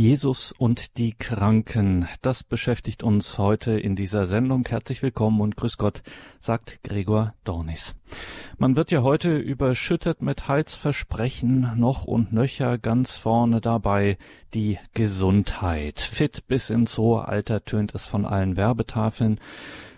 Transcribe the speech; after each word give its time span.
Jesus 0.00 0.52
und 0.52 0.96
die 0.96 1.12
Kranken, 1.12 2.08
das 2.22 2.42
beschäftigt 2.42 3.02
uns 3.02 3.36
heute 3.36 3.78
in 3.78 3.96
dieser 3.96 4.26
Sendung. 4.26 4.66
Herzlich 4.66 5.02
willkommen 5.02 5.42
und 5.42 5.56
grüß 5.56 5.76
Gott, 5.76 6.02
sagt 6.40 6.82
Gregor 6.82 7.34
Dornis. 7.44 7.94
Man 8.56 8.76
wird 8.76 8.92
ja 8.92 9.02
heute 9.02 9.36
überschüttet 9.36 10.22
mit 10.22 10.48
Heilsversprechen, 10.48 11.72
noch 11.76 12.04
und 12.04 12.32
nöcher 12.32 12.78
ganz 12.78 13.18
vorne 13.18 13.60
dabei 13.60 14.16
die 14.54 14.78
Gesundheit. 14.94 16.00
Fit 16.00 16.46
bis 16.46 16.70
ins 16.70 16.96
hohe 16.96 17.28
Alter 17.28 17.66
tönt 17.66 17.94
es 17.94 18.06
von 18.06 18.24
allen 18.24 18.56
Werbetafeln. 18.56 19.38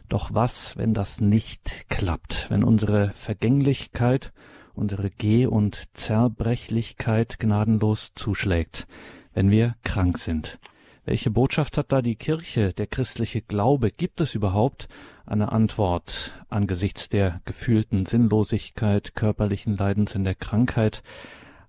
Doch 0.08 0.34
was, 0.34 0.76
wenn 0.76 0.94
das 0.94 1.20
nicht 1.20 1.88
klappt, 1.88 2.50
wenn 2.50 2.64
unsere 2.64 3.10
Vergänglichkeit, 3.10 4.32
unsere 4.74 5.10
Geh- 5.10 5.46
und 5.46 5.96
Zerbrechlichkeit 5.96 7.38
gnadenlos 7.38 8.14
zuschlägt? 8.16 8.88
Wenn 9.34 9.50
wir 9.50 9.74
krank 9.82 10.18
sind. 10.18 10.58
Welche 11.04 11.30
Botschaft 11.30 11.78
hat 11.78 11.90
da 11.90 12.00
die 12.00 12.14
Kirche, 12.14 12.72
der 12.72 12.86
christliche 12.86 13.42
Glaube? 13.42 13.90
Gibt 13.90 14.20
es 14.20 14.36
überhaupt 14.36 14.88
eine 15.26 15.50
Antwort 15.50 16.32
angesichts 16.48 17.08
der 17.08 17.40
gefühlten 17.44 18.06
Sinnlosigkeit, 18.06 19.16
körperlichen 19.16 19.76
Leidens 19.76 20.14
in 20.14 20.22
der 20.22 20.36
Krankheit? 20.36 21.02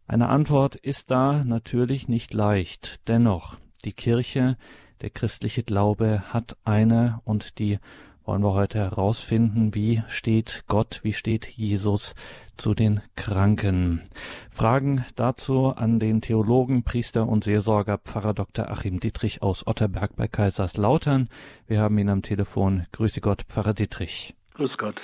Eine 0.05 0.29
Antwort 0.29 0.75
ist 0.75 1.09
da 1.09 1.43
natürlich 1.43 2.07
nicht 2.07 2.33
leicht. 2.33 3.07
Dennoch, 3.07 3.57
die 3.85 3.93
Kirche, 3.93 4.57
der 5.01 5.09
christliche 5.09 5.63
Glaube 5.63 6.23
hat 6.31 6.55
eine 6.63 7.19
und 7.23 7.57
die 7.57 7.79
wollen 8.25 8.43
wir 8.43 8.53
heute 8.53 8.79
herausfinden, 8.79 9.75
wie 9.75 10.01
steht 10.07 10.63
Gott, 10.67 11.01
wie 11.03 11.13
steht 11.13 11.47
Jesus 11.47 12.15
zu 12.57 12.73
den 12.73 13.01
Kranken. 13.15 14.01
Fragen 14.51 15.05
dazu 15.15 15.69
an 15.75 15.99
den 15.99 16.21
Theologen, 16.21 16.83
Priester 16.83 17.27
und 17.27 17.43
Seelsorger 17.43 17.97
Pfarrer 17.97 18.33
Dr. 18.33 18.69
Achim 18.69 18.99
Dietrich 18.99 19.41
aus 19.41 19.67
Otterberg 19.67 20.15
bei 20.15 20.27
Kaiserslautern. 20.27 21.29
Wir 21.67 21.81
haben 21.81 21.97
ihn 21.97 22.09
am 22.09 22.21
Telefon. 22.21 22.85
Grüße 22.91 23.21
Gott, 23.21 23.43
Pfarrer 23.43 23.73
Dietrich. 23.73 24.35
Grüß 24.53 24.71
Gott. 24.77 24.99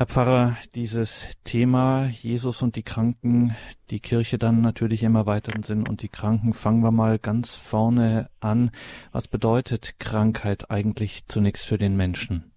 Herr 0.00 0.06
Pfarrer, 0.06 0.56
dieses 0.74 1.28
Thema 1.44 2.06
Jesus 2.06 2.62
und 2.62 2.74
die 2.74 2.82
Kranken, 2.82 3.54
die 3.90 4.00
Kirche 4.00 4.38
dann 4.38 4.62
natürlich 4.62 5.02
im 5.02 5.14
erweiterten 5.14 5.62
Sinn 5.62 5.86
und 5.86 6.00
die 6.00 6.08
Kranken, 6.08 6.54
fangen 6.54 6.82
wir 6.82 6.90
mal 6.90 7.18
ganz 7.18 7.58
vorne 7.58 8.30
an. 8.40 8.70
Was 9.12 9.28
bedeutet 9.28 10.00
Krankheit 10.00 10.70
eigentlich 10.70 11.26
zunächst 11.28 11.68
für 11.68 11.76
den 11.76 11.98
Menschen? 11.98 12.50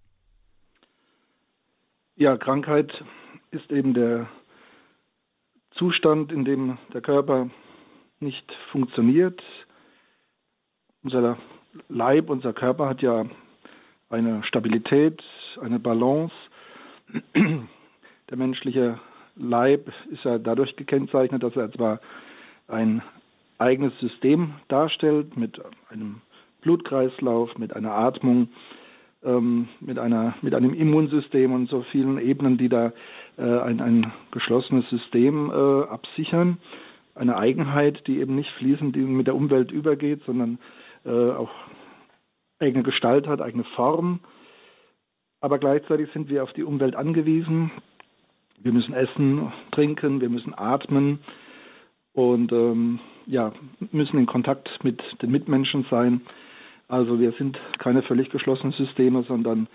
Ja, 2.16 2.38
Krankheit 2.38 2.94
ist 3.52 3.69
eben 3.73 3.94
der 3.94 4.30
Zustand, 5.72 6.31
in 6.31 6.45
dem 6.45 6.78
der 6.94 7.02
Körper 7.02 7.50
nicht 8.22 8.50
funktioniert. 8.72 9.44
Unser 11.03 11.38
Leib, 11.89 12.30
unser 12.30 12.53
Körper 12.53 12.88
hat 12.88 13.02
ja 13.02 13.25
eine 14.09 14.45
Stabilität, 14.45 15.22
eine 15.61 15.80
Balance 15.80 16.33
der 18.30 18.38
menschliche 18.38 19.00
Leib 19.36 19.92
ist 20.11 20.23
ja 20.23 20.38
dadurch 20.38 20.75
gekennzeichnet, 20.75 21.44
dass 21.44 21.56
er 21.56 21.72
zwar 21.72 22.00
ein 22.67 23.02
eigenes 23.58 23.97
System 24.00 24.56
darstellt 24.67 25.38
mit 25.38 25.61
einem 25.89 26.22
Blutkreislauf, 26.61 27.58
mit 27.58 27.75
einer 27.75 27.91
Atmung, 27.91 28.50
ähm, 29.23 29.67
mit, 29.80 30.00
einer, 30.00 30.36
mit 30.41 30.53
einem 30.53 30.73
Immunsystem 30.73 31.53
und 31.53 31.69
so 31.69 31.81
vielen 31.91 32.19
Ebenen, 32.19 32.58
die 32.58 32.69
da 32.69 32.94
äh, 33.38 33.41
ein, 33.41 33.80
ein 33.81 34.11
geschlossenes 34.31 34.89
System 34.89 35.50
äh, 35.50 35.84
absichern. 35.88 36.58
Eine 37.16 37.38
Eigenheit, 37.38 38.06
die 38.08 38.19
eben 38.19 38.36
nicht 38.36 38.50
fließend 38.58 38.95
mit 38.95 39.28
der 39.28 39.36
Umwelt 39.36 39.72
übergeht, 39.72 40.23
sondern 40.25 40.58
äh, 41.06 41.09
auch 41.09 41.52
eigene 42.59 42.84
Gestalt 42.84 43.28
hat, 43.28 43.41
eigene 43.41 43.66
Form 43.75 44.19
aber 45.44 45.59
gleichzeitig 45.59 46.09
sind 46.13 46.29
wir 46.29 46.41
auf 46.41 46.53
die 46.53 46.63
Umwelt 46.63 46.95
angewiesen. 46.95 47.69
Wir 48.59 48.72
müssen 48.72 48.94
essen, 48.94 49.51
trinken, 49.72 50.22
wir 50.22 50.29
müssen 50.29 50.53
atmen 50.57 51.19
und 52.13 52.53
ähm, 52.53 53.01
ja, 53.25 53.51
müssen 53.91 54.19
in 54.19 54.25
Kontakt 54.25 54.69
mit 54.85 55.01
den 55.22 55.31
Mitmenschen 55.31 55.85
sein. 55.91 56.22
Also 56.88 57.19
wir 57.19 57.34
sind 57.34 57.59
keine 57.78 58.03
völlig 58.03 58.29
geschlossenen 58.29 58.72
Systeme, 58.72 59.23
sondern 59.23 59.67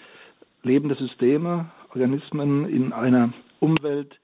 lebende 0.63 0.95
Systeme, 0.95 1.71
Organismen 1.91 2.67
in 2.67 2.95
einer 2.95 3.35
Umwelt, 3.61 4.19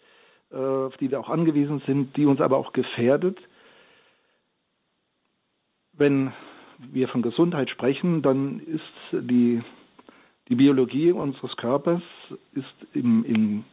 äh, 0.50 0.56
auf 0.56 0.96
die 0.96 1.10
wir 1.10 1.20
auch 1.20 1.28
angewiesen 1.28 1.82
sind, 1.84 2.16
die 2.16 2.24
uns 2.24 2.40
aber 2.40 2.56
auch 2.56 2.72
gefährdet. 2.72 3.38
Wenn 5.92 6.32
wir 6.78 7.08
von 7.08 7.20
Gesundheit 7.20 7.68
sprechen, 7.68 8.22
dann 8.22 8.60
ist 8.60 8.82
die 9.12 9.60
die 10.48 10.56
Biologie 10.56 11.12
unseres 11.12 11.56
Körpers 11.56 12.02
ist 12.52 12.94
im, 12.94 13.24
im 13.24 13.64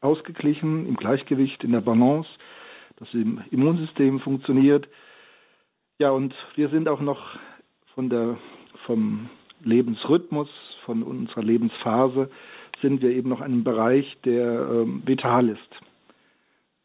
ausgeglichen, 0.00 0.86
im 0.86 0.96
Gleichgewicht, 0.96 1.62
in 1.64 1.72
der 1.72 1.80
Balance. 1.80 2.28
Das 2.96 3.08
Immunsystem 3.12 4.20
funktioniert. 4.20 4.88
Ja, 5.98 6.10
und 6.10 6.34
wir 6.54 6.68
sind 6.70 6.88
auch 6.88 7.00
noch 7.00 7.20
von 7.94 8.08
der, 8.08 8.38
vom 8.86 9.28
Lebensrhythmus, 9.62 10.48
von 10.84 11.02
unserer 11.02 11.42
Lebensphase, 11.42 12.30
sind 12.80 13.02
wir 13.02 13.10
eben 13.10 13.28
noch 13.28 13.40
in 13.40 13.46
einem 13.46 13.64
Bereich, 13.64 14.16
der 14.24 14.68
ähm, 14.70 15.02
vital 15.04 15.48
ist. 15.48 15.70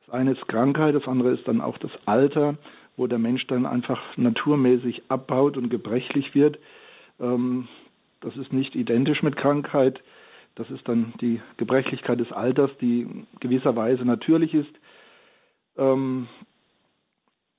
Das 0.06 0.16
eine 0.16 0.32
ist 0.32 0.48
Krankheit, 0.48 0.96
das 0.96 1.08
andere 1.08 1.32
ist 1.32 1.48
dann 1.48 1.62
auch 1.62 1.78
das 1.78 1.92
Alter, 2.06 2.58
wo 2.98 3.08
der 3.08 3.20
Mensch 3.20 3.46
dann 3.48 3.66
einfach 3.66 4.02
naturmäßig 4.18 5.04
abbaut 5.10 5.58
und 5.58 5.70
gebrechlich 5.70 6.36
wird. 6.36 6.58
Ähm, 7.20 7.68
das 8.24 8.38
ist 8.38 8.54
nicht 8.54 8.74
identisch 8.74 9.22
mit 9.22 9.36
Krankheit. 9.36 10.02
Das 10.56 10.70
ist 10.72 10.88
dann 10.88 11.14
die 11.20 11.42
Gebrechlichkeit 11.58 12.20
des 12.20 12.32
Alters, 12.32 12.72
die 12.80 13.26
gewisserweise 13.40 14.06
natürlich 14.06 14.54
ist. 14.54 14.74
Ähm, 15.78 16.28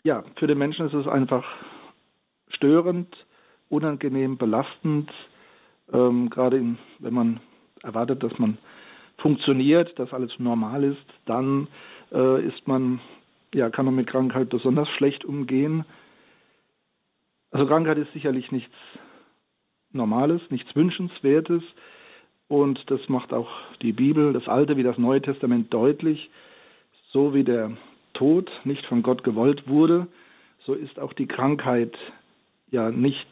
ja, 0.04 0.24
für 0.36 0.46
den 0.46 0.58
Menschen 0.58 0.86
ist 0.86 0.94
es 0.94 1.06
einfach 1.06 1.44
störend, 2.48 3.14
unangenehm, 3.68 4.38
belastend. 4.38 5.10
Ähm, 5.92 6.30
gerade 6.30 6.56
in, 6.56 6.78
wenn 6.98 7.14
man 7.14 7.40
erwartet, 7.82 8.22
dass 8.22 8.38
man 8.38 8.56
funktioniert, 9.18 9.98
dass 9.98 10.12
alles 10.14 10.32
normal 10.38 10.84
ist, 10.84 11.06
dann 11.26 11.68
äh, 12.10 12.46
ist 12.46 12.66
man, 12.66 13.00
ja, 13.52 13.68
kann 13.68 13.84
man 13.84 13.96
mit 13.96 14.06
Krankheit 14.06 14.48
besonders 14.48 14.88
schlecht 14.96 15.24
umgehen. 15.24 15.84
Also 17.50 17.66
Krankheit 17.66 17.98
ist 17.98 18.12
sicherlich 18.12 18.50
nichts 18.50 18.74
Normales, 19.94 20.42
nichts 20.50 20.74
Wünschenswertes. 20.74 21.62
Und 22.48 22.90
das 22.90 23.00
macht 23.08 23.32
auch 23.32 23.48
die 23.82 23.92
Bibel, 23.92 24.32
das 24.32 24.48
Alte 24.48 24.76
wie 24.76 24.82
das 24.82 24.98
Neue 24.98 25.22
Testament 25.22 25.72
deutlich. 25.72 26.30
So 27.12 27.32
wie 27.32 27.44
der 27.44 27.76
Tod 28.12 28.50
nicht 28.64 28.84
von 28.86 29.02
Gott 29.02 29.24
gewollt 29.24 29.68
wurde, 29.68 30.06
so 30.64 30.74
ist 30.74 30.98
auch 30.98 31.12
die 31.12 31.26
Krankheit 31.26 31.94
ja 32.70 32.90
nicht 32.90 33.26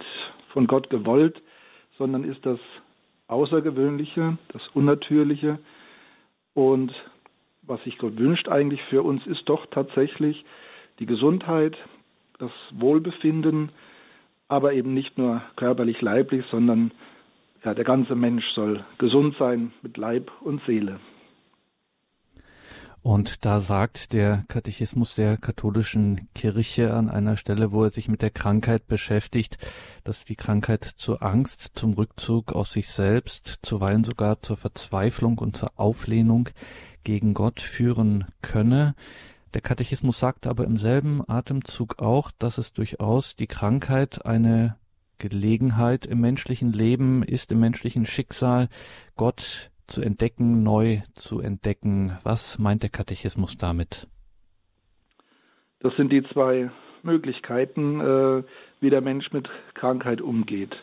von 0.53 0.67
Gott 0.67 0.91
gewollt, 0.91 1.41
sondern 1.99 2.25
ist 2.25 2.45
das 2.45 2.59
Außergewöhnliche, 3.29 4.37
das 4.53 4.62
Unnatürliche. 4.75 5.59
Und 6.55 6.93
was 7.62 7.83
sich 7.84 7.97
Gott 7.99 8.19
wünscht 8.19 8.49
eigentlich 8.49 8.83
für 8.91 9.03
uns, 9.03 9.27
ist 9.27 9.49
doch 9.49 9.67
tatsächlich 9.67 10.44
die 10.99 11.06
Gesundheit, 11.06 11.77
das 12.39 12.53
Wohlbefinden, 12.73 13.71
aber 14.49 14.73
eben 14.73 14.95
nicht 14.95 15.19
nur 15.19 15.43
körperlich, 15.57 16.01
leiblich, 16.01 16.45
sondern 16.51 16.93
ja, 17.65 17.75
der 17.75 17.85
ganze 17.85 18.15
Mensch 18.15 18.45
soll 18.55 18.85
gesund 18.99 19.37
sein 19.39 19.73
mit 19.83 19.97
Leib 19.97 20.31
und 20.43 20.61
Seele. 20.67 21.01
Und 23.03 23.45
da 23.45 23.61
sagt 23.61 24.13
der 24.13 24.45
Katechismus 24.47 25.15
der 25.17 25.37
katholischen 25.37 26.29
Kirche 26.37 26.95
an 26.95 27.09
einer 27.09 27.37
Stelle, 27.37 27.73
wo 27.73 27.83
er 27.83 27.91
sich 27.91 28.09
mit 28.09 28.23
der 28.23 28.31
Krankheit 28.31 28.87
beschäftigt, 28.87 29.59
dass 30.05 30.25
die 30.25 30.37
Krankheit 30.37 30.85
zur 30.85 31.21
Angst, 31.21 31.73
zum 31.75 31.95
Rückzug 31.95 32.53
aus 32.53 32.73
sich 32.73 32.88
selbst, 32.88 33.59
zuweilen 33.62 34.05
sogar 34.05 34.41
zur 34.41 34.56
Verzweiflung 34.56 35.38
und 35.38 35.56
zur 35.56 35.71
Auflehnung 35.81 36.49
gegen 37.03 37.35
Gott 37.35 37.61
führen 37.61 38.27
könne. 38.41 38.95
Der 39.54 39.60
Katechismus 39.60 40.19
sagt 40.19 40.46
aber 40.46 40.64
im 40.64 40.76
selben 40.76 41.22
Atemzug 41.28 42.00
auch, 42.00 42.31
dass 42.38 42.56
es 42.56 42.72
durchaus 42.72 43.37
die 43.37 43.46
Krankheit 43.46 44.25
eine 44.25 44.76
Gelegenheit 45.19 46.06
im 46.06 46.20
menschlichen 46.20 46.72
Leben 46.72 47.22
ist, 47.22 47.52
im 47.52 47.60
menschlichen 47.60 48.06
Schicksal, 48.06 48.69
Gott 49.14 49.70
zu 49.87 50.00
entdecken, 50.00 50.62
neu 50.62 51.00
zu 51.14 51.40
entdecken. 51.40 52.16
Was 52.22 52.58
meint 52.58 52.82
der 52.82 52.90
Katechismus 52.90 53.58
damit? 53.58 54.08
Das 55.81 55.94
sind 55.96 56.10
die 56.10 56.22
zwei 56.32 56.70
Möglichkeiten, 57.02 58.00
äh, 58.00 58.43
wie 58.81 58.90
der 58.90 59.00
Mensch 59.02 59.32
mit 59.32 59.50
Krankheit 59.75 60.20
umgeht. 60.22 60.75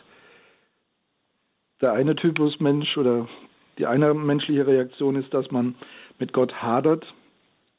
Der 1.80 1.92
eine 1.92 2.14
Typus 2.14 2.60
Mensch 2.60 2.96
oder 2.96 3.28
die 3.78 3.86
eine 3.86 4.14
menschliche 4.14 4.66
Reaktion 4.66 5.16
ist, 5.16 5.32
dass 5.34 5.50
man 5.50 5.74
mit 6.18 6.32
Gott 6.32 6.52
hadert 6.54 7.04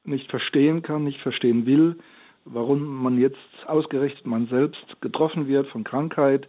nicht 0.04 0.30
verstehen 0.30 0.82
kann, 0.82 1.04
nicht 1.04 1.20
verstehen 1.22 1.66
will, 1.66 1.98
warum 2.46 3.04
man 3.04 3.20
jetzt 3.20 3.38
ausgerechnet 3.68 4.26
man 4.26 4.48
selbst 4.48 5.02
getroffen 5.02 5.48
wird 5.48 5.68
von 5.68 5.84
Krankheit, 5.84 6.48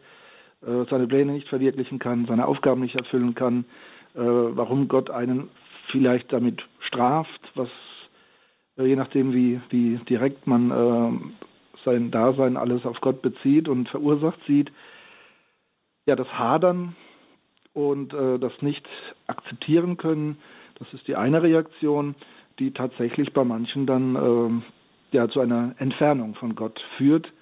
äh, 0.62 0.84
seine 0.90 1.06
Pläne 1.06 1.32
nicht 1.32 1.48
verwirklichen 1.48 1.98
kann, 1.98 2.26
seine 2.26 2.46
Aufgaben 2.46 2.82
nicht 2.82 2.94
erfüllen 2.94 3.34
kann, 3.34 3.64
äh, 4.14 4.20
warum 4.20 4.88
Gott 4.88 5.10
einen 5.10 5.50
vielleicht 5.90 6.32
damit 6.32 6.62
straft, 6.86 7.40
was 7.54 7.68
äh, 8.78 8.84
je 8.84 8.96
nachdem 8.96 9.32
wie, 9.34 9.60
wie 9.70 9.96
direkt 10.08 10.46
man 10.46 11.34
sein 11.84 12.12
Dasein 12.12 12.56
alles 12.56 12.86
auf 12.86 13.00
Gott 13.00 13.22
bezieht 13.22 13.68
und 13.68 13.88
verursacht 13.88 14.38
sieht. 14.46 14.70
Ja, 16.06 16.14
das 16.14 16.28
Hadern 16.28 16.94
und 17.72 18.12
das 18.12 18.52
nicht 18.60 18.86
akzeptieren 19.26 19.96
können, 19.96 20.38
das 20.78 20.92
ist 20.94 21.08
die 21.08 21.16
eine 21.16 21.42
Reaktion, 21.42 22.14
die 22.62 22.70
tatsächlich 22.70 23.32
bei 23.32 23.42
manchen 23.42 23.86
dann 23.86 24.14
äh, 24.14 25.16
ja 25.16 25.28
zu 25.28 25.40
einer 25.40 25.74
Entfernung 25.78 26.36
von 26.36 26.54
Gott 26.54 26.80
führt. 26.96 27.32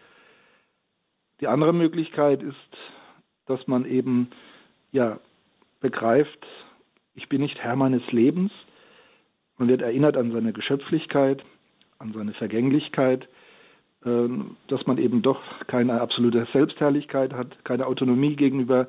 Die 1.40 1.46
andere 1.46 1.74
Möglichkeit 1.74 2.42
ist, 2.42 2.56
dass 3.46 3.66
man 3.66 3.84
eben 3.84 4.30
ja 4.92 5.20
begreift, 5.80 6.46
ich 7.14 7.28
bin 7.28 7.42
nicht 7.42 7.58
Herr 7.58 7.76
meines 7.76 8.02
Lebens. 8.12 8.50
Man 9.58 9.68
wird 9.68 9.82
erinnert 9.82 10.16
an 10.16 10.32
seine 10.32 10.54
Geschöpflichkeit, 10.54 11.44
an 11.98 12.14
seine 12.14 12.32
Vergänglichkeit, 12.32 13.28
ähm, 14.06 14.56
dass 14.68 14.86
man 14.86 14.96
eben 14.96 15.20
doch 15.20 15.42
keine 15.66 16.00
absolute 16.00 16.46
Selbstherrlichkeit 16.54 17.34
hat, 17.34 17.62
keine 17.64 17.86
Autonomie 17.86 18.36
gegenüber 18.36 18.88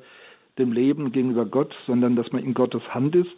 dem 0.58 0.72
Leben, 0.72 1.12
gegenüber 1.12 1.44
Gott, 1.44 1.74
sondern 1.86 2.16
dass 2.16 2.32
man 2.32 2.42
in 2.42 2.54
Gottes 2.54 2.82
Hand 2.94 3.14
ist. 3.16 3.36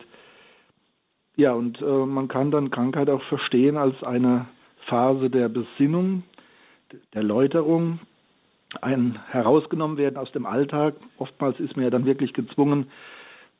Ja, 1.36 1.52
und 1.52 1.81
äh, 1.81 1.84
man 1.84 2.28
kann 2.28 2.50
dann 2.50 2.70
Krankheit 2.70 3.10
auch 3.10 3.22
verstehen 3.25 3.76
als 3.76 4.00
eine 4.04 4.46
Phase 4.86 5.31
der 5.31 5.48
Besinnung, 5.48 6.22
der 7.12 7.22
Läuterung, 7.25 7.98
ein 8.81 9.19
herausgenommen 9.31 9.96
werden 9.96 10.16
aus 10.16 10.31
dem 10.32 10.46
Alltag. 10.46 10.94
Oftmals 11.19 11.58
ist 11.60 11.76
man 11.76 11.84
ja 11.84 11.90
dann 11.90 12.06
wirklich 12.06 12.32
gezwungen, 12.32 12.90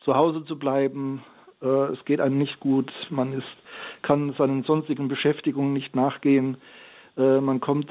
zu 0.01 0.15
Hause 0.15 0.45
zu 0.45 0.59
bleiben. 0.59 1.23
Äh, 1.63 1.67
es 1.67 2.05
geht 2.05 2.21
einem 2.21 2.39
nicht 2.39 2.61
gut. 2.61 2.93
Man 3.11 3.33
ist, 3.33 3.47
kann 4.03 4.33
seinen 4.35 4.65
sonstigen 4.65 5.09
Beschäftigungen 5.09 5.73
nicht 5.73 5.97
nachgehen. 5.97 6.57
Äh, 7.17 7.41
man 7.41 7.61
kommt 7.61 7.91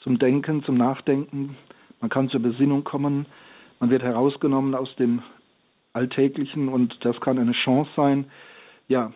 zum 0.00 0.18
Denken, 0.18 0.62
zum 0.64 0.76
Nachdenken. 0.76 1.56
Man 2.00 2.10
kann 2.10 2.28
zur 2.28 2.40
Besinnung 2.40 2.84
kommen. 2.84 3.26
Man 3.78 3.90
wird 3.90 4.02
herausgenommen 4.02 4.74
aus 4.74 4.94
dem 4.96 5.22
Alltäglichen 5.92 6.68
und 6.68 6.94
das 7.04 7.20
kann 7.20 7.38
eine 7.38 7.52
Chance 7.52 7.90
sein, 7.96 8.26
ja, 8.90 9.12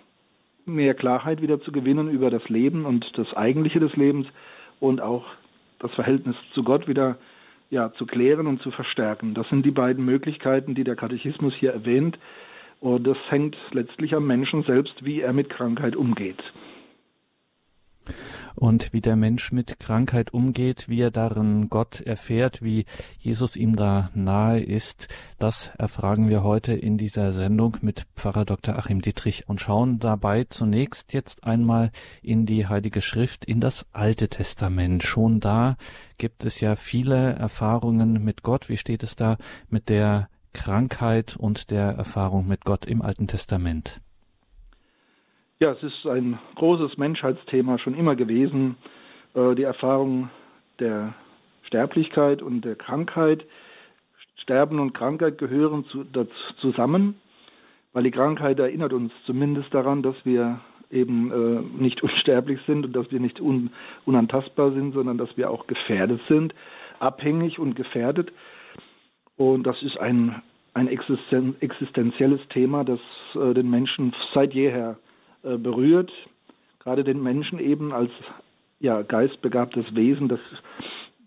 mehr 0.64 0.94
Klarheit 0.94 1.42
wieder 1.42 1.60
zu 1.60 1.72
gewinnen 1.72 2.08
über 2.08 2.30
das 2.30 2.48
Leben 2.48 2.86
und 2.86 3.06
das 3.18 3.34
Eigentliche 3.34 3.80
des 3.80 3.94
Lebens 3.96 4.26
und 4.80 5.02
auch 5.02 5.26
das 5.80 5.92
Verhältnis 5.92 6.36
zu 6.54 6.62
Gott 6.62 6.88
wieder 6.88 7.18
ja, 7.70 7.92
zu 7.94 8.06
klären 8.06 8.46
und 8.46 8.62
zu 8.62 8.70
verstärken. 8.70 9.34
Das 9.34 9.48
sind 9.48 9.66
die 9.66 9.72
beiden 9.72 10.04
Möglichkeiten, 10.04 10.74
die 10.74 10.84
der 10.84 10.96
Katechismus 10.96 11.52
hier 11.54 11.72
erwähnt. 11.72 12.18
Und 12.80 13.04
das 13.06 13.18
hängt 13.28 13.56
letztlich 13.72 14.14
am 14.14 14.26
Menschen 14.26 14.62
selbst, 14.62 15.04
wie 15.04 15.20
er 15.20 15.32
mit 15.32 15.50
Krankheit 15.50 15.96
umgeht 15.96 16.42
und 18.54 18.92
wie 18.92 19.00
der 19.00 19.16
Mensch 19.16 19.52
mit 19.52 19.80
Krankheit 19.80 20.32
umgeht, 20.32 20.88
wie 20.88 21.00
er 21.00 21.10
darin 21.10 21.68
Gott 21.68 22.00
erfährt, 22.00 22.62
wie 22.62 22.86
Jesus 23.18 23.56
ihm 23.56 23.76
da 23.76 24.10
nahe 24.14 24.60
ist, 24.60 25.08
das 25.38 25.70
erfragen 25.78 26.28
wir 26.28 26.42
heute 26.42 26.72
in 26.72 26.96
dieser 26.96 27.32
Sendung 27.32 27.76
mit 27.80 28.06
Pfarrer 28.14 28.44
Dr. 28.44 28.76
Achim 28.78 29.00
Dietrich 29.00 29.48
und 29.48 29.60
schauen 29.60 29.98
dabei 29.98 30.44
zunächst 30.44 31.12
jetzt 31.12 31.44
einmal 31.44 31.90
in 32.22 32.46
die 32.46 32.66
Heilige 32.66 33.00
Schrift, 33.00 33.44
in 33.44 33.60
das 33.60 33.86
Alte 33.92 34.28
Testament. 34.28 35.02
Schon 35.02 35.40
da 35.40 35.76
gibt 36.18 36.44
es 36.44 36.60
ja 36.60 36.76
viele 36.76 37.34
Erfahrungen 37.34 38.24
mit 38.24 38.42
Gott. 38.42 38.68
Wie 38.68 38.76
steht 38.76 39.02
es 39.02 39.16
da 39.16 39.36
mit 39.68 39.88
der 39.88 40.28
Krankheit 40.52 41.36
und 41.36 41.70
der 41.70 41.90
Erfahrung 41.92 42.46
mit 42.46 42.64
Gott 42.64 42.86
im 42.86 43.02
Alten 43.02 43.26
Testament? 43.26 44.00
Ja, 45.64 45.72
es 45.72 45.82
ist 45.82 46.06
ein 46.06 46.38
großes 46.56 46.98
Menschheitsthema 46.98 47.78
schon 47.78 47.94
immer 47.94 48.16
gewesen, 48.16 48.76
äh, 49.32 49.54
die 49.54 49.62
Erfahrung 49.62 50.28
der 50.78 51.14
Sterblichkeit 51.62 52.42
und 52.42 52.66
der 52.66 52.76
Krankheit. 52.76 53.46
Sterben 54.42 54.78
und 54.78 54.92
Krankheit 54.92 55.38
gehören 55.38 55.86
zu, 55.86 56.04
zusammen, 56.60 57.18
weil 57.94 58.02
die 58.02 58.10
Krankheit 58.10 58.58
erinnert 58.58 58.92
uns 58.92 59.10
zumindest 59.24 59.72
daran, 59.72 60.02
dass 60.02 60.16
wir 60.24 60.60
eben 60.90 61.32
äh, 61.32 61.82
nicht 61.82 62.02
unsterblich 62.02 62.60
sind 62.66 62.84
und 62.84 62.92
dass 62.94 63.10
wir 63.10 63.18
nicht 63.18 63.40
un, 63.40 63.70
unantastbar 64.04 64.70
sind, 64.72 64.92
sondern 64.92 65.16
dass 65.16 65.34
wir 65.38 65.48
auch 65.48 65.66
gefährdet 65.66 66.20
sind, 66.28 66.54
abhängig 66.98 67.58
und 67.58 67.74
gefährdet. 67.74 68.30
Und 69.38 69.62
das 69.62 69.82
ist 69.82 69.96
ein, 69.98 70.42
ein 70.74 70.88
existen, 70.88 71.56
existenzielles 71.60 72.46
Thema, 72.50 72.84
das 72.84 73.00
äh, 73.34 73.54
den 73.54 73.70
Menschen 73.70 74.14
seit 74.34 74.52
jeher 74.52 74.98
berührt, 75.44 76.10
gerade 76.80 77.04
den 77.04 77.22
Menschen 77.22 77.58
eben 77.58 77.92
als 77.92 78.10
ja, 78.80 79.02
geistbegabtes 79.02 79.94
Wesen, 79.94 80.28
das, 80.28 80.40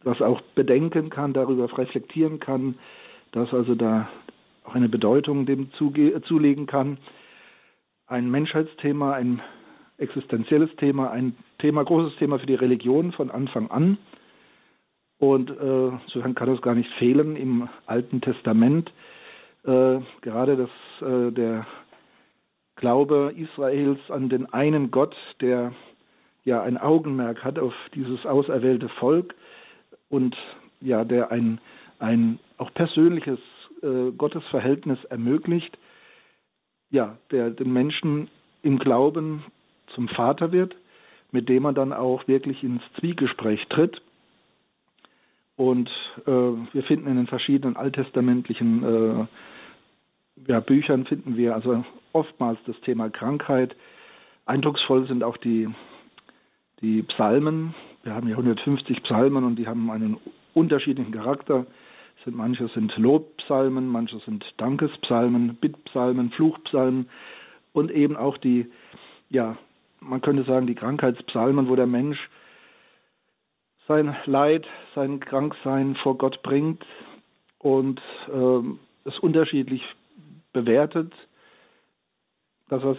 das 0.04 0.22
auch 0.22 0.42
bedenken 0.56 1.10
kann, 1.10 1.34
darüber 1.34 1.66
reflektieren 1.78 2.40
kann, 2.40 2.75
das 3.31 3.54
also 3.54 3.75
da 3.75 4.10
auch 4.64 4.75
eine 4.75 4.90
Bedeutung 4.90 5.46
dem 5.46 5.72
zulegen 5.72 6.68
kann. 6.68 6.98
Ein 8.06 8.30
Menschheitsthema, 8.30 9.14
ein 9.14 9.42
existenzielles 9.98 10.69
Thema, 10.78 11.12
ein 11.12 11.36
Thema, 11.60 11.84
großes 11.84 12.18
Thema 12.18 12.40
für 12.40 12.46
die 12.46 12.56
Religion 12.56 13.12
von 13.12 13.31
Anfang 13.31 13.72
an. 13.72 13.98
Und 15.19 15.50
äh, 15.50 15.88
insofern 16.06 16.36
kann 16.36 16.50
es 16.50 16.62
gar 16.62 16.75
nicht 16.75 16.92
fehlen 17.00 17.36
im 17.36 17.68
Alten 17.88 18.22
Testament. 18.22 18.92
Äh, 19.64 20.00
gerade 20.22 20.56
das, 20.56 20.69
äh, 21.02 21.31
der 21.31 21.66
Glaube 22.78 23.34
Israels 23.36 24.00
an 24.10 24.30
den 24.30 24.52
einen 24.54 24.92
Gott, 24.92 25.16
der 25.42 25.74
ja 26.46 26.62
ein 26.62 26.78
Augenmerk 26.78 27.44
hat 27.44 27.60
auf 27.60 27.74
dieses 27.94 28.26
auserwählte 28.26 28.88
Volk 29.00 29.36
und 30.10 30.36
ja, 30.80 31.04
der 31.04 31.32
ein, 31.32 31.60
ein 32.00 32.40
auch 32.58 32.74
persönliches 32.74 33.40
äh, 33.82 34.12
Gottesverhältnis 34.12 35.04
ermöglicht, 35.06 35.78
ja, 36.90 37.18
der 37.32 37.50
den 37.50 37.74
Menschen 37.74 38.30
im 38.62 38.80
Glauben 38.80 39.44
zum 39.96 40.08
Vater 40.08 40.52
wird, 40.52 40.76
mit 41.32 41.50
dem 41.50 41.66
er 41.66 41.74
dann 41.74 41.92
auch 41.92 42.28
wirklich 42.28 42.64
ins 42.64 42.84
Zwiegespräch 43.00 43.66
tritt. 43.70 44.02
Und 45.56 45.90
äh, 46.28 46.31
wir 46.31 46.84
finden 46.84 47.07
in 47.07 47.18
den 47.18 47.28
verschiedenen 47.28 47.76
alttestamentlichen 47.76 48.84
äh, 48.84 49.26
ja, 50.48 50.60
Büchern 50.60 51.06
finden 51.06 51.38
wir 51.38 51.56
also 51.56 51.84
oftmals 52.14 52.60
das 52.66 52.80
Thema 52.82 53.10
Krankheit. 53.10 53.76
Eindrucksvoll 54.46 55.08
sind 55.08 55.24
auch 55.24 55.38
die, 55.38 55.68
die 56.82 57.04
Psalmen. 57.04 57.74
Wir 58.04 58.14
haben 58.14 58.28
hier 58.28 58.38
150 58.38 59.04
Psalmen 59.04 59.44
und 59.44 59.56
die 59.58 59.68
haben 59.68 59.90
einen 59.90 60.18
unterschiedlichen 60.54 61.12
Charakter. 61.12 61.66
Sind, 62.24 62.36
manche 62.36 62.68
sind 62.70 62.96
Lobpsalmen, 62.98 63.88
manche 63.88 64.20
sind 64.20 64.46
Dankespsalmen, 64.58 65.56
Bittpsalmen, 65.56 66.32
Fluchpsalmen 66.32 67.10
und 67.74 67.92
eben 67.92 68.16
auch 68.16 68.38
die, 68.38 68.68
ja, 69.30 69.58
man 70.00 70.22
könnte 70.22 70.44
sagen, 70.44 70.68
die 70.68 70.76
Krankheitspsalmen, 70.76 71.68
wo 71.68 71.76
der 71.76 71.88
Mensch 71.88 72.18
sein 73.88 74.16
Leid, 74.26 74.66
sein 74.96 75.20
Kranksein 75.20 75.96
vor 76.02 76.18
Gott 76.18 76.42
bringt 76.44 76.84
und 77.60 78.02
äh, 78.28 79.10
es 79.10 79.18
unterschiedlich 79.20 79.82
bewertet, 80.61 81.14
dass 82.69 82.83
er 82.83 82.92
es 82.92 82.97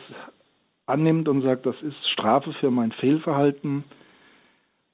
annimmt 0.86 1.28
und 1.28 1.42
sagt, 1.42 1.66
das 1.66 1.80
ist 1.82 1.96
Strafe 2.12 2.52
für 2.54 2.70
mein 2.70 2.92
Fehlverhalten, 2.92 3.84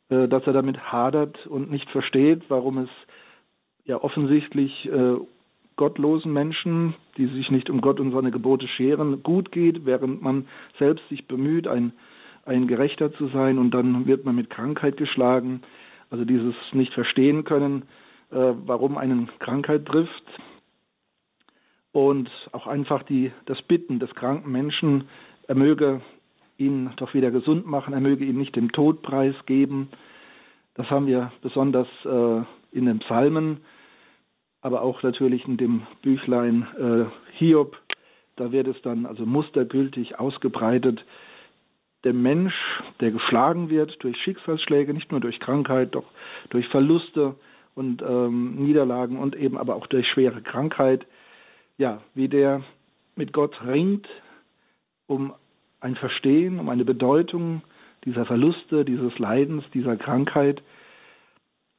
äh, 0.08 0.28
dass 0.28 0.46
er 0.46 0.52
damit 0.52 0.78
hadert 0.92 1.46
und 1.46 1.70
nicht 1.70 1.88
versteht, 1.90 2.42
warum 2.48 2.78
es 2.78 2.90
ja 3.84 4.02
offensichtlich 4.02 4.86
äh, 4.86 5.16
gottlosen 5.76 6.32
Menschen, 6.32 6.94
die 7.16 7.26
sich 7.26 7.50
nicht 7.50 7.68
um 7.68 7.80
Gott 7.80 8.00
und 8.00 8.12
seine 8.12 8.30
Gebote 8.30 8.66
scheren, 8.68 9.22
gut 9.22 9.52
geht, 9.52 9.84
während 9.84 10.22
man 10.22 10.46
selbst 10.78 11.06
sich 11.08 11.26
bemüht, 11.26 11.66
ein, 11.66 11.92
ein 12.44 12.66
Gerechter 12.66 13.12
zu 13.12 13.28
sein 13.28 13.58
und 13.58 13.72
dann 13.72 14.06
wird 14.06 14.24
man 14.24 14.36
mit 14.36 14.50
Krankheit 14.50 14.96
geschlagen. 14.96 15.62
Also 16.10 16.24
dieses 16.24 16.54
nicht 16.72 16.92
verstehen 16.94 17.44
können, 17.44 17.82
äh, 18.30 18.54
warum 18.66 18.96
einen 18.96 19.28
Krankheit 19.38 19.86
trifft, 19.86 20.24
und 21.94 22.28
auch 22.50 22.66
einfach 22.66 23.04
die, 23.04 23.30
das 23.46 23.62
Bitten 23.62 24.00
des 24.00 24.12
kranken 24.16 24.50
Menschen, 24.50 25.04
er 25.46 25.54
möge 25.54 26.00
ihn 26.58 26.90
doch 26.96 27.14
wieder 27.14 27.30
gesund 27.30 27.66
machen, 27.68 27.94
er 27.94 28.00
möge 28.00 28.24
ihm 28.24 28.36
nicht 28.36 28.56
den 28.56 28.70
Todpreis 28.70 29.36
geben. 29.46 29.88
Das 30.74 30.90
haben 30.90 31.06
wir 31.06 31.30
besonders 31.40 31.86
äh, 32.04 32.42
in 32.76 32.86
den 32.86 32.98
Psalmen, 32.98 33.60
aber 34.60 34.82
auch 34.82 35.04
natürlich 35.04 35.46
in 35.46 35.56
dem 35.56 35.86
Büchlein 36.02 36.66
äh, 36.76 37.36
Hiob. 37.38 37.76
Da 38.34 38.50
wird 38.50 38.66
es 38.66 38.82
dann 38.82 39.06
also 39.06 39.24
mustergültig 39.24 40.18
ausgebreitet, 40.18 41.04
der 42.02 42.12
Mensch, 42.12 42.54
der 43.00 43.12
geschlagen 43.12 43.70
wird 43.70 44.02
durch 44.02 44.16
Schicksalsschläge, 44.16 44.92
nicht 44.92 45.12
nur 45.12 45.20
durch 45.20 45.38
Krankheit, 45.38 45.94
doch 45.94 46.06
durch 46.50 46.66
Verluste 46.68 47.36
und 47.76 48.02
ähm, 48.02 48.56
Niederlagen 48.56 49.16
und 49.16 49.36
eben 49.36 49.56
aber 49.56 49.76
auch 49.76 49.86
durch 49.86 50.08
schwere 50.08 50.42
Krankheit, 50.42 51.06
ja, 51.76 52.00
wie 52.14 52.28
der 52.28 52.62
mit 53.16 53.32
Gott 53.32 53.56
ringt, 53.64 54.08
um 55.06 55.32
ein 55.80 55.96
Verstehen, 55.96 56.58
um 56.58 56.68
eine 56.68 56.84
Bedeutung 56.84 57.62
dieser 58.04 58.24
Verluste, 58.26 58.84
dieses 58.84 59.18
Leidens, 59.18 59.64
dieser 59.72 59.96
Krankheit. 59.96 60.62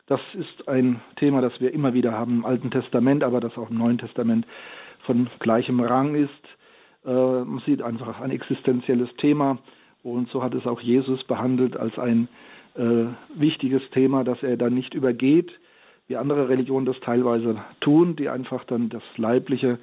Das 0.07 0.21
ist 0.33 0.67
ein 0.67 1.01
Thema, 1.17 1.41
das 1.41 1.59
wir 1.59 1.73
immer 1.73 1.93
wieder 1.93 2.11
haben 2.11 2.37
im 2.37 2.45
Alten 2.45 2.71
Testament, 2.71 3.23
aber 3.23 3.39
das 3.39 3.57
auch 3.57 3.69
im 3.69 3.77
Neuen 3.77 3.97
Testament 3.97 4.45
von 5.05 5.29
gleichem 5.39 5.79
Rang 5.79 6.15
ist. 6.15 6.29
Äh, 7.05 7.09
man 7.09 7.61
sieht 7.65 7.81
einfach 7.81 8.21
ein 8.21 8.31
existenzielles 8.31 9.09
Thema 9.17 9.59
und 10.03 10.29
so 10.29 10.43
hat 10.43 10.53
es 10.53 10.67
auch 10.67 10.81
Jesus 10.81 11.23
behandelt 11.23 11.77
als 11.77 11.97
ein 11.97 12.27
äh, 12.75 13.05
wichtiges 13.35 13.81
Thema, 13.91 14.23
das 14.23 14.41
er 14.43 14.57
dann 14.57 14.73
nicht 14.73 14.93
übergeht, 14.93 15.51
wie 16.07 16.17
andere 16.17 16.49
Religionen 16.49 16.85
das 16.85 16.99
teilweise 17.01 17.57
tun, 17.81 18.15
die 18.15 18.29
einfach 18.29 18.63
dann 18.65 18.89
das 18.89 19.03
Leibliche 19.17 19.79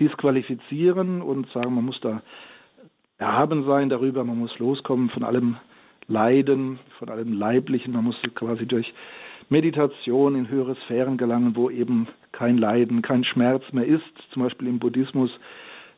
disqualifizieren 0.00 1.22
und 1.22 1.48
sagen, 1.50 1.74
man 1.74 1.84
muss 1.84 2.00
da 2.00 2.22
erhaben 3.18 3.64
sein 3.64 3.88
darüber, 3.88 4.24
man 4.24 4.38
muss 4.38 4.58
loskommen 4.58 5.10
von 5.10 5.22
allem 5.22 5.56
Leiden, 6.08 6.78
von 6.98 7.08
allem 7.08 7.32
Leiblichen, 7.32 7.92
man 7.92 8.04
muss 8.04 8.16
quasi 8.34 8.66
durch 8.66 8.92
Meditation 9.48 10.34
in 10.34 10.48
höhere 10.48 10.76
Sphären 10.84 11.16
gelangen, 11.16 11.54
wo 11.56 11.70
eben 11.70 12.08
kein 12.32 12.58
Leiden, 12.58 13.02
kein 13.02 13.24
Schmerz 13.24 13.62
mehr 13.72 13.86
ist. 13.86 14.02
Zum 14.32 14.42
Beispiel 14.42 14.68
im 14.68 14.78
Buddhismus. 14.78 15.30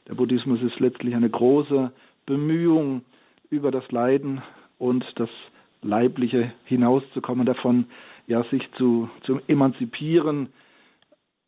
Der 0.08 0.14
Buddhismus 0.14 0.60
ist 0.62 0.80
letztlich 0.80 1.14
eine 1.14 1.30
große 1.30 1.92
Bemühung, 2.26 3.02
über 3.50 3.70
das 3.70 3.90
Leiden 3.92 4.42
und 4.78 5.04
das 5.16 5.28
Leibliche 5.82 6.52
hinauszukommen, 6.64 7.46
davon 7.46 7.86
ja 8.26 8.42
sich 8.44 8.62
zu, 8.72 9.08
zu 9.22 9.40
emanzipieren, 9.46 10.48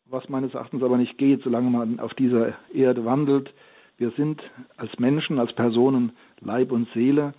was 0.06 0.28
meines 0.28 0.54
Erachtens 0.54 0.82
aber 0.82 0.98
nicht 0.98 1.18
geht, 1.18 1.42
solange 1.42 1.70
man 1.70 2.00
auf 2.00 2.14
dieser 2.14 2.54
Erde 2.72 3.04
wandelt. 3.04 3.52
Wir 3.98 4.10
sind 4.12 4.42
als 4.76 4.96
Menschen, 4.98 5.38
als 5.38 5.52
Personen 5.54 6.12
Leib 6.40 6.70
und 6.70 6.88
Seele 6.92 7.34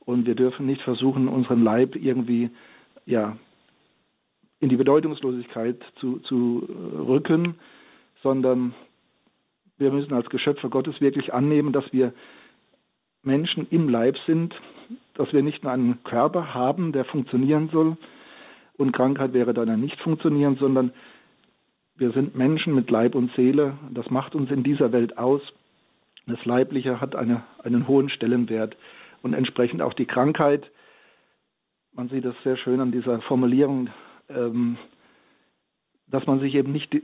und 0.00 0.26
wir 0.26 0.34
dürfen 0.34 0.66
nicht 0.66 0.82
versuchen, 0.82 1.28
unseren 1.28 1.62
Leib 1.62 1.96
irgendwie 1.96 2.50
ja, 3.06 3.36
in 4.60 4.68
die 4.68 4.76
Bedeutungslosigkeit 4.76 5.82
zu, 5.96 6.20
zu 6.20 6.68
rücken, 7.08 7.56
sondern 8.22 8.74
wir 9.78 9.90
müssen 9.90 10.12
als 10.12 10.28
Geschöpfe 10.28 10.68
Gottes 10.68 11.00
wirklich 11.00 11.34
annehmen, 11.34 11.72
dass 11.72 11.92
wir 11.92 12.12
Menschen 13.24 13.66
im 13.70 13.88
Leib 13.88 14.16
sind, 14.26 14.54
dass 15.14 15.32
wir 15.32 15.42
nicht 15.42 15.64
nur 15.64 15.72
einen 15.72 16.04
Körper 16.04 16.54
haben, 16.54 16.92
der 16.92 17.04
funktionieren 17.04 17.70
soll 17.72 17.96
und 18.76 18.92
Krankheit 18.92 19.32
wäre 19.32 19.54
dann 19.54 19.80
nicht 19.80 20.00
funktionieren, 20.00 20.56
sondern 20.56 20.92
wir 21.96 22.12
sind 22.12 22.34
Menschen 22.34 22.74
mit 22.74 22.90
Leib 22.90 23.14
und 23.14 23.32
Seele. 23.34 23.76
Das 23.90 24.10
macht 24.10 24.34
uns 24.34 24.50
in 24.50 24.62
dieser 24.62 24.92
Welt 24.92 25.18
aus. 25.18 25.42
Das 26.26 26.44
Leibliche 26.44 27.00
hat 27.00 27.14
eine, 27.14 27.44
einen 27.62 27.86
hohen 27.86 28.08
Stellenwert 28.08 28.76
und 29.22 29.34
entsprechend 29.34 29.82
auch 29.82 29.94
die 29.94 30.06
Krankheit. 30.06 30.70
Man 31.92 32.08
sieht 32.08 32.24
das 32.24 32.34
sehr 32.42 32.56
schön 32.56 32.80
an 32.80 32.92
dieser 32.92 33.20
Formulierung, 33.22 33.90
ähm, 34.28 34.78
dass 36.08 36.26
man 36.26 36.40
sich 36.40 36.54
eben 36.54 36.72
nicht, 36.72 36.94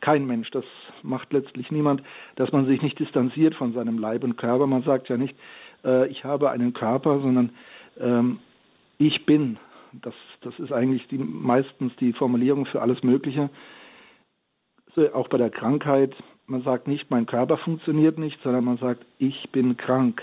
kein 0.00 0.26
Mensch, 0.26 0.50
das 0.50 0.64
macht 1.02 1.32
letztlich 1.32 1.70
niemand, 1.70 2.02
dass 2.36 2.52
man 2.52 2.66
sich 2.66 2.82
nicht 2.82 2.98
distanziert 2.98 3.54
von 3.54 3.72
seinem 3.72 3.98
Leib 3.98 4.24
und 4.24 4.36
Körper. 4.36 4.66
Man 4.66 4.82
sagt 4.82 5.08
ja 5.08 5.16
nicht, 5.16 5.36
äh, 5.84 6.08
ich 6.08 6.24
habe 6.24 6.50
einen 6.50 6.72
Körper, 6.72 7.20
sondern 7.20 7.50
ähm, 7.98 8.38
ich 8.98 9.24
bin. 9.24 9.58
Das, 9.92 10.14
das 10.42 10.58
ist 10.58 10.72
eigentlich 10.72 11.06
die, 11.08 11.18
meistens 11.18 11.94
die 11.96 12.12
Formulierung 12.12 12.66
für 12.66 12.82
alles 12.82 13.02
Mögliche. 13.02 13.50
So, 14.94 15.12
auch 15.14 15.28
bei 15.28 15.38
der 15.38 15.50
Krankheit, 15.50 16.14
man 16.46 16.62
sagt 16.62 16.88
nicht, 16.88 17.10
mein 17.10 17.26
Körper 17.26 17.58
funktioniert 17.58 18.18
nicht, 18.18 18.40
sondern 18.42 18.64
man 18.64 18.78
sagt, 18.78 19.04
ich 19.18 19.50
bin 19.50 19.76
krank. 19.76 20.22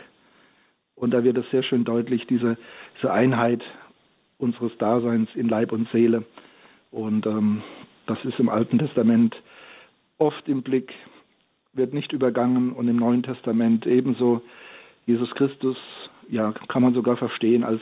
Und 0.95 1.11
da 1.11 1.23
wird 1.23 1.37
es 1.37 1.49
sehr 1.51 1.63
schön 1.63 1.83
deutlich, 1.83 2.25
diese, 2.27 2.57
diese 2.97 3.11
Einheit 3.11 3.63
unseres 4.37 4.75
Daseins 4.77 5.29
in 5.35 5.47
Leib 5.47 5.71
und 5.71 5.89
Seele. 5.89 6.25
Und 6.91 7.25
ähm, 7.25 7.61
das 8.07 8.17
ist 8.25 8.39
im 8.39 8.49
Alten 8.49 8.79
Testament 8.79 9.35
oft 10.17 10.47
im 10.47 10.63
Blick, 10.63 10.93
wird 11.73 11.93
nicht 11.93 12.11
übergangen 12.13 12.71
und 12.71 12.87
im 12.87 12.97
Neuen 12.97 13.23
Testament 13.23 13.85
ebenso. 13.85 14.41
Jesus 15.05 15.29
Christus, 15.35 15.77
ja, 16.29 16.53
kann 16.67 16.81
man 16.81 16.93
sogar 16.93 17.17
verstehen 17.17 17.63
als 17.63 17.81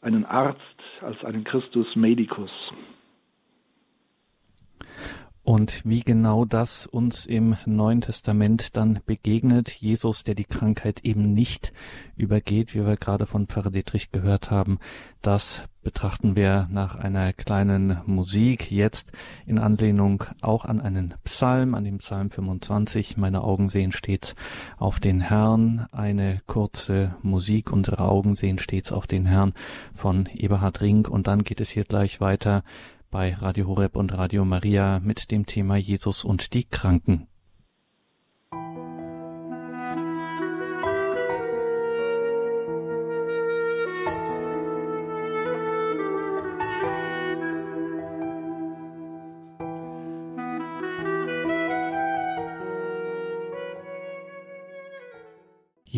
einen 0.00 0.24
Arzt, 0.24 0.60
als 1.02 1.24
einen 1.24 1.44
Christus 1.44 1.86
Medicus. 1.96 2.50
Und 5.48 5.80
wie 5.86 6.00
genau 6.00 6.44
das 6.44 6.86
uns 6.86 7.24
im 7.24 7.56
Neuen 7.64 8.02
Testament 8.02 8.76
dann 8.76 9.00
begegnet, 9.06 9.70
Jesus, 9.70 10.22
der 10.22 10.34
die 10.34 10.44
Krankheit 10.44 11.06
eben 11.06 11.32
nicht 11.32 11.72
übergeht, 12.18 12.74
wie 12.74 12.84
wir 12.84 12.98
gerade 12.98 13.24
von 13.24 13.46
Pfarrer 13.46 13.70
Dietrich 13.70 14.10
gehört 14.10 14.50
haben, 14.50 14.78
das 15.22 15.64
betrachten 15.82 16.36
wir 16.36 16.68
nach 16.70 16.96
einer 16.96 17.32
kleinen 17.32 18.02
Musik 18.04 18.70
jetzt 18.70 19.10
in 19.46 19.58
Anlehnung 19.58 20.22
auch 20.42 20.66
an 20.66 20.82
einen 20.82 21.14
Psalm, 21.24 21.74
an 21.74 21.84
den 21.84 21.96
Psalm 21.96 22.30
25. 22.30 23.16
Meine 23.16 23.42
Augen 23.42 23.70
sehen 23.70 23.92
stets 23.92 24.34
auf 24.76 25.00
den 25.00 25.22
Herrn. 25.22 25.86
Eine 25.92 26.42
kurze 26.46 27.16
Musik. 27.22 27.72
Unsere 27.72 28.00
Augen 28.00 28.36
sehen 28.36 28.58
stets 28.58 28.92
auf 28.92 29.06
den 29.06 29.24
Herrn 29.24 29.54
von 29.94 30.26
Eberhard 30.26 30.82
Rink. 30.82 31.08
Und 31.08 31.26
dann 31.26 31.42
geht 31.42 31.62
es 31.62 31.70
hier 31.70 31.84
gleich 31.84 32.20
weiter 32.20 32.64
bei 33.10 33.32
Radio 33.34 33.66
Horeb 33.66 33.96
und 33.96 34.12
Radio 34.12 34.44
Maria 34.44 35.00
mit 35.00 35.30
dem 35.30 35.46
Thema 35.46 35.76
Jesus 35.76 36.24
und 36.24 36.52
die 36.52 36.64
Kranken. 36.64 37.26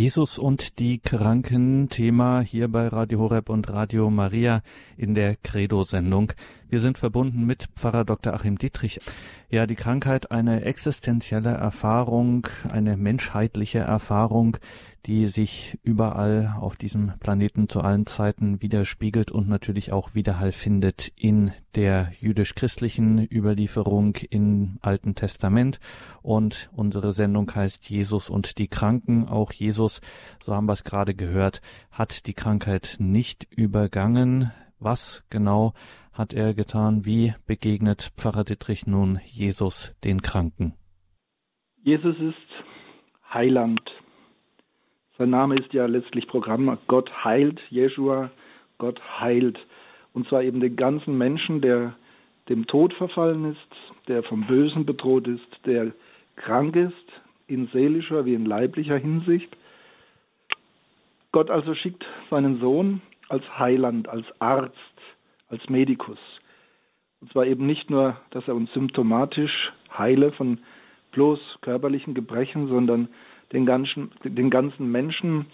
Jesus 0.00 0.38
und 0.38 0.78
die 0.78 0.99
Kranken 0.99 1.90
Thema 1.90 2.40
hier 2.40 2.69
bei 2.69 2.88
Radio 2.88 3.19
Horeb 3.19 3.50
und 3.50 3.69
Radio 3.69 4.09
Maria 4.09 4.62
in 4.97 5.14
der 5.14 5.37
Credo-Sendung. 5.37 6.33
Wir 6.71 6.80
sind 6.80 6.97
verbunden 6.97 7.45
mit 7.45 7.69
Pfarrer 7.76 8.07
Dr. 8.07 8.33
Achim 8.33 8.57
Dietrich. 8.57 8.99
Ja, 9.50 9.66
die 9.66 9.75
Krankheit 9.75 10.30
eine 10.30 10.64
existenzielle 10.64 11.50
Erfahrung, 11.50 12.49
eine 12.73 12.97
menschheitliche 12.97 13.80
Erfahrung, 13.80 14.57
die 15.07 15.26
sich 15.26 15.78
überall 15.83 16.54
auf 16.59 16.76
diesem 16.76 17.12
Planeten 17.21 17.69
zu 17.69 17.80
allen 17.80 18.07
Zeiten 18.07 18.61
widerspiegelt 18.61 19.30
und 19.30 19.49
natürlich 19.49 19.92
auch 19.92 20.14
Widerhall 20.14 20.52
findet 20.52 21.09
in 21.16 21.52
der 21.75 22.12
jüdisch-christlichen 22.21 23.26
Überlieferung 23.30 24.16
im 24.28 24.78
Alten 24.83 25.14
Testament. 25.14 25.80
Und 26.23 26.71
unsere 26.73 27.12
Sendung 27.12 27.50
heißt 27.54 27.88
Jesus 27.88 28.28
und 28.28 28.59
die 28.59 28.69
Kranken. 28.69 29.28
Auch 29.28 29.52
Jesus, 29.52 30.00
so 30.42 30.54
haben 30.54 30.66
wir 30.66 30.75
es 30.75 30.85
gerade 30.85 31.14
gehört, 31.14 31.62
hat 31.90 32.26
die 32.26 32.35
Krankheit 32.35 32.97
nicht 32.99 33.47
übergangen. 33.50 34.52
Was 34.78 35.25
genau 35.30 35.75
hat 36.12 36.33
er 36.33 36.54
getan? 36.54 37.04
Wie 37.04 37.35
begegnet 37.47 38.12
Pfarrer 38.16 38.45
Dittrich 38.45 38.87
nun 38.87 39.21
Jesus 39.25 39.95
den 40.04 40.23
Kranken? 40.23 40.75
Jesus 41.83 42.16
ist 42.19 42.37
Heiland. 43.33 43.80
Sein 45.20 45.28
Name 45.28 45.56
ist 45.56 45.74
ja 45.74 45.84
letztlich 45.84 46.26
Programm. 46.28 46.78
Gott 46.86 47.12
heilt, 47.22 47.60
Jeshua, 47.68 48.30
Gott 48.78 48.98
heilt. 49.20 49.58
Und 50.14 50.26
zwar 50.26 50.42
eben 50.42 50.60
den 50.60 50.76
ganzen 50.76 51.18
Menschen, 51.18 51.60
der 51.60 51.94
dem 52.48 52.66
Tod 52.66 52.94
verfallen 52.94 53.52
ist, 53.52 54.08
der 54.08 54.22
vom 54.22 54.46
Bösen 54.46 54.86
bedroht 54.86 55.28
ist, 55.28 55.46
der 55.66 55.92
krank 56.36 56.74
ist, 56.74 56.94
in 57.48 57.66
seelischer 57.66 58.24
wie 58.24 58.32
in 58.32 58.46
leiblicher 58.46 58.96
Hinsicht. 58.96 59.54
Gott 61.32 61.50
also 61.50 61.74
schickt 61.74 62.02
seinen 62.30 62.58
Sohn 62.58 63.02
als 63.28 63.44
Heiland, 63.58 64.08
als 64.08 64.24
Arzt, 64.38 64.74
als 65.50 65.68
Medikus. 65.68 66.18
Und 67.20 67.30
zwar 67.30 67.44
eben 67.44 67.66
nicht 67.66 67.90
nur, 67.90 68.16
dass 68.30 68.48
er 68.48 68.54
uns 68.54 68.72
symptomatisch 68.72 69.70
heile 69.98 70.32
von 70.32 70.60
bloß 71.12 71.58
körperlichen 71.60 72.14
Gebrechen, 72.14 72.68
sondern 72.68 73.08
den 73.52 73.66
ganzen, 73.66 74.11
den 74.25 74.50
ganzen 74.50 74.90
Menschen, 74.90 75.47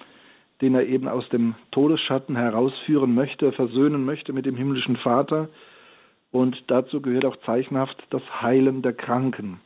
den 0.60 0.74
er 0.74 0.86
eben 0.86 1.08
aus 1.08 1.28
dem 1.28 1.54
Todesschatten 1.70 2.36
herausführen 2.36 3.14
möchte, 3.14 3.52
versöhnen 3.52 4.04
möchte 4.04 4.32
mit 4.32 4.46
dem 4.46 4.56
himmlischen 4.56 4.96
Vater. 4.96 5.48
Und 6.30 6.62
dazu 6.68 7.00
gehört 7.00 7.24
auch 7.24 7.36
zeichenhaft 7.44 8.02
das 8.10 8.22
Heilen 8.42 8.82
der 8.82 8.92
Kranken. 8.92 9.60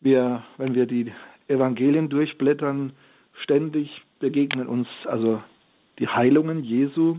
Wir, 0.00 0.44
wenn 0.56 0.74
wir 0.74 0.86
die 0.86 1.12
Evangelien 1.48 2.08
durchblättern, 2.08 2.92
ständig 3.42 3.90
begegnen 4.20 4.66
uns 4.66 4.88
also 5.06 5.42
die 5.98 6.08
Heilungen 6.08 6.62
Jesu. 6.62 7.18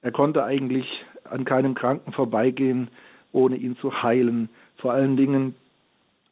Er 0.00 0.10
konnte 0.10 0.44
eigentlich 0.44 0.86
an 1.24 1.44
keinem 1.44 1.74
Kranken 1.74 2.12
vorbeigehen, 2.12 2.88
ohne 3.30 3.56
ihn 3.56 3.76
zu 3.76 4.02
heilen. 4.02 4.48
Vor 4.78 4.92
allen 4.92 5.16
Dingen, 5.16 5.54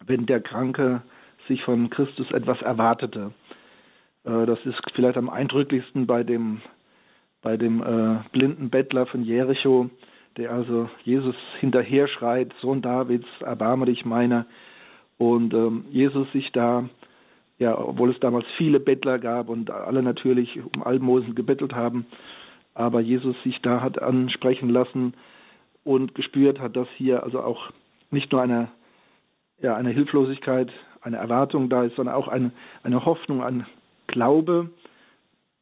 wenn 0.05 0.27
der 0.27 0.41
Kranke 0.41 1.03
sich 1.51 1.63
von 1.65 1.91
Christus 1.91 2.31
etwas 2.31 2.63
erwartete. 2.63 3.33
Äh, 4.25 4.47
das 4.47 4.59
ist 4.65 4.81
vielleicht 4.95 5.19
am 5.19 5.29
eindrücklichsten 5.29 6.07
bei 6.07 6.23
dem, 6.23 6.63
bei 7.43 7.57
dem 7.57 7.83
äh, 7.83 8.21
blinden 8.33 8.71
Bettler 8.71 9.07
von 9.07 9.25
Jericho, 9.25 9.91
der 10.37 10.53
also 10.53 10.89
Jesus 11.03 11.35
hinterher 11.59 12.07
schreit, 12.07 12.55
Sohn 12.61 12.83
Davids, 12.83 13.27
erbarme 13.41 13.87
dich 13.87 14.05
meiner. 14.05 14.47
Und 15.19 15.53
ähm, 15.53 15.85
Jesus 15.91 16.31
sich 16.33 16.51
da, 16.53 16.89
ja, 17.59 17.77
obwohl 17.77 18.11
es 18.11 18.21
damals 18.21 18.47
viele 18.57 18.79
Bettler 18.79 19.19
gab 19.19 19.49
und 19.49 19.71
alle 19.71 20.03
natürlich 20.03 20.61
um 20.73 20.83
Almosen 20.85 21.35
gebettelt 21.35 21.75
haben, 21.75 22.07
aber 22.75 23.01
Jesus 23.01 23.37
sich 23.43 23.61
da 23.61 23.83
hat 23.83 24.01
ansprechen 24.01 24.71
lassen 24.71 25.15
und 25.83 26.15
gespürt 26.15 26.61
hat, 26.61 26.77
dass 26.77 26.89
hier 26.97 27.25
also 27.25 27.43
auch 27.43 27.71
nicht 28.13 28.31
nur 28.31 28.41
eine, 28.41 28.69
ja, 29.61 29.75
eine 29.75 29.91
Hilflosigkeit, 29.91 30.71
eine 31.01 31.17
Erwartung 31.17 31.69
da 31.69 31.85
ist, 31.85 31.97
sondern 31.97 32.15
auch 32.15 32.29
eine, 32.29 32.53
eine 32.83 33.05
Hoffnung, 33.05 33.43
ein 33.43 33.67
Glaube, 34.07 34.71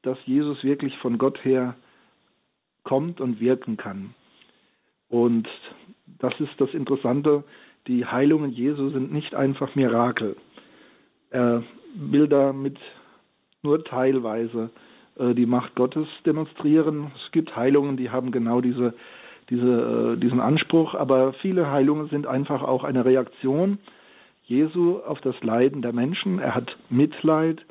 dass 0.03 0.19
Jesus 0.27 0.65
wirklich 0.65 0.97
von 0.99 1.19
Gott 1.19 1.45
her 1.45 1.75
kommt 2.83 3.21
und 3.21 3.41
wirken 3.41 3.77
kann. 3.77 4.15
Und 5.09 5.49
das 6.19 6.33
ist 6.41 6.53
das 6.59 6.73
Interessante, 6.73 7.45
die 7.87 8.05
Heilungen 8.07 8.53
Jesu 8.53 8.91
sind 8.91 9.13
nicht 9.13 9.35
einfach 9.35 9.75
Mirakel. 9.75 10.37
Er 11.31 11.63
will 11.95 12.29
damit 12.29 12.79
nur 13.63 13.85
teilweise 13.85 14.71
äh, 15.19 15.35
die 15.35 15.47
Macht 15.47 15.75
Gottes 15.75 16.07
demonstrieren. 16.25 17.11
Es 17.15 17.33
gibt 17.33 17.57
Heilungen, 17.57 17.97
die 17.97 18.11
haben 18.11 18.31
genau 18.31 18.61
diese, 18.61 18.95
diese, 19.51 20.15
äh, 20.17 20.21
diesen 20.21 20.41
Anspruch, 20.41 20.95
aber 20.95 21.33
viele 21.35 21.71
Heilungen 21.71 22.09
sind 22.09 22.27
einfach 22.27 22.63
auch 22.63 22.85
eine 22.85 23.05
Reaktion 23.05 23.79
Jesu 24.49 24.99
auf 25.01 25.21
das 25.21 25.39
Leiden 25.43 25.83
der 25.83 25.93
Menschen. 25.93 26.39
Er 26.39 26.55
hat 26.55 26.75
Mitleid 26.89 27.65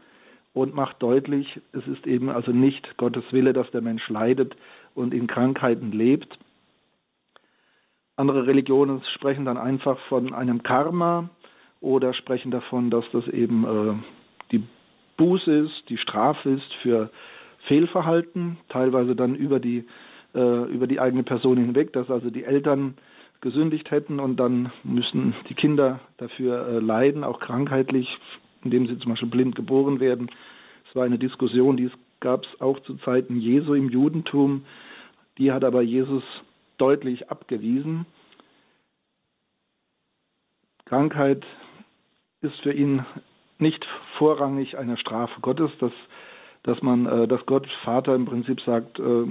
und 0.54 0.76
macht 0.76 1.02
deutlich, 1.02 1.60
es 1.74 1.86
ist 1.88 2.06
eben 2.06 2.30
also 2.30 2.52
nicht 2.52 2.98
Gottes 2.98 3.24
Wille, 3.32 3.52
dass 3.52 3.70
der 3.72 3.82
Mensch 3.82 4.08
leidet 4.10 4.56
und 4.94 5.14
in 5.14 5.26
Krankheiten 5.28 5.92
lebt. 5.92 6.38
Andere 8.16 8.46
Religionen 8.46 9.02
sprechen 9.16 9.46
dann 9.46 9.58
einfach 9.58 10.00
von 10.08 10.34
einem 10.34 10.62
Karma 10.62 11.30
oder 11.82 12.14
sprechen 12.14 12.52
davon, 12.52 12.92
dass 12.92 13.06
das 13.12 13.28
eben 13.28 13.64
äh, 13.64 13.94
die 14.52 14.64
Buße 15.18 15.52
ist, 15.52 15.90
die 15.90 15.98
Strafe 15.98 16.50
ist 16.50 16.74
für 16.84 17.10
Fehlverhalten, 17.68 18.58
teilweise 18.70 19.16
dann 19.16 19.36
über 19.36 19.60
die, 19.60 19.86
äh, 20.36 20.64
über 20.72 20.86
die 20.86 21.00
eigene 21.00 21.24
Person 21.24 21.58
hinweg, 21.58 21.94
dass 21.94 22.10
also 22.10 22.30
die 22.30 22.44
Eltern 22.44 22.98
gesündigt 23.42 23.92
hätten 23.92 24.20
und 24.20 24.38
dann 24.38 24.72
müssen 24.84 25.36
die 25.50 25.54
Kinder 25.54 26.00
dafür 26.18 26.68
äh, 26.68 26.80
leiden, 26.80 27.24
auch 27.24 27.40
krankheitlich, 27.40 28.08
indem 28.64 28.88
sie 28.88 28.98
zum 29.00 29.12
Beispiel 29.12 29.30
blind 29.30 29.56
geboren 29.56 30.00
werden. 30.00 30.30
Es 30.90 30.96
war 30.96 31.04
eine 31.04 31.20
Diskussion, 31.20 31.78
die 31.78 31.92
gab 32.20 32.44
es 32.46 32.62
auch 32.62 32.80
zu 32.82 32.96
Zeiten 32.98 33.40
Jesu 33.40 33.74
im 33.74 33.90
Judentum. 33.90 34.66
Die 35.38 35.52
hat 35.52 35.64
aber 35.64 35.82
Jesus 35.82 36.24
deutlich 36.78 37.30
abgewiesen. 37.30 38.06
Krankheit 40.86 41.46
ist 42.42 42.56
für 42.62 42.72
ihn 42.72 43.06
nicht 43.60 43.86
vorrangig 44.18 44.78
eine 44.78 44.98
Strafe 44.98 45.42
Gottes, 45.42 45.72
dass, 45.80 45.92
dass 46.64 46.82
man, 46.82 47.06
äh, 47.06 47.28
dass 47.28 47.46
Gott 47.46 47.68
Vater 47.84 48.16
im 48.16 48.26
Prinzip 48.26 48.62
sagt, 48.62 49.00
äh, 49.00 49.26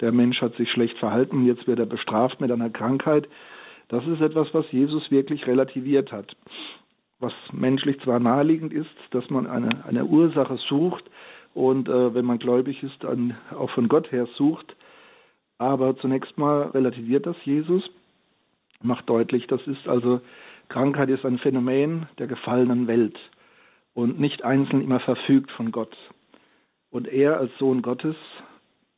der 0.00 0.12
Mensch 0.12 0.40
hat 0.40 0.54
sich 0.56 0.70
schlecht 0.70 0.98
verhalten, 0.98 1.46
jetzt 1.46 1.66
wird 1.66 1.78
er 1.78 1.86
bestraft 1.86 2.40
mit 2.40 2.50
einer 2.50 2.70
Krankheit. 2.70 3.28
Das 3.88 4.06
ist 4.06 4.20
etwas, 4.20 4.52
was 4.52 4.70
Jesus 4.72 5.10
wirklich 5.10 5.46
relativiert 5.46 6.12
hat. 6.12 6.36
Was 7.20 7.32
menschlich 7.52 8.00
zwar 8.00 8.18
naheliegend 8.18 8.72
ist, 8.72 8.90
dass 9.10 9.28
man 9.30 9.46
eine, 9.46 9.84
eine 9.86 10.04
Ursache 10.04 10.56
sucht 10.68 11.04
und 11.54 11.88
äh, 11.88 12.14
wenn 12.14 12.24
man 12.24 12.38
gläubig 12.38 12.82
ist, 12.82 13.04
an, 13.04 13.36
auch 13.56 13.70
von 13.70 13.88
Gott 13.88 14.10
her 14.10 14.26
sucht, 14.36 14.74
aber 15.58 15.96
zunächst 15.96 16.36
mal 16.36 16.62
relativiert 16.68 17.26
das 17.26 17.36
Jesus, 17.44 17.88
macht 18.82 19.08
deutlich, 19.08 19.46
das 19.46 19.64
ist 19.66 19.86
also, 19.86 20.20
Krankheit 20.68 21.08
ist 21.10 21.24
ein 21.24 21.38
Phänomen 21.38 22.08
der 22.18 22.26
gefallenen 22.26 22.86
Welt 22.86 23.18
und 23.94 24.18
nicht 24.18 24.44
einzeln 24.44 24.82
immer 24.82 25.00
verfügt 25.00 25.50
von 25.52 25.70
Gott. 25.70 25.96
Und 26.90 27.06
er 27.06 27.38
als 27.38 27.50
Sohn 27.58 27.82
Gottes 27.82 28.16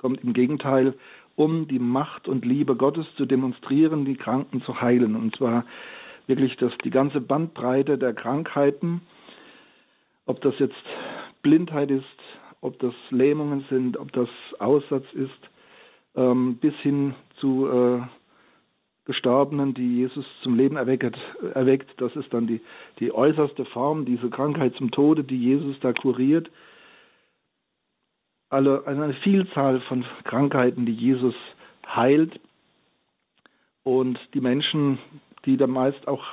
kommt 0.07 0.23
im 0.23 0.35
Gegenteil, 0.35 0.95
um 1.35 1.67
die 1.67 1.81
Macht 1.81 2.29
und 2.29 2.45
Liebe 2.45 2.77
Gottes 2.77 3.07
zu 3.17 3.27
demonstrieren, 3.27 4.05
die 4.05 4.15
Kranken 4.15 4.63
zu 4.63 4.81
heilen. 4.81 5.17
Und 5.17 5.35
zwar 5.35 5.65
wirklich 6.29 6.57
das, 6.59 6.71
die 6.85 6.91
ganze 6.91 7.21
Bandbreite 7.21 7.99
der 7.99 8.15
Krankheiten, 8.15 9.01
ob 10.25 10.41
das 10.43 10.57
jetzt 10.61 10.77
Blindheit 11.43 11.91
ist, 11.91 12.05
ob 12.61 12.79
das 12.79 12.95
Lähmungen 13.11 13.65
sind, 13.69 13.97
ob 13.97 14.13
das 14.13 14.29
Aussatz 14.61 15.07
ist, 15.13 15.51
ähm, 16.15 16.59
bis 16.61 16.75
hin 16.77 17.17
zu 17.41 17.67
äh, 17.67 18.03
Gestorbenen, 19.07 19.75
die 19.75 19.97
Jesus 20.03 20.25
zum 20.45 20.55
Leben 20.55 20.77
erweckt, 20.77 21.19
erweckt. 21.53 21.91
Das 22.01 22.15
ist 22.15 22.33
dann 22.33 22.47
die, 22.47 22.61
die 23.01 23.11
äußerste 23.11 23.65
Form, 23.65 24.05
diese 24.05 24.31
Krankheit 24.31 24.77
zum 24.77 24.93
Tode, 24.93 25.25
die 25.25 25.39
Jesus 25.39 25.75
da 25.81 25.93
kuriert 25.93 26.49
alle, 28.49 28.87
eine 28.87 29.15
Vielzahl 29.15 29.81
von 29.83 30.05
Krankheiten, 30.25 30.87
die 30.87 30.95
Jesus 30.95 31.35
heilt. 31.87 32.39
Und 33.83 34.19
die 34.35 34.41
Menschen, 34.41 34.99
die 35.45 35.57
da 35.57 35.67
meist 35.67 36.09
auch 36.09 36.25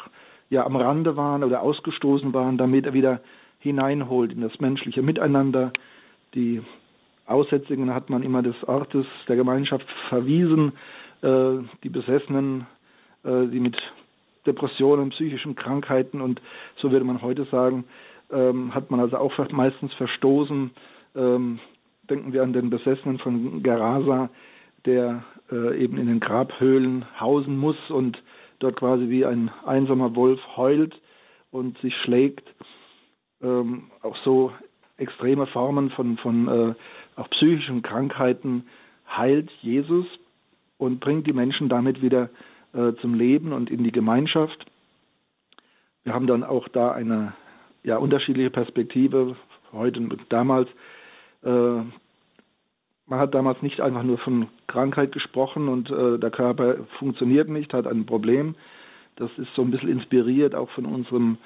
ja 0.50 0.66
am 0.66 0.76
Rande 0.76 1.16
waren 1.18 1.44
oder 1.44 1.62
ausgestoßen 1.62 2.34
waren, 2.34 2.58
damit 2.58 2.86
er 2.86 2.94
wieder 2.94 3.22
hineinholt 3.60 4.32
in 4.32 4.42
das 4.42 4.60
menschliche 4.60 5.02
Miteinander. 5.02 5.72
Die 6.34 6.62
Aussätzigen 7.26 7.94
hat 7.94 8.10
man 8.10 8.24
immer 8.24 8.42
des 8.42 8.56
Ortes 8.64 9.06
der 9.28 9.36
Gemeinschaft 9.36 9.88
verwiesen, 10.10 10.74
äh, 11.22 11.60
die 11.84 11.90
Besessenen, 11.90 12.68
äh, 13.24 13.48
die 13.48 13.60
mit 13.60 13.78
Depressionen, 14.46 15.12
psychischen 15.12 15.56
Krankheiten 15.56 16.22
und 16.22 16.42
so 16.78 16.92
würde 16.92 17.06
man 17.06 17.22
heute 17.22 17.46
sagen, 17.46 17.86
ähm, 18.32 18.76
hat 18.76 18.92
man 18.92 19.00
also 19.00 19.18
auch 19.18 19.32
meistens 19.52 19.94
verstoßen, 19.94 20.72
ähm, 21.16 21.60
Denken 22.10 22.34
wir 22.34 22.44
an 22.44 22.54
den 22.54 22.70
Besessenen 22.70 23.20
von 23.20 23.64
Gerasa, 23.64 24.30
der 24.86 25.24
äh, 25.52 25.82
eben 25.82 25.98
in 25.98 26.08
den 26.08 26.20
Grabhöhlen 26.20 27.06
hausen 27.20 27.58
muss 27.58 27.78
und 27.90 28.22
dort 28.60 28.76
quasi 28.76 29.10
wie 29.10 29.26
ein 29.26 29.50
einsamer 29.66 30.16
Wolf 30.16 30.40
heult 30.56 31.00
und 31.52 31.78
sich 31.80 31.96
schlägt. 32.04 32.48
Ähm, 33.42 33.92
auch 34.02 34.18
so 34.24 34.52
extreme 34.98 35.48
Formen 35.48 35.90
von, 35.92 36.18
von 36.18 36.48
äh, 36.48 36.74
auch 37.16 37.30
psychischen 37.30 37.82
Krankheiten 37.82 38.66
heilt 39.08 39.50
Jesus 39.62 40.06
und 40.78 41.00
bringt 41.00 41.28
die 41.28 41.34
Menschen 41.34 41.70
damit 41.70 42.02
wieder 42.02 42.30
äh, 42.74 42.94
zum 43.02 43.14
Leben 43.14 43.54
und 43.54 43.70
in 43.70 43.84
die 43.84 43.92
Gemeinschaft. 43.92 44.66
Wir 46.04 46.14
haben 46.14 46.28
dann 46.28 46.44
auch 46.44 46.68
da 46.68 46.92
eine 46.92 47.34
ja, 47.84 47.98
unterschiedliche 47.98 48.50
Perspektive, 48.50 49.36
heute 49.72 50.00
und 50.00 50.20
damals. 50.30 50.70
Äh, 51.44 51.84
man 53.06 53.20
hat 53.20 53.34
damals 53.34 53.62
nicht 53.62 53.82
einfach 53.82 54.04
nur 54.04 54.18
von 54.18 54.48
Krankheit 54.68 55.12
gesprochen 55.12 55.68
und 55.68 55.90
äh, 55.92 56.18
der 56.18 56.32
Körper 56.32 56.78
funktioniert 57.00 57.50
nicht, 57.50 57.74
hat 57.74 57.86
ein 57.86 58.06
Problem. 58.06 58.56
Das 59.18 59.30
ist 59.38 59.54
so 59.56 59.62
ein 59.62 59.72
bisschen 59.72 59.90
inspiriert 59.90 60.56
auch 60.56 60.70
von 60.72 60.86
unserem 60.86 61.38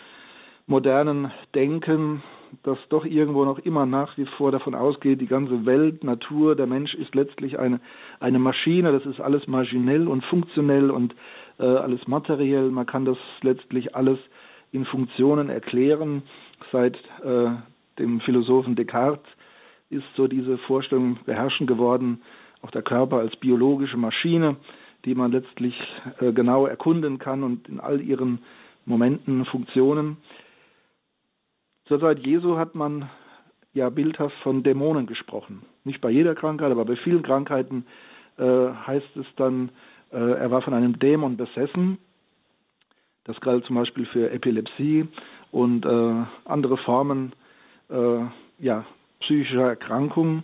modernen 0.68 1.32
Denken, 1.56 2.22
das 2.64 2.78
doch 2.90 3.06
irgendwo 3.06 3.44
noch 3.44 3.60
immer 3.60 3.86
nach 3.86 4.18
wie 4.18 4.26
vor 4.38 4.52
davon 4.52 4.76
ausgeht, 4.76 5.20
die 5.20 5.28
ganze 5.28 5.66
Welt, 5.66 6.04
Natur, 6.04 6.56
der 6.56 6.68
Mensch 6.68 6.94
ist 6.94 7.14
letztlich 7.16 7.60
eine, 7.60 7.80
eine 8.20 8.40
Maschine, 8.40 8.92
das 8.92 9.06
ist 9.06 9.20
alles 9.20 9.48
maschinell 9.48 10.08
und 10.08 10.24
funktionell 10.26 10.92
und 10.92 11.16
äh, 11.60 11.66
alles 11.66 12.08
materiell. 12.08 12.70
Man 12.70 12.86
kann 12.86 13.06
das 13.06 13.18
letztlich 13.42 13.96
alles 13.96 14.20
in 14.72 14.86
Funktionen 14.86 15.50
erklären. 15.50 16.24
Seit 16.72 16.96
äh, 17.24 17.50
dem 18.00 18.22
Philosophen 18.22 18.76
Descartes 18.76 19.28
ist 19.89 20.06
so 20.15 20.28
diese 20.28 20.58
Vorstellung 20.60 21.19
beherrschend 21.26 21.67
geworden, 21.67 22.21
auch 22.62 22.71
der 22.71 22.82
Körper 22.82 23.17
als 23.17 23.36
biologische 23.38 23.97
Maschine, 23.97 24.58
die 25.06 25.15
man 25.15 25.32
letztlich 25.32 25.76
äh, 26.19 26.32
genau 26.34 26.65
erkunden 26.65 27.19
kann 27.19 27.43
und 27.43 27.67
in 27.69 27.80
all 27.80 28.02
ihren 28.02 28.39
Momenten, 28.86 29.45
Funktionen. 29.45 30.17
Zur 31.86 32.00
Zeit 32.00 32.19
Jesu 32.19 32.58
hat 32.58 32.76
man 32.76 33.10
ja 33.73 33.89
bildhaft 33.89 34.36
von 34.43 34.63
Dämonen 34.63 35.06
gesprochen. 35.06 35.63
Nicht 35.84 36.02
bei 36.02 36.10
jeder 36.10 36.36
Krankheit, 36.36 36.71
aber 36.71 36.86
bei 36.86 36.95
vielen 36.97 37.23
Krankheiten 37.23 37.86
äh, 38.38 38.43
heißt 38.43 39.15
es 39.15 39.26
dann, 39.36 39.69
äh, 40.12 40.17
er 40.17 40.52
war 40.52 40.62
von 40.62 40.73
einem 40.73 41.00
Dämon 41.00 41.38
besessen. 41.38 41.97
Das 43.23 43.39
galt 43.41 43.65
zum 43.65 43.76
Beispiel 43.76 44.06
für 44.08 44.32
Epilepsie 44.32 45.08
und 45.52 45.86
äh, 45.86 46.26
andere 46.45 46.78
Formen 46.78 47.34
äh, 47.89 48.19
ja, 48.60 48.86
psychischer 49.19 49.69
Erkrankungen 49.69 50.43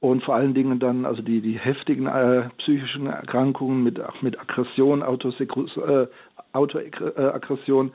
und 0.00 0.24
vor 0.24 0.34
allen 0.34 0.54
Dingen 0.54 0.78
dann 0.78 1.04
also 1.04 1.22
die, 1.22 1.40
die 1.40 1.58
heftigen 1.58 2.06
äh, 2.06 2.48
psychischen 2.58 3.06
Erkrankungen 3.06 3.82
mit, 3.82 4.00
mit 4.22 4.38
Aggression, 4.40 5.02
äh, 5.02 6.06
Autoaggression, 6.52 7.92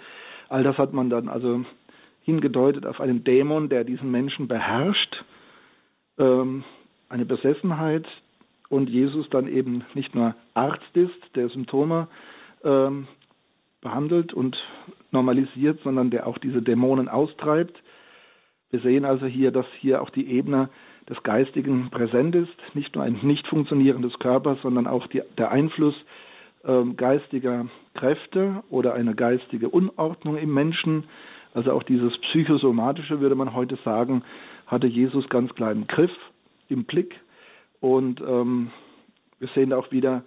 all 0.50 0.64
das 0.64 0.78
hat 0.78 0.94
man 0.94 1.10
dann 1.10 1.28
also 1.30 1.66
hingedeutet 2.22 2.86
auf 2.86 3.02
einen 3.02 3.24
Dämon, 3.24 3.70
der 3.70 3.84
diesen 3.84 4.12
Menschen 4.12 4.48
beherrscht, 4.48 5.24
ähm, 6.18 6.64
eine 7.10 7.26
Besessenheit 7.26 8.06
und 8.70 8.90
Jesus 8.90 9.30
dann 9.30 9.48
eben 9.48 9.84
nicht 9.94 10.16
nur 10.16 10.36
Arzt 10.54 10.96
ist, 10.96 11.36
der 11.36 11.50
Symptome 11.50 12.08
ähm, 12.64 13.08
behandelt 13.82 14.34
und 14.34 14.58
normalisiert, 15.12 15.80
sondern 15.84 16.10
der 16.10 16.28
auch 16.28 16.38
diese 16.40 16.62
Dämonen 16.62 17.08
austreibt. 17.08 17.80
Wir 18.76 18.82
sehen 18.82 19.06
also 19.06 19.26
hier, 19.26 19.52
dass 19.52 19.66
hier 19.80 20.02
auch 20.02 20.10
die 20.10 20.30
Ebene 20.30 20.68
des 21.10 21.24
Geistigen 21.24 21.92
präsent 21.92 22.36
ist, 22.36 22.52
nicht 22.74 22.94
nur 22.94 23.06
ein 23.06 23.18
nicht 23.22 23.48
funktionierendes 23.48 24.20
Körpers, 24.20 24.58
sondern 24.64 24.86
auch 24.86 25.08
die, 25.08 25.22
der 25.38 25.50
Einfluss 25.50 25.96
äh, 26.66 26.84
geistiger 26.98 27.68
Kräfte 27.94 28.64
oder 28.70 28.94
eine 28.94 29.16
geistige 29.16 29.70
Unordnung 29.70 30.36
im 30.36 30.54
Menschen, 30.54 31.06
also 31.54 31.72
auch 31.72 31.84
dieses 31.84 32.18
psychosomatische, 32.18 33.22
würde 33.22 33.36
man 33.36 33.54
heute 33.54 33.78
sagen, 33.86 34.24
hatte 34.68 34.88
Jesus 34.88 35.30
ganz 35.30 35.56
klar 35.56 35.72
im 35.72 35.88
Griff, 35.88 36.12
im 36.68 36.84
Blick. 36.84 37.16
Und 37.80 38.20
ähm, 38.20 38.72
wir 39.40 39.48
sehen 39.56 39.72
auch 39.72 39.90
wieder, 39.94 40.22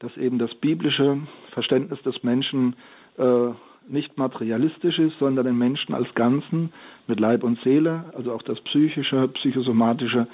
dass 0.00 0.14
eben 0.18 0.38
das 0.38 0.54
biblische 0.56 1.20
Verständnis 1.54 2.02
des 2.02 2.22
Menschen 2.22 2.76
äh, 3.16 3.48
nicht 3.88 4.16
materialistisch 4.16 4.98
ist, 4.98 5.18
sondern 5.18 5.46
den 5.46 5.58
Menschen 5.58 5.94
als 5.94 6.12
Ganzen 6.14 6.72
mit 7.06 7.20
Leib 7.20 7.42
und 7.42 7.60
Seele, 7.60 8.12
also 8.14 8.32
auch 8.32 8.42
das 8.42 8.60
psychische, 8.62 9.28
psychosomatische 9.28 10.26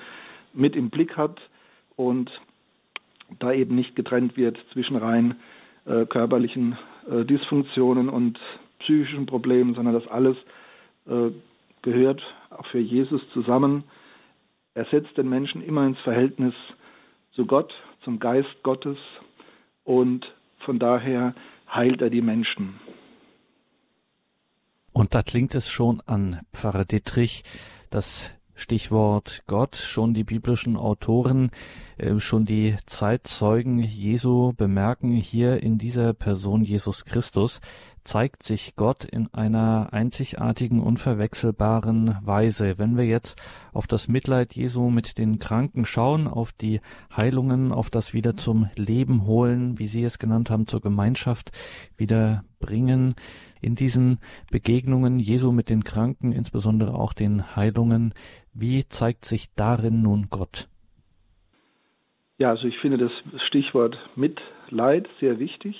mit 0.52 0.76
im 0.76 0.90
Blick 0.90 1.16
hat 1.16 1.40
und 1.96 2.30
da 3.38 3.52
eben 3.52 3.74
nicht 3.74 3.94
getrennt 3.94 4.36
wird 4.36 4.58
zwischen 4.72 4.96
rein 4.96 5.36
äh, 5.86 6.06
körperlichen 6.06 6.76
äh, 7.10 7.24
Dysfunktionen 7.24 8.08
und 8.08 8.38
psychischen 8.80 9.26
Problemen, 9.26 9.74
sondern 9.74 9.94
das 9.94 10.06
alles 10.08 10.36
äh, 11.06 11.30
gehört 11.82 12.22
auch 12.50 12.66
für 12.66 12.78
Jesus 12.78 13.22
zusammen. 13.32 13.84
Er 14.74 14.84
setzt 14.86 15.16
den 15.16 15.28
Menschen 15.28 15.62
immer 15.62 15.86
ins 15.86 15.98
Verhältnis 16.00 16.54
zu 17.32 17.46
Gott, 17.46 17.72
zum 18.04 18.18
Geist 18.18 18.62
Gottes 18.62 18.98
und 19.84 20.26
von 20.60 20.78
daher 20.78 21.34
heilt 21.72 22.02
er 22.02 22.10
die 22.10 22.22
Menschen. 22.22 22.80
Da 25.10 25.24
klingt 25.24 25.56
es 25.56 25.68
schon 25.68 26.00
an 26.06 26.40
Pfarrer 26.52 26.84
Dittrich, 26.84 27.42
das 27.90 28.30
Stichwort 28.54 29.42
Gott, 29.48 29.74
schon 29.74 30.14
die 30.14 30.22
biblischen 30.22 30.76
Autoren, 30.76 31.50
äh, 31.98 32.20
schon 32.20 32.44
die 32.44 32.76
Zeitzeugen 32.86 33.80
Jesu 33.80 34.52
bemerken 34.52 35.10
hier 35.10 35.64
in 35.64 35.78
dieser 35.78 36.12
Person 36.12 36.62
Jesus 36.62 37.04
Christus, 37.04 37.60
zeigt 38.04 38.42
sich 38.42 38.76
Gott 38.76 39.04
in 39.04 39.32
einer 39.32 39.88
einzigartigen, 39.92 40.80
unverwechselbaren 40.80 42.16
Weise. 42.22 42.78
Wenn 42.78 42.96
wir 42.96 43.04
jetzt 43.04 43.40
auf 43.72 43.86
das 43.86 44.08
Mitleid 44.08 44.54
Jesu 44.54 44.90
mit 44.90 45.18
den 45.18 45.38
Kranken 45.38 45.84
schauen, 45.84 46.26
auf 46.26 46.52
die 46.52 46.80
Heilungen, 47.16 47.72
auf 47.72 47.90
das 47.90 48.14
wieder 48.14 48.36
zum 48.36 48.70
Leben 48.76 49.26
holen, 49.26 49.78
wie 49.78 49.86
Sie 49.86 50.04
es 50.04 50.18
genannt 50.18 50.50
haben, 50.50 50.66
zur 50.66 50.80
Gemeinschaft 50.80 51.52
wieder 51.96 52.44
bringen, 52.58 53.14
in 53.60 53.74
diesen 53.74 54.18
Begegnungen 54.50 55.18
Jesu 55.18 55.52
mit 55.52 55.70
den 55.70 55.84
Kranken, 55.84 56.32
insbesondere 56.32 56.94
auch 56.94 57.12
den 57.12 57.56
Heilungen, 57.56 58.14
wie 58.52 58.88
zeigt 58.88 59.24
sich 59.24 59.54
darin 59.54 60.02
nun 60.02 60.28
Gott? 60.30 60.68
Ja, 62.38 62.50
also 62.50 62.66
ich 62.66 62.78
finde 62.78 62.96
das 62.96 63.12
Stichwort 63.48 63.98
Mitleid 64.16 65.06
sehr 65.20 65.38
wichtig. 65.38 65.76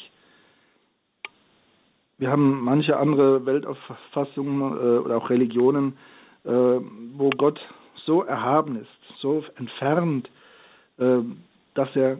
Wir 2.21 2.31
haben 2.31 2.63
manche 2.63 2.99
andere 2.99 3.47
Weltauffassungen 3.47 4.61
äh, 4.61 4.99
oder 4.99 5.17
auch 5.17 5.31
Religionen, 5.31 5.97
äh, 6.45 6.51
wo 6.51 7.31
Gott 7.31 7.59
so 8.05 8.23
erhaben 8.23 8.77
ist, 8.77 9.21
so 9.21 9.43
entfernt, 9.57 10.29
äh, 10.99 11.21
dass 11.73 11.89
er 11.97 12.19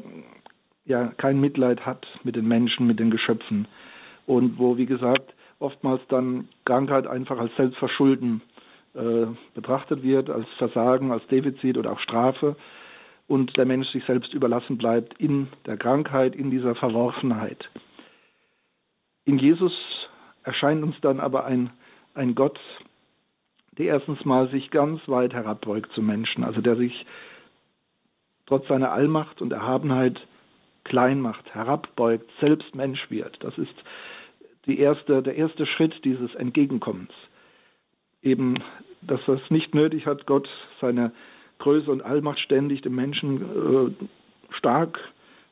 ja 0.87 1.09
kein 1.19 1.39
Mitleid 1.39 1.85
hat 1.85 2.07
mit 2.25 2.35
den 2.35 2.49
Menschen, 2.49 2.87
mit 2.87 2.99
den 2.99 3.11
Geschöpfen. 3.11 3.69
Und 4.27 4.59
wo, 4.59 4.79
wie 4.79 4.87
gesagt, 4.87 5.35
oftmals 5.59 6.01
dann 6.09 6.49
Krankheit 6.65 7.07
einfach 7.07 7.39
als 7.39 7.55
Selbstverschulden 7.57 8.41
äh, 8.95 9.27
betrachtet 9.55 10.03
wird, 10.03 10.31
als 10.31 10.47
Versagen, 10.57 11.13
als 11.13 11.27
Defizit 11.27 11.77
oder 11.77 11.93
auch 11.93 12.01
Strafe 12.01 12.57
und 13.29 13.55
der 13.59 13.67
Mensch 13.67 13.89
sich 13.89 14.05
selbst 14.07 14.33
überlassen 14.33 14.79
bleibt 14.79 15.21
in 15.21 15.49
der 15.67 15.77
Krankheit, 15.77 16.35
in 16.35 16.51
dieser 16.51 16.75
Verworfenheit. 16.75 17.69
In 19.25 19.39
Jesus 19.39 19.73
erscheint 20.45 20.83
uns 20.83 20.97
dann 21.01 21.21
aber 21.21 21.45
ein, 21.45 21.71
ein 22.15 22.35
Gott, 22.35 22.59
der 23.79 23.87
erstens 23.87 24.25
mal 24.25 24.49
sich 24.51 24.71
ganz 24.71 25.01
weit 25.07 25.33
herabbeugt 25.33 25.93
zum 25.93 26.07
Menschen, 26.07 26.45
also 26.45 26.61
der 26.61 26.77
sich 26.77 27.07
trotz 28.47 28.67
seiner 28.69 28.93
Allmacht 28.93 29.41
und 29.41 29.53
Erhabenheit 29.53 30.21
klein 30.85 31.21
macht, 31.21 31.55
herabbeugt, 31.55 32.31
selbst 32.41 32.75
Mensch 32.75 33.11
wird. 33.11 33.37
Das 33.45 33.57
ist 33.59 33.75
erste, 34.67 35.23
der 35.23 35.37
erste 35.37 35.67
Schritt 35.67 36.05
dieses 36.05 36.35
Entgegenkommens. 36.35 37.13
Eben, 38.23 38.63
dass 39.03 39.21
es 39.29 39.41
nicht 39.51 39.75
nötig 39.75 40.07
hat, 40.07 40.27
Gott 40.27 40.49
seine 40.81 41.13
Größe 41.59 41.91
und 41.91 42.03
Allmacht 42.03 42.39
ständig 42.41 42.83
dem 42.83 42.95
Menschen 42.95 43.43
äh, 43.43 44.55
stark 44.55 44.99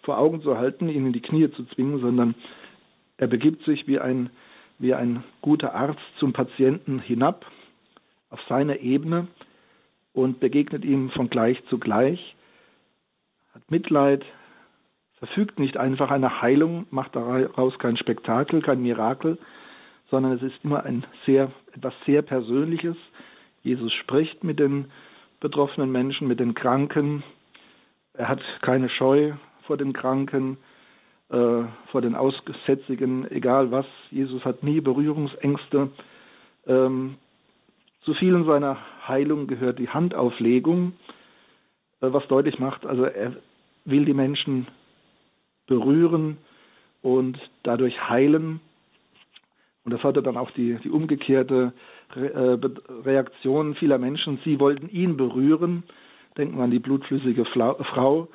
vor 0.03 0.19
Augen 0.19 0.43
zu 0.43 0.57
halten, 0.57 0.89
ihn 0.89 1.07
in 1.07 1.13
die 1.13 1.21
Knie 1.21 1.51
zu 1.51 1.65
zwingen, 1.67 2.01
sondern 2.01 2.35
er 3.19 3.27
begibt 3.27 3.65
sich 3.65 3.87
wie 3.87 3.99
ein, 3.99 4.31
wie 4.79 4.95
ein 4.95 5.25
guter 5.43 5.75
Arzt 5.75 6.01
zum 6.19 6.33
Patienten 6.33 7.01
hinab 7.01 7.45
auf 8.31 8.41
seine 8.49 8.81
Ebene 8.81 9.27
und 10.13 10.41
begegnet 10.41 10.85
ihm 10.85 11.11
von 11.11 11.29
gleich 11.29 11.63
zu 11.67 11.79
gleich, 11.79 12.37
hat 13.55 13.71
Mitleid, 13.71 14.25
verfügt 15.19 15.59
nicht 15.59 15.77
einfach 15.77 16.11
eine 16.11 16.41
Heilung, 16.43 16.87
macht 16.91 17.17
daraus 17.17 17.77
kein 17.79 17.97
Spektakel, 17.97 18.63
kein 18.63 18.83
Mirakel, 18.83 19.39
sondern 20.11 20.33
es 20.33 20.43
ist 20.43 20.65
immer 20.65 20.85
ein 20.85 21.05
sehr, 21.27 21.51
etwas 21.75 21.95
sehr 22.07 22.23
Persönliches. 22.23 22.97
Jesus 23.63 23.93
spricht 23.93 24.45
mit 24.45 24.61
den 24.61 24.91
betroffenen 25.41 25.91
Menschen, 25.91 26.29
mit 26.29 26.39
den 26.39 26.55
Kranken. 26.55 27.25
Er 28.15 28.29
hat 28.29 28.41
keine 28.63 28.89
Scheu 28.89 29.33
vor 29.67 29.77
den 29.77 29.93
Kranken, 29.93 30.57
äh, 31.31 31.65
vor 31.91 32.01
den 32.01 32.15
Aussätzigen, 32.15 33.31
egal 33.31 33.71
was. 33.71 33.87
Jesus 34.11 34.45
hat 34.45 34.63
nie 34.63 34.81
Berührungsängste. 34.81 35.91
Ähm, 36.67 37.17
zu 38.03 38.15
vielen 38.15 38.47
seiner 38.47 38.79
Heilung 39.07 39.47
gehört 39.47 39.79
die 39.79 39.89
Handauflegung, 39.89 40.93
äh, 42.01 42.13
was 42.13 42.27
deutlich 42.29 42.59
macht, 42.59 42.87
also 42.87 43.05
er 43.05 43.37
will 43.85 44.05
die 44.05 44.15
Menschen 44.15 44.67
berühren 45.67 46.39
und 47.03 47.39
dadurch 47.63 48.09
heilen. 48.09 48.61
Und 49.85 49.93
das 49.93 50.03
hatte 50.03 50.23
dann 50.23 50.37
auch 50.37 50.51
die, 50.53 50.79
die 50.83 50.91
umgekehrte 50.91 51.73
Re 52.15 52.59
äh, 52.61 53.03
Reaktion 53.05 53.75
vieler 53.75 53.99
Menschen. 53.99 54.39
Sie 54.45 54.61
wollten 54.61 54.89
ihn 54.89 55.17
berühren. 55.17 55.83
Denken 56.37 56.57
wir 56.57 56.65
an 56.65 56.71
die 56.71 56.79
blutflüssige 56.79 57.45
Frau 57.45 58.29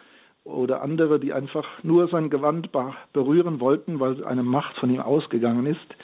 oder 0.44 0.82
andere, 0.82 1.20
die 1.20 1.34
einfach 1.34 1.66
nur 1.84 2.08
sein 2.10 2.30
Gewand 2.30 2.70
berühren 3.14 3.60
wollten, 3.60 4.00
weil 4.00 4.24
eine 4.26 4.44
Macht 4.44 4.78
von 4.78 4.90
ihm 4.90 5.00
ausgegangen 5.00 5.66
ist. 5.66 5.96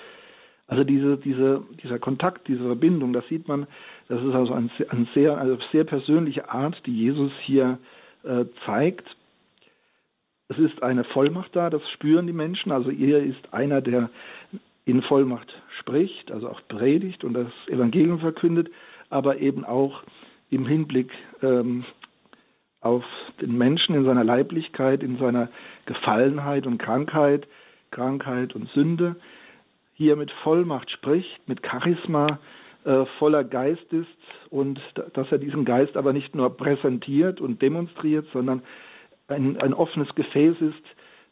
Also 0.68 0.84
diese, 0.84 1.18
diese, 1.18 1.64
dieser 1.84 2.00
Kontakt, 2.00 2.48
diese 2.48 2.64
Verbindung, 2.64 3.12
das 3.12 3.28
sieht 3.28 3.48
man, 3.48 3.68
das 4.08 4.22
ist 4.24 4.34
also 4.34 4.54
eine 4.54 4.70
ein 4.90 5.10
sehr, 5.14 5.38
also 5.38 5.58
sehr 5.72 5.84
persönliche 5.84 6.50
Art, 6.50 6.80
die 6.86 6.96
Jesus 6.96 7.32
hier 7.42 7.80
äh, 8.24 8.46
zeigt. 8.66 9.08
Es 10.48 10.58
ist 10.60 10.82
eine 10.84 11.04
Vollmacht 11.06 11.56
da, 11.56 11.70
das 11.70 11.82
spüren 11.90 12.28
die 12.28 12.34
Menschen. 12.34 12.72
Also 12.72 12.92
er 12.92 13.24
ist 13.24 13.52
einer, 13.52 13.82
der 13.82 14.10
in 14.86 15.02
Vollmacht 15.04 15.52
spricht, 15.80 16.32
also 16.32 16.50
auch 16.50 16.62
predigt 16.68 17.24
und 17.24 17.34
das 17.34 17.52
Evangelium 17.68 18.20
verkündet, 18.20 18.70
aber 19.10 19.38
eben 19.40 19.66
auch 19.66 20.04
im 20.50 20.66
Hinblick 20.66 21.12
ähm, 21.42 21.84
auf 22.82 23.04
den 23.42 23.58
Menschen 23.58 23.96
in 23.96 24.06
seiner 24.06 24.24
Leiblichkeit, 24.24 25.04
in 25.04 25.18
seiner 25.18 25.50
Gefallenheit 25.86 26.66
und 26.66 26.78
Krankheit, 26.78 27.48
Krankheit 27.92 28.56
und 28.56 28.70
Sünde, 28.70 29.16
hier 29.96 30.16
mit 30.16 30.32
Vollmacht 30.44 30.90
spricht, 30.92 31.48
mit 31.48 31.66
Charisma, 31.66 32.40
äh, 32.86 33.06
voller 33.18 33.44
Geist 33.44 33.92
ist 33.92 34.08
und 34.50 34.80
dass 35.14 35.32
er 35.32 35.38
diesen 35.38 35.66
Geist 35.66 35.98
aber 35.98 36.14
nicht 36.14 36.34
nur 36.34 36.56
präsentiert 36.56 37.42
und 37.42 37.62
demonstriert, 37.62 38.26
sondern 38.32 38.62
ein, 39.28 39.60
ein 39.60 39.74
offenes 39.74 40.14
Gefäß 40.16 40.56
ist, 40.62 40.84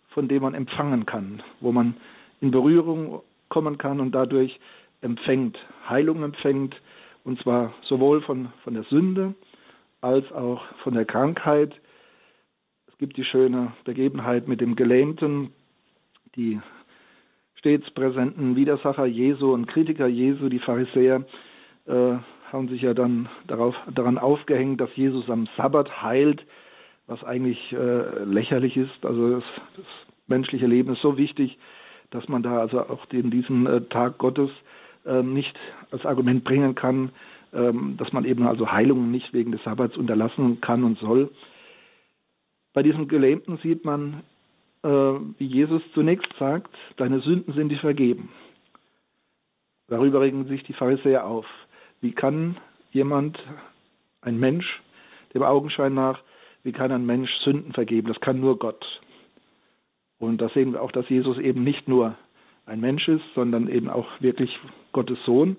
von 0.10 0.28
dem 0.28 0.44
man 0.44 0.54
empfangen 0.54 1.06
kann, 1.06 1.42
wo 1.62 1.72
man 1.72 1.96
in 2.42 2.52
Berührung 2.52 3.22
kommen 3.50 3.78
kann 3.78 4.02
und 4.02 4.12
dadurch 4.12 4.60
empfängt, 5.02 5.58
Heilung 5.88 6.24
empfängt 6.24 6.76
Und 7.24 7.40
zwar 7.42 7.74
sowohl 7.84 8.22
von, 8.22 8.50
von 8.64 8.74
der 8.74 8.84
Sünde 8.84 9.34
als 10.02 10.32
auch 10.32 10.64
von 10.84 10.94
der 10.94 11.06
Krankheit. 11.06 11.74
Es 12.88 12.98
gibt 12.98 13.18
die 13.18 13.26
schöne 13.26 13.74
Begebenheit 13.84 14.48
mit 14.48 14.62
dem 14.62 14.76
Gelähmten, 14.76 15.52
die 16.36 16.60
stets 17.56 17.90
präsenten 17.92 18.56
Widersacher 18.56 19.06
Jesu 19.06 19.54
und 19.54 19.68
Kritiker 19.68 20.08
Jesu, 20.08 20.50
die 20.50 20.60
Pharisäer, 20.60 21.26
äh, 21.86 22.16
haben 22.52 22.70
sich 22.70 22.82
ja 22.82 22.94
dann 22.94 23.28
darauf, 23.48 23.76
daran 23.94 24.18
aufgehängt, 24.18 24.80
dass 24.80 24.96
Jesus 24.96 25.30
am 25.30 25.48
Sabbat 25.58 26.02
heilt, 26.02 26.46
was 27.08 27.24
eigentlich 27.24 27.74
äh, 27.74 28.24
lächerlich 28.24 28.78
ist. 28.78 29.06
Also 29.06 29.32
das, 29.32 29.44
das, 29.76 29.86
menschliche 30.30 30.68
Leben 30.68 30.92
ist 30.92 31.02
so 31.02 31.18
wichtig, 31.18 31.58
dass 32.10 32.28
man 32.28 32.44
da 32.44 32.60
also 32.60 32.82
auch 32.82 33.06
den, 33.06 33.32
diesen 33.32 33.66
äh, 33.66 33.82
Tag 33.84 34.18
Gottes 34.18 34.50
äh, 35.06 35.24
nicht 35.24 35.58
als 35.90 36.06
Argument 36.06 36.44
bringen 36.44 36.76
kann, 36.76 37.12
dass 37.98 38.14
man 38.14 38.26
eben 38.26 38.46
also 38.48 38.72
Heilungen 38.72 39.12
nicht 39.12 39.34
wegen 39.34 39.52
des 39.52 39.64
Sabbats 39.64 39.98
unterlassen 39.98 40.62
kann 40.62 40.84
und 40.84 41.00
soll. 41.00 41.32
Bei 42.74 42.84
diesem 42.84 43.08
Gelähmten 43.08 43.58
sieht 43.58 43.84
man, 43.86 44.22
äh, 44.84 44.90
wie 44.90 45.48
Jesus 45.48 45.82
zunächst 45.94 46.32
sagt, 46.38 46.76
deine 46.98 47.20
Sünden 47.22 47.54
sind 47.54 47.70
dir 47.70 47.80
vergeben. 47.80 48.30
Darüber 49.88 50.22
regen 50.22 50.46
sich 50.48 50.64
die 50.64 50.74
Pharisäer 50.74 51.26
auf. 51.26 51.46
Wie 52.02 52.12
kann 52.12 52.58
jemand, 52.92 53.40
ein 54.22 54.40
Mensch, 54.40 54.66
dem 55.34 55.44
Augenschein 55.44 55.94
nach, 55.94 56.20
wie 56.64 56.74
kann 56.74 56.92
ein 56.92 57.06
Mensch 57.06 57.32
Sünden 57.44 57.74
vergeben? 57.74 58.08
Das 58.08 58.20
kann 58.20 58.40
nur 58.40 58.60
Gott. 58.60 58.86
Und 60.20 60.42
da 60.42 60.50
sehen 60.50 60.74
wir 60.74 60.82
auch, 60.82 60.92
dass 60.92 61.08
Jesus 61.10 61.38
eben 61.38 61.64
nicht 61.64 61.88
nur 61.88 62.16
ein 62.66 62.82
Mensch 62.82 63.08
ist, 63.08 63.24
sondern 63.36 63.70
eben 63.70 63.90
auch 63.90 64.08
wirklich 64.20 64.52
Gottes 64.92 65.18
Sohn. 65.26 65.58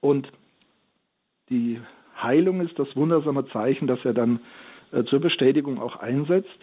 Und 0.00 0.30
die 1.50 1.80
Heilung 2.20 2.60
ist 2.60 2.78
das 2.78 2.94
wundersame 2.96 3.46
Zeichen, 3.48 3.86
das 3.86 4.04
er 4.04 4.14
dann 4.14 4.40
äh, 4.92 5.04
zur 5.04 5.20
Bestätigung 5.20 5.80
auch 5.80 5.96
einsetzt. 5.96 6.58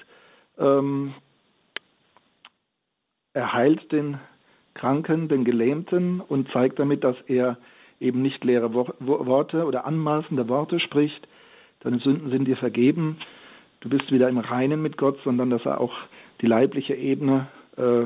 Ähm, 0.57 1.13
er 3.33 3.53
heilt 3.53 3.91
den 3.91 4.19
Kranken, 4.73 5.27
den 5.27 5.45
Gelähmten 5.45 6.21
und 6.21 6.49
zeigt 6.51 6.79
damit, 6.79 7.03
dass 7.03 7.15
er 7.27 7.57
eben 7.99 8.21
nicht 8.21 8.43
leere 8.43 8.73
Worte 8.73 9.65
oder 9.65 9.85
anmaßende 9.85 10.47
Worte 10.49 10.79
spricht. 10.79 11.27
Deine 11.79 11.99
Sünden 11.99 12.29
sind 12.29 12.45
dir 12.45 12.57
vergeben. 12.57 13.17
Du 13.79 13.89
bist 13.89 14.11
wieder 14.11 14.27
im 14.27 14.37
Reinen 14.37 14.81
mit 14.81 14.97
Gott, 14.97 15.17
sondern 15.23 15.49
dass 15.49 15.65
er 15.65 15.79
auch 15.79 15.93
die 16.41 16.47
leibliche 16.47 16.95
Ebene 16.95 17.47
äh, 17.77 18.03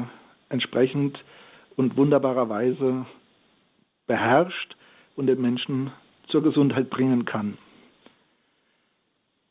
entsprechend 0.50 1.18
und 1.76 1.98
wunderbarerweise 1.98 3.06
beherrscht 4.06 4.76
und 5.16 5.28
den 5.28 5.42
Menschen 5.42 5.92
zur 6.30 6.42
Gesundheit 6.44 6.90
bringen 6.90 7.26
kann. 7.26 7.58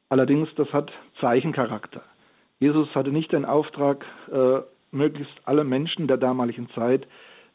Allerdings, 0.09 0.49
das 0.57 0.73
hat 0.73 0.91
Zeichencharakter. 1.21 2.03
Jesus 2.61 2.93
hatte 2.95 3.11
nicht 3.11 3.33
den 3.33 3.45
Auftrag, 3.45 4.05
äh, 4.33 4.61
möglichst 4.91 5.35
alle 5.45 5.65
Menschen 5.65 6.09
der 6.09 6.17
damaligen 6.17 6.69
Zeit 6.71 7.07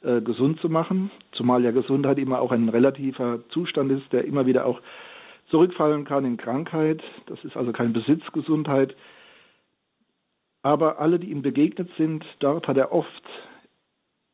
äh, 0.02 0.22
gesund 0.22 0.60
zu 0.60 0.70
machen, 0.70 1.12
zumal 1.32 1.64
ja 1.64 1.72
Gesundheit 1.72 2.20
immer 2.20 2.40
auch 2.40 2.52
ein 2.52 2.70
relativer 2.70 3.40
Zustand 3.50 3.92
ist, 3.92 4.12
der 4.14 4.26
immer 4.26 4.46
wieder 4.46 4.66
auch 4.66 4.82
zurückfallen 5.50 6.06
kann 6.06 6.26
in 6.26 6.38
Krankheit. 6.38 7.02
Das 7.26 7.44
ist 7.44 7.58
also 7.58 7.72
keine 7.72 7.90
Besitzgesundheit. 7.90 8.96
Aber 10.62 11.00
alle, 11.00 11.20
die 11.20 11.32
ihm 11.32 11.42
begegnet 11.42 11.90
sind, 11.98 12.26
dort 12.40 12.68
hat 12.68 12.78
er 12.78 12.92
oft 12.92 13.24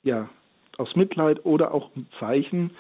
ja 0.04 0.30
aus 0.78 0.95
Mitleid 0.95 1.45
oder 1.45 1.73
auch 1.73 1.89
um 1.95 2.08
Zeichen 2.19 2.71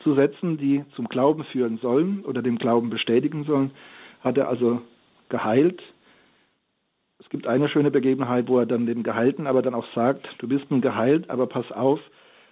zu 0.00 0.14
setzen, 0.14 0.58
die 0.58 0.84
zum 0.94 1.08
Glauben 1.08 1.44
führen 1.44 1.78
sollen 1.78 2.24
oder 2.24 2.42
dem 2.42 2.58
Glauben 2.58 2.90
bestätigen 2.90 3.44
sollen, 3.44 3.70
hat 4.20 4.36
er 4.38 4.48
also 4.48 4.80
geheilt. 5.28 5.82
Es 7.18 7.28
gibt 7.30 7.46
eine 7.46 7.68
schöne 7.68 7.90
Begebenheit, 7.90 8.48
wo 8.48 8.58
er 8.58 8.66
dann 8.66 8.86
dem 8.86 9.02
Geheilten 9.02 9.46
aber 9.46 9.62
dann 9.62 9.74
auch 9.74 9.86
sagt, 9.94 10.28
du 10.38 10.48
bist 10.48 10.70
nun 10.70 10.80
geheilt, 10.80 11.30
aber 11.30 11.46
pass 11.46 11.70
auf, 11.72 12.00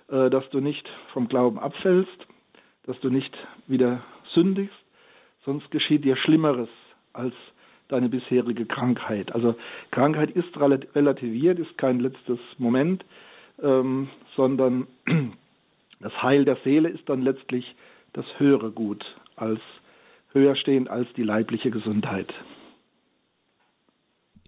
äh, 0.09 0.31
dass 0.31 0.49
du 0.51 0.61
nicht 0.61 0.89
vom 1.13 1.29
Glauben 1.29 1.59
abfällst, 1.59 2.27
dass 2.85 2.99
du 3.01 3.11
nicht 3.11 3.35
wieder 3.67 4.03
sündigst, 4.35 4.77
sonst 5.45 5.71
geschieht 5.71 6.05
dir 6.05 6.17
Schlimmeres 6.17 6.69
als 7.13 7.35
deine 7.89 8.09
bisherige 8.09 8.67
Krankheit. 8.67 9.33
Also 9.33 9.55
Krankheit 9.93 10.31
ist 10.31 10.59
relativiert, 10.59 11.59
ist 11.59 11.79
kein 11.79 12.01
letztes 12.01 12.39
Moment, 12.59 13.05
ähm, 13.63 14.09
sondern 14.35 14.87
das 16.01 16.13
Heil 16.23 16.45
der 16.45 16.59
Seele 16.65 16.89
ist 16.89 17.09
dann 17.09 17.23
letztlich 17.23 17.75
das 18.13 18.27
höhere 18.39 18.71
Gut 18.71 19.05
als 19.37 19.61
höher 20.33 20.57
stehend 20.57 20.89
als 20.89 21.09
die 21.17 21.23
leibliche 21.23 21.71
Gesundheit. 21.71 22.33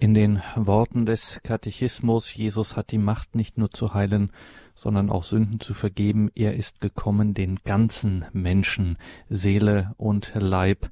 In 0.01 0.15
den 0.15 0.41
Worten 0.55 1.07
des 1.07 1.41
Katechismus, 1.43 2.33
Jesus 2.33 2.77
hat 2.77 2.93
die 2.93 2.99
Macht 2.99 3.35
nicht 3.35 3.59
nur 3.59 3.71
zu 3.71 3.95
heilen, 3.95 4.31
sondern 4.77 5.11
auch 5.11 5.25
Sünden 5.25 5.59
zu 5.59 5.75
vergeben. 5.75 6.31
Er 6.37 6.55
ist 6.55 6.81
gekommen, 6.81 7.35
den 7.35 7.57
ganzen 7.65 8.25
Menschen, 8.33 8.97
Seele 9.29 9.95
und 9.97 10.33
Leib 10.37 10.87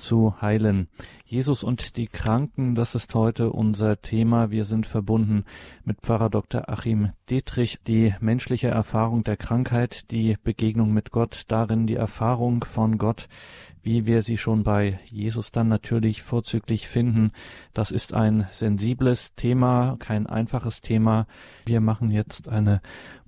zu 0.00 0.40
heilen. 0.40 0.88
Jesus 1.24 1.62
und 1.62 1.96
die 1.96 2.08
Kranken, 2.08 2.74
das 2.74 2.94
ist 2.94 3.14
heute 3.14 3.50
unser 3.50 4.00
Thema. 4.02 4.50
Wir 4.50 4.64
sind 4.64 4.86
verbunden 4.86 5.44
mit 5.84 6.00
Pfarrer 6.00 6.30
Dr. 6.30 6.68
Achim 6.68 7.10
Dietrich. 7.28 7.78
Die 7.86 8.14
menschliche 8.20 8.68
Erfahrung 8.68 9.22
der 9.22 9.36
Krankheit, 9.36 10.10
die 10.10 10.36
Begegnung 10.42 10.92
mit 10.92 11.10
Gott, 11.10 11.44
darin 11.48 11.86
die 11.86 11.94
Erfahrung 11.94 12.64
von 12.64 12.98
Gott, 12.98 13.28
wie 13.82 14.06
wir 14.06 14.22
sie 14.22 14.38
schon 14.38 14.64
bei 14.64 14.98
Jesus 15.04 15.52
dann 15.52 15.68
natürlich 15.68 16.22
vorzüglich 16.22 16.88
finden. 16.88 17.32
Das 17.74 17.90
ist 17.90 18.12
ein 18.12 18.48
sensibles 18.50 19.34
Thema, 19.34 19.96
kein 19.98 20.26
einfaches 20.26 20.80
Thema. 20.80 21.26
Wir 21.64 21.80
machen 21.80 22.10
jetzt 22.10 22.48
eine 22.48 22.80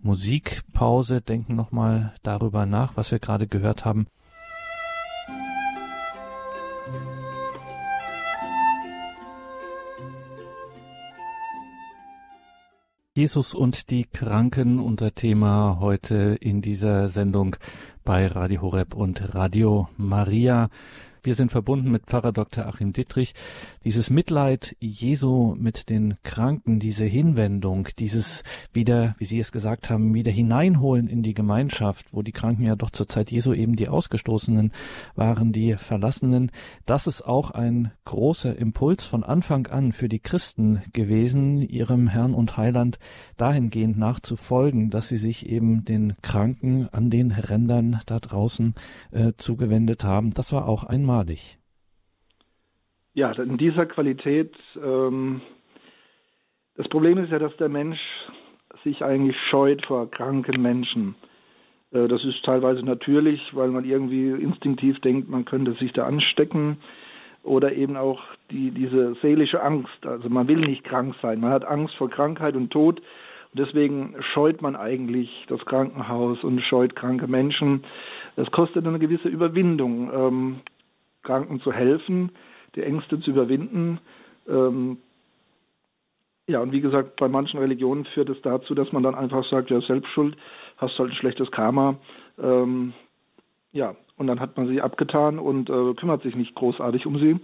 Musikpause, 0.02 1.20
denken 1.20 1.54
nochmal 1.54 2.14
darüber 2.22 2.66
nach, 2.66 2.96
was 2.96 3.12
wir 3.12 3.18
gerade 3.18 3.46
gehört 3.46 3.84
haben. 3.84 4.06
Jesus 13.14 13.52
und 13.52 13.90
die 13.90 14.06
Kranken 14.06 14.80
unter 14.80 15.14
Thema 15.14 15.76
heute 15.80 16.38
in 16.40 16.62
dieser 16.62 17.10
Sendung 17.10 17.56
bei 18.04 18.26
Radio 18.26 18.62
Horeb 18.62 18.94
und 18.94 19.34
Radio 19.34 19.90
Maria. 19.98 20.70
Wir 21.24 21.36
sind 21.36 21.52
verbunden 21.52 21.92
mit 21.92 22.06
Pfarrer 22.06 22.32
Dr. 22.32 22.66
Achim 22.66 22.92
Dittrich. 22.92 23.32
Dieses 23.84 24.10
Mitleid 24.10 24.74
Jesu 24.80 25.54
mit 25.56 25.88
den 25.88 26.16
Kranken, 26.24 26.80
diese 26.80 27.04
Hinwendung, 27.04 27.86
dieses 27.96 28.42
wieder, 28.72 29.14
wie 29.18 29.24
Sie 29.24 29.38
es 29.38 29.52
gesagt 29.52 29.88
haben, 29.88 30.14
wieder 30.14 30.32
hineinholen 30.32 31.06
in 31.06 31.22
die 31.22 31.34
Gemeinschaft, 31.34 32.06
wo 32.10 32.22
die 32.22 32.32
Kranken 32.32 32.64
ja 32.64 32.74
doch 32.74 32.90
zur 32.90 33.08
Zeit 33.08 33.30
Jesu 33.30 33.52
eben 33.52 33.76
die 33.76 33.86
Ausgestoßenen 33.86 34.72
waren, 35.14 35.52
die 35.52 35.76
Verlassenen, 35.76 36.50
das 36.86 37.06
ist 37.06 37.22
auch 37.22 37.52
ein 37.52 37.92
großer 38.04 38.58
Impuls 38.58 39.04
von 39.04 39.22
Anfang 39.22 39.68
an 39.68 39.92
für 39.92 40.08
die 40.08 40.18
Christen 40.18 40.82
gewesen, 40.92 41.62
ihrem 41.62 42.08
Herrn 42.08 42.34
und 42.34 42.56
Heiland 42.56 42.98
dahingehend 43.36 43.96
nachzufolgen, 43.96 44.90
dass 44.90 45.08
sie 45.08 45.18
sich 45.18 45.48
eben 45.48 45.84
den 45.84 46.14
Kranken 46.20 46.88
an 46.90 47.10
den 47.10 47.30
Rändern 47.30 48.00
da 48.06 48.18
draußen 48.18 48.74
äh, 49.12 49.34
zugewendet 49.36 50.02
haben. 50.02 50.34
Das 50.34 50.52
war 50.52 50.66
auch 50.66 50.82
einmal 50.82 51.11
einmalig. 51.12 51.58
Ja, 53.14 53.32
in 53.32 53.58
dieser 53.58 53.86
Qualität. 53.86 54.54
Ähm, 54.82 55.42
das 56.76 56.88
Problem 56.88 57.18
ist 57.18 57.30
ja, 57.30 57.38
dass 57.38 57.54
der 57.58 57.68
Mensch 57.68 58.00
sich 58.84 59.04
eigentlich 59.04 59.36
scheut 59.50 59.84
vor 59.84 60.10
kranken 60.10 60.62
Menschen. 60.62 61.14
Äh, 61.90 62.08
das 62.08 62.24
ist 62.24 62.42
teilweise 62.44 62.82
natürlich, 62.82 63.40
weil 63.52 63.68
man 63.68 63.84
irgendwie 63.84 64.30
instinktiv 64.30 64.98
denkt, 65.00 65.28
man 65.28 65.44
könnte 65.44 65.74
sich 65.74 65.92
da 65.92 66.06
anstecken 66.06 66.78
oder 67.42 67.72
eben 67.72 67.96
auch 67.96 68.22
die, 68.50 68.70
diese 68.70 69.14
seelische 69.20 69.62
Angst. 69.62 70.06
Also 70.06 70.30
man 70.30 70.48
will 70.48 70.60
nicht 70.60 70.84
krank 70.84 71.14
sein, 71.20 71.40
man 71.40 71.50
hat 71.50 71.66
Angst 71.66 71.94
vor 71.96 72.08
Krankheit 72.08 72.54
und 72.56 72.70
Tod 72.70 73.00
und 73.00 73.58
deswegen 73.58 74.14
scheut 74.32 74.62
man 74.62 74.74
eigentlich 74.74 75.28
das 75.48 75.60
Krankenhaus 75.66 76.42
und 76.42 76.62
scheut 76.62 76.96
kranke 76.96 77.26
Menschen. 77.26 77.84
Das 78.36 78.50
kostet 78.50 78.86
eine 78.86 78.98
gewisse 78.98 79.28
Überwindung. 79.28 80.10
Ähm, 80.14 80.60
Kranken 81.22 81.60
zu 81.60 81.72
helfen, 81.72 82.32
die 82.74 82.82
Ängste 82.82 83.20
zu 83.20 83.30
überwinden. 83.30 83.98
Ähm, 84.48 84.98
ja, 86.46 86.60
und 86.60 86.72
wie 86.72 86.80
gesagt, 86.80 87.16
bei 87.16 87.28
manchen 87.28 87.60
Religionen 87.60 88.04
führt 88.06 88.28
es 88.28 88.40
dazu, 88.42 88.74
dass 88.74 88.92
man 88.92 89.02
dann 89.02 89.14
einfach 89.14 89.48
sagt, 89.48 89.70
ja, 89.70 89.80
Selbstschuld, 89.80 90.36
hast 90.76 90.98
halt 90.98 91.10
ein 91.10 91.16
schlechtes 91.16 91.50
Karma. 91.50 91.96
Ähm, 92.38 92.92
ja, 93.72 93.94
und 94.16 94.26
dann 94.26 94.40
hat 94.40 94.56
man 94.56 94.68
sie 94.68 94.80
abgetan 94.80 95.38
und 95.38 95.70
äh, 95.70 95.94
kümmert 95.94 96.22
sich 96.22 96.34
nicht 96.34 96.54
großartig 96.54 97.06
um 97.06 97.18
sie. 97.18 97.38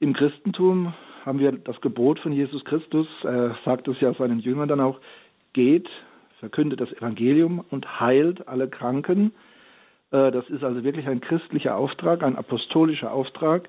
Im 0.00 0.14
Christentum 0.14 0.94
haben 1.24 1.40
wir 1.40 1.52
das 1.52 1.80
Gebot 1.80 2.20
von 2.20 2.32
Jesus 2.32 2.64
Christus, 2.64 3.06
er 3.22 3.56
sagt 3.64 3.88
es 3.88 4.00
ja 4.00 4.14
seinen 4.14 4.38
Jüngern 4.38 4.68
dann 4.68 4.80
auch, 4.80 5.00
geht, 5.52 5.88
verkündet 6.38 6.80
das 6.80 6.92
Evangelium 6.92 7.64
und 7.70 8.00
heilt 8.00 8.46
alle 8.46 8.68
Kranken 8.68 9.32
das 10.10 10.48
ist 10.48 10.64
also 10.64 10.84
wirklich 10.84 11.06
ein 11.06 11.20
christlicher 11.20 11.76
Auftrag, 11.76 12.22
ein 12.22 12.36
apostolischer 12.36 13.12
Auftrag, 13.12 13.68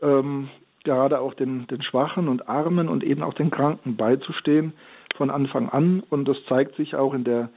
ähm, 0.00 0.48
gerade 0.84 1.20
auch 1.20 1.34
den, 1.34 1.66
den 1.66 1.82
Schwachen 1.82 2.28
und 2.28 2.48
Armen 2.48 2.88
und 2.88 3.04
eben 3.04 3.22
auch 3.22 3.34
den 3.34 3.50
Kranken 3.50 3.96
beizustehen 3.96 4.72
von 5.16 5.30
Anfang 5.30 5.68
an. 5.68 6.02
Und 6.08 6.26
das 6.26 6.36
zeigt 6.48 6.76
sich 6.76 6.94
auch 6.94 7.14
in 7.14 7.24
der 7.24 7.50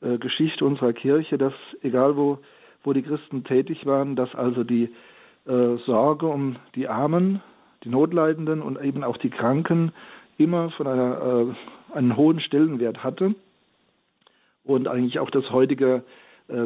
äh, 0.00 0.18
Geschichte 0.18 0.64
unserer 0.64 0.92
Kirche, 0.92 1.38
dass 1.38 1.52
egal 1.82 2.16
wo, 2.16 2.38
wo 2.82 2.92
die 2.92 3.02
Christen 3.02 3.44
tätig 3.44 3.86
waren, 3.86 4.16
dass 4.16 4.34
also 4.34 4.64
die 4.64 4.90
äh, 5.46 5.76
Sorge 5.86 6.26
um 6.26 6.56
die 6.74 6.88
Armen, 6.88 7.42
die 7.84 7.90
Notleidenden 7.90 8.60
und 8.62 8.80
eben 8.82 9.04
auch 9.04 9.18
die 9.18 9.30
Kranken 9.30 9.92
immer 10.36 10.70
von 10.70 10.86
einer, 10.86 11.54
äh, 11.92 11.96
einen 11.96 12.16
hohen 12.16 12.40
Stellenwert 12.40 13.04
hatte 13.04 13.34
und 14.64 14.88
eigentlich 14.88 15.20
auch 15.20 15.30
das 15.30 15.50
heutige 15.50 15.96
äh, 15.96 16.02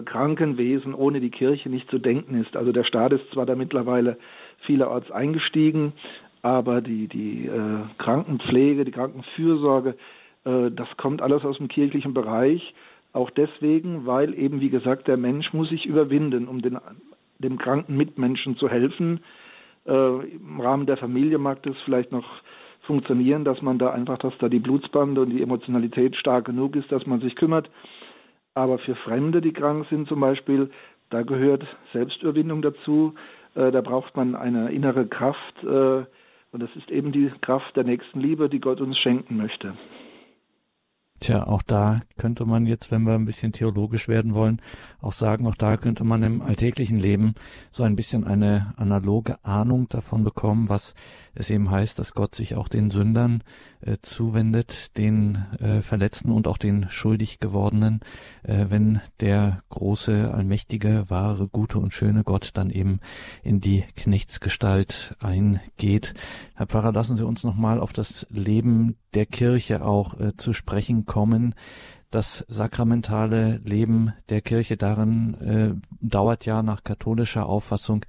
Krankenwesen 0.04 0.94
ohne 0.94 1.20
die 1.20 1.30
Kirche 1.30 1.68
nicht 1.68 1.90
zu 1.90 1.98
denken 1.98 2.40
ist. 2.40 2.56
Also 2.56 2.72
der 2.72 2.84
Staat 2.84 3.12
ist 3.12 3.28
zwar 3.32 3.46
da 3.46 3.56
mittlerweile 3.56 4.16
vielerorts 4.66 5.10
eingestiegen, 5.10 5.92
aber 6.42 6.80
die, 6.80 7.08
die 7.08 7.46
äh, 7.46 7.80
Krankenpflege, 7.98 8.84
die 8.84 8.90
Krankenfürsorge, 8.92 9.96
äh, 10.44 10.70
das 10.70 10.88
kommt 10.96 11.22
alles 11.22 11.44
aus 11.44 11.58
dem 11.58 11.68
kirchlichen 11.68 12.14
Bereich. 12.14 12.74
Auch 13.12 13.30
deswegen, 13.30 14.06
weil 14.06 14.34
eben, 14.38 14.60
wie 14.60 14.70
gesagt, 14.70 15.06
der 15.06 15.16
Mensch 15.16 15.52
muss 15.52 15.68
sich 15.68 15.86
überwinden, 15.86 16.48
um 16.48 16.62
den, 16.62 16.78
dem 17.38 17.58
kranken 17.58 17.96
Mitmenschen 17.96 18.56
zu 18.56 18.68
helfen. 18.68 19.20
Äh, 19.86 20.26
Im 20.30 20.60
Rahmen 20.60 20.86
der 20.86 20.96
Familie 20.96 21.38
mag 21.38 21.62
das 21.62 21.76
vielleicht 21.84 22.10
noch 22.10 22.26
funktionieren, 22.82 23.44
dass 23.44 23.62
man 23.62 23.78
da 23.78 23.90
einfach, 23.90 24.18
dass 24.18 24.36
da 24.38 24.48
die 24.48 24.58
Blutsbande 24.58 25.20
und 25.20 25.30
die 25.30 25.42
Emotionalität 25.42 26.16
stark 26.16 26.46
genug 26.46 26.74
ist, 26.74 26.90
dass 26.90 27.06
man 27.06 27.20
sich 27.20 27.36
kümmert. 27.36 27.70
Aber 28.54 28.78
für 28.78 28.94
Fremde, 28.96 29.40
die 29.40 29.52
krank 29.52 29.86
sind 29.88 30.08
zum 30.08 30.20
Beispiel, 30.20 30.70
da 31.10 31.22
gehört 31.22 31.64
Selbstüberwindung 31.92 32.62
dazu. 32.62 33.14
Äh, 33.54 33.70
da 33.70 33.80
braucht 33.80 34.16
man 34.16 34.34
eine 34.34 34.70
innere 34.72 35.06
Kraft. 35.06 35.62
Äh, 35.62 36.04
und 36.52 36.60
das 36.60 36.70
ist 36.76 36.90
eben 36.90 37.12
die 37.12 37.30
Kraft 37.40 37.76
der 37.76 37.84
nächsten 37.84 38.20
Liebe, 38.20 38.48
die 38.48 38.60
Gott 38.60 38.80
uns 38.80 38.98
schenken 38.98 39.36
möchte. 39.36 39.74
Tja, 41.22 41.46
auch 41.46 41.62
da 41.62 42.00
könnte 42.18 42.44
man 42.44 42.66
jetzt, 42.66 42.90
wenn 42.90 43.04
wir 43.04 43.14
ein 43.14 43.24
bisschen 43.24 43.52
theologisch 43.52 44.08
werden 44.08 44.34
wollen, 44.34 44.60
auch 45.00 45.12
sagen, 45.12 45.46
auch 45.46 45.54
da 45.54 45.76
könnte 45.76 46.02
man 46.02 46.24
im 46.24 46.42
alltäglichen 46.42 46.98
Leben 46.98 47.34
so 47.70 47.84
ein 47.84 47.94
bisschen 47.94 48.24
eine 48.24 48.74
analoge 48.76 49.36
Ahnung 49.44 49.88
davon 49.88 50.24
bekommen, 50.24 50.68
was 50.68 50.94
es 51.34 51.50
eben 51.50 51.70
heißt, 51.70 51.98
dass 51.98 52.14
Gott 52.14 52.34
sich 52.34 52.54
auch 52.56 52.68
den 52.68 52.90
Sündern 52.90 53.42
äh, 53.80 53.96
zuwendet, 54.02 54.96
den 54.96 55.46
äh, 55.58 55.82
Verletzten 55.82 56.30
und 56.30 56.46
auch 56.46 56.58
den 56.58 56.88
schuldig 56.88 57.40
gewordenen, 57.40 58.00
äh, 58.42 58.66
wenn 58.68 59.00
der 59.20 59.62
große, 59.70 60.32
allmächtige, 60.32 61.04
wahre, 61.08 61.48
gute 61.48 61.78
und 61.78 61.92
schöne 61.94 62.24
Gott 62.24 62.50
dann 62.54 62.70
eben 62.70 63.00
in 63.42 63.60
die 63.60 63.84
Knechtsgestalt 63.96 65.16
eingeht. 65.20 66.14
Herr 66.54 66.66
Pfarrer, 66.66 66.92
lassen 66.92 67.16
Sie 67.16 67.26
uns 67.26 67.44
nochmal 67.44 67.80
auf 67.80 67.92
das 67.92 68.26
Leben 68.30 68.96
der 69.14 69.26
Kirche 69.26 69.84
auch 69.84 70.18
äh, 70.18 70.36
zu 70.36 70.52
sprechen 70.52 71.06
kommen. 71.06 71.54
Das 72.10 72.44
sakramentale 72.48 73.62
Leben 73.64 74.12
der 74.28 74.42
Kirche 74.42 74.76
darin 74.76 75.34
äh, 75.40 75.74
dauert 76.02 76.44
ja 76.44 76.62
nach 76.62 76.84
katholischer 76.84 77.46
Auffassung 77.46 78.04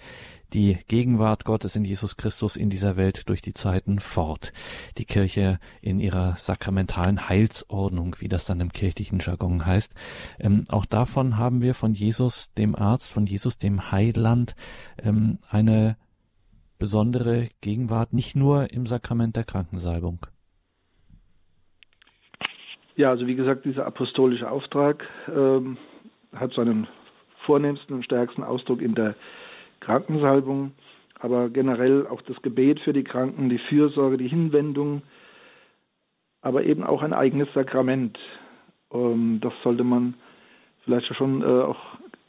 die 0.53 0.77
Gegenwart 0.87 1.45
Gottes 1.45 1.75
in 1.75 1.83
Jesus 1.83 2.15
Christus 2.15 2.55
in 2.55 2.69
dieser 2.69 2.95
Welt 2.95 3.27
durch 3.29 3.41
die 3.41 3.53
Zeiten 3.53 3.99
fort. 3.99 4.53
Die 4.97 5.05
Kirche 5.05 5.59
in 5.81 5.99
ihrer 5.99 6.35
sakramentalen 6.37 7.27
Heilsordnung, 7.27 8.15
wie 8.19 8.27
das 8.27 8.45
dann 8.45 8.59
im 8.59 8.71
kirchlichen 8.71 9.19
Jargon 9.19 9.65
heißt. 9.65 9.93
Ähm, 10.39 10.65
auch 10.69 10.85
davon 10.85 11.37
haben 11.37 11.61
wir 11.61 11.73
von 11.73 11.93
Jesus, 11.93 12.53
dem 12.53 12.75
Arzt, 12.75 13.11
von 13.11 13.25
Jesus, 13.25 13.57
dem 13.57 13.91
Heiland, 13.91 14.55
ähm, 15.01 15.39
eine 15.49 15.97
besondere 16.77 17.49
Gegenwart, 17.61 18.13
nicht 18.13 18.35
nur 18.35 18.71
im 18.71 18.85
Sakrament 18.85 19.35
der 19.35 19.45
Krankensalbung. 19.45 20.25
Ja, 22.95 23.09
also 23.09 23.25
wie 23.25 23.35
gesagt, 23.35 23.65
dieser 23.65 23.87
apostolische 23.87 24.49
Auftrag 24.49 25.03
ähm, 25.27 25.77
hat 26.35 26.53
seinen 26.53 26.87
vornehmsten 27.45 27.95
und 27.95 28.05
stärksten 28.05 28.43
Ausdruck 28.43 28.81
in 28.81 28.93
der 28.93 29.15
Krankensalbung, 29.83 30.71
aber 31.19 31.49
generell 31.49 32.07
auch 32.07 32.21
das 32.21 32.41
Gebet 32.41 32.79
für 32.81 32.93
die 32.93 33.03
Kranken, 33.03 33.49
die 33.49 33.59
Fürsorge, 33.59 34.17
die 34.17 34.27
Hinwendung, 34.27 35.01
aber 36.41 36.63
eben 36.63 36.83
auch 36.83 37.01
ein 37.01 37.13
eigenes 37.13 37.47
Sakrament. 37.53 38.17
Ähm, 38.91 39.39
das 39.41 39.53
sollte 39.63 39.83
man 39.83 40.15
vielleicht 40.83 41.13
schon 41.15 41.41
äh, 41.41 41.45
auch 41.45 41.79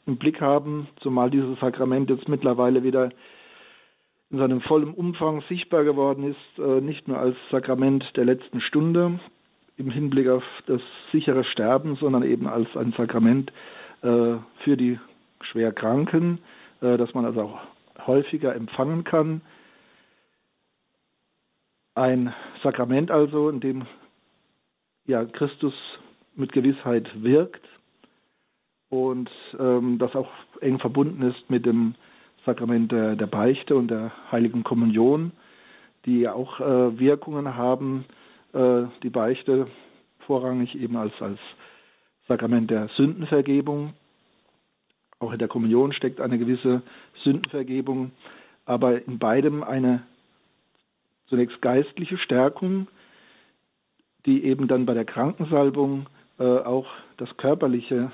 im 0.05 0.17
Blick 0.17 0.39
haben, 0.41 0.87
zumal 1.01 1.29
dieses 1.29 1.59
Sakrament 1.59 2.09
jetzt 2.09 2.29
mittlerweile 2.29 2.83
wieder 2.83 3.09
in 4.31 4.37
seinem 4.37 4.61
vollen 4.61 4.93
Umfang 4.93 5.43
sichtbar 5.49 5.83
geworden 5.83 6.23
ist, 6.23 6.59
äh, 6.59 6.81
nicht 6.81 7.07
nur 7.07 7.17
als 7.17 7.35
Sakrament 7.51 8.05
der 8.15 8.25
letzten 8.25 8.61
Stunde 8.61 9.19
im 9.77 9.89
Hinblick 9.89 10.29
auf 10.29 10.43
das 10.67 10.81
sichere 11.11 11.43
Sterben, 11.43 11.95
sondern 11.95 12.23
eben 12.23 12.47
als 12.47 12.67
ein 12.75 12.93
Sakrament 12.97 13.51
äh, 14.01 14.35
für 14.63 14.77
die 14.77 14.99
Schwerkranken, 15.41 16.37
äh, 16.37 16.41
dass 16.97 17.13
man 17.13 17.25
also 17.25 17.41
auch 17.41 17.59
häufiger 18.07 18.55
empfangen 18.55 19.03
kann. 19.03 19.41
Ein 21.95 22.33
Sakrament 22.61 23.11
also, 23.11 23.49
in 23.49 23.59
dem 23.59 23.85
ja, 25.05 25.23
Christus 25.25 25.73
mit 26.35 26.51
Gewissheit 26.51 27.09
wirkt 27.23 27.65
und 28.89 29.29
ähm, 29.59 29.97
das 29.99 30.15
auch 30.15 30.29
eng 30.61 30.79
verbunden 30.79 31.21
ist 31.21 31.49
mit 31.49 31.65
dem 31.65 31.95
Sakrament 32.45 32.91
der, 32.91 33.15
der 33.15 33.27
Beichte 33.27 33.75
und 33.75 33.89
der 33.89 34.11
Heiligen 34.31 34.63
Kommunion, 34.63 35.31
die 36.05 36.21
ja 36.21 36.33
auch 36.33 36.59
äh, 36.59 36.99
Wirkungen 36.99 37.55
haben, 37.55 38.05
äh, 38.53 38.83
die 39.03 39.09
Beichte 39.09 39.67
vorrangig 40.19 40.75
eben 40.75 40.97
als, 40.97 41.13
als 41.21 41.39
Sakrament 42.27 42.69
der 42.71 42.89
Sündenvergebung 42.89 43.93
auch 45.19 45.31
in 45.31 45.39
der 45.39 45.47
Kommunion 45.47 45.93
steckt 45.93 46.21
eine 46.21 46.37
gewisse 46.37 46.81
Sündenvergebung, 47.23 48.11
aber 48.65 49.05
in 49.07 49.19
beidem 49.19 49.63
eine 49.63 50.03
zunächst 51.27 51.61
geistliche 51.61 52.17
Stärkung, 52.17 52.87
die 54.25 54.43
eben 54.43 54.67
dann 54.67 54.85
bei 54.85 54.93
der 54.93 55.05
Krankensalbung 55.05 56.07
äh, 56.39 56.43
auch 56.43 56.87
das 57.17 57.35
Körperliche 57.37 58.11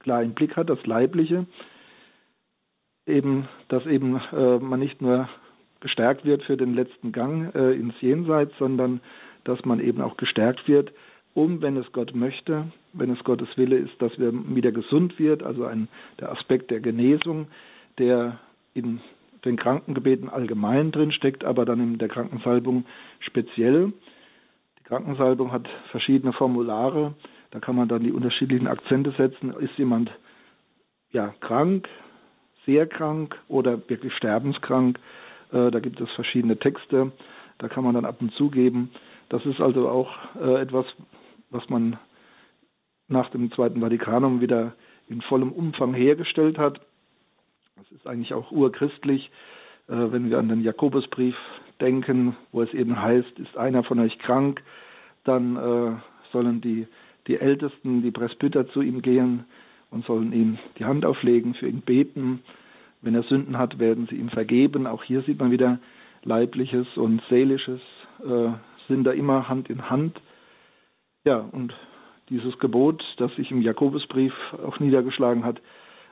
klar 0.00 0.22
im 0.22 0.34
Blick 0.34 0.56
hat, 0.56 0.68
das 0.68 0.84
Leibliche, 0.84 1.46
eben, 3.06 3.48
dass 3.68 3.86
eben 3.86 4.20
äh, 4.32 4.58
man 4.58 4.80
nicht 4.80 5.00
nur 5.00 5.28
gestärkt 5.80 6.24
wird 6.24 6.42
für 6.44 6.56
den 6.56 6.74
letzten 6.74 7.12
Gang 7.12 7.54
äh, 7.54 7.72
ins 7.72 8.00
Jenseits, 8.00 8.52
sondern 8.58 9.00
dass 9.44 9.64
man 9.64 9.80
eben 9.80 10.00
auch 10.00 10.16
gestärkt 10.16 10.68
wird 10.68 10.92
um, 11.34 11.62
wenn 11.62 11.76
es 11.76 11.90
Gott 11.92 12.14
möchte, 12.14 12.70
wenn 12.92 13.10
es 13.10 13.22
Gottes 13.24 13.48
Wille 13.56 13.76
ist, 13.76 14.00
dass 14.00 14.18
wir 14.18 14.32
wieder 14.54 14.72
gesund 14.72 15.18
wird, 15.18 15.42
also 15.42 15.64
ein, 15.64 15.88
der 16.20 16.30
Aspekt 16.32 16.70
der 16.70 16.80
Genesung, 16.80 17.48
der 17.98 18.38
in 18.74 19.00
den 19.44 19.56
Krankengebeten 19.56 20.28
allgemein 20.28 20.92
drin 20.92 21.12
steckt, 21.12 21.44
aber 21.44 21.64
dann 21.64 21.80
in 21.80 21.98
der 21.98 22.08
Krankensalbung 22.08 22.84
speziell. 23.20 23.92
Die 24.78 24.84
Krankensalbung 24.84 25.52
hat 25.52 25.68
verschiedene 25.90 26.32
Formulare, 26.32 27.14
da 27.50 27.60
kann 27.60 27.76
man 27.76 27.88
dann 27.88 28.02
die 28.02 28.12
unterschiedlichen 28.12 28.68
Akzente 28.68 29.12
setzen. 29.16 29.52
Ist 29.54 29.76
jemand 29.76 30.10
ja 31.10 31.34
krank, 31.40 31.88
sehr 32.66 32.86
krank 32.86 33.36
oder 33.48 33.88
wirklich 33.88 34.14
sterbenskrank? 34.14 34.98
Äh, 35.52 35.70
da 35.70 35.80
gibt 35.80 36.00
es 36.00 36.10
verschiedene 36.12 36.56
Texte, 36.56 37.12
da 37.58 37.68
kann 37.68 37.84
man 37.84 37.94
dann 37.94 38.04
ab 38.04 38.16
und 38.20 38.32
zu 38.34 38.50
geben. 38.50 38.90
Das 39.28 39.44
ist 39.46 39.60
also 39.60 39.88
auch 39.88 40.10
äh, 40.40 40.60
etwas, 40.60 40.86
was 41.52 41.68
man 41.68 41.98
nach 43.08 43.30
dem 43.30 43.52
Zweiten 43.52 43.80
Vatikanum 43.80 44.40
wieder 44.40 44.72
in 45.08 45.20
vollem 45.22 45.52
Umfang 45.52 45.94
hergestellt 45.94 46.58
hat. 46.58 46.80
Das 47.76 47.90
ist 47.92 48.06
eigentlich 48.06 48.34
auch 48.34 48.50
urchristlich, 48.50 49.30
äh, 49.88 49.94
wenn 49.94 50.30
wir 50.30 50.38
an 50.38 50.48
den 50.48 50.62
Jakobusbrief 50.62 51.36
denken, 51.80 52.36
wo 52.52 52.62
es 52.62 52.72
eben 52.72 53.00
heißt, 53.00 53.38
ist 53.38 53.56
einer 53.56 53.84
von 53.84 53.98
euch 53.98 54.18
krank, 54.18 54.62
dann 55.24 55.56
äh, 55.56 55.96
sollen 56.32 56.60
die, 56.60 56.86
die 57.26 57.38
Ältesten, 57.38 58.02
die 58.02 58.10
Presbyter 58.10 58.68
zu 58.68 58.80
ihm 58.82 59.02
gehen 59.02 59.44
und 59.90 60.04
sollen 60.06 60.32
ihm 60.32 60.58
die 60.78 60.84
Hand 60.84 61.04
auflegen, 61.04 61.54
für 61.54 61.68
ihn 61.68 61.82
beten. 61.82 62.40
Wenn 63.02 63.14
er 63.14 63.24
Sünden 63.24 63.58
hat, 63.58 63.78
werden 63.78 64.06
sie 64.08 64.16
ihm 64.16 64.30
vergeben. 64.30 64.86
Auch 64.86 65.02
hier 65.02 65.22
sieht 65.22 65.38
man 65.38 65.50
wieder 65.50 65.78
leibliches 66.24 66.86
und 66.96 67.20
seelisches 67.28 67.80
äh, 68.24 68.50
sind 68.88 69.04
da 69.04 69.12
immer 69.12 69.48
Hand 69.48 69.68
in 69.68 69.90
Hand. 69.90 70.20
Ja, 71.24 71.38
und 71.38 71.74
dieses 72.28 72.58
Gebot, 72.58 73.02
das 73.18 73.34
sich 73.36 73.50
im 73.50 73.62
Jakobusbrief 73.62 74.32
auch 74.64 74.80
niedergeschlagen 74.80 75.44
hat, 75.44 75.60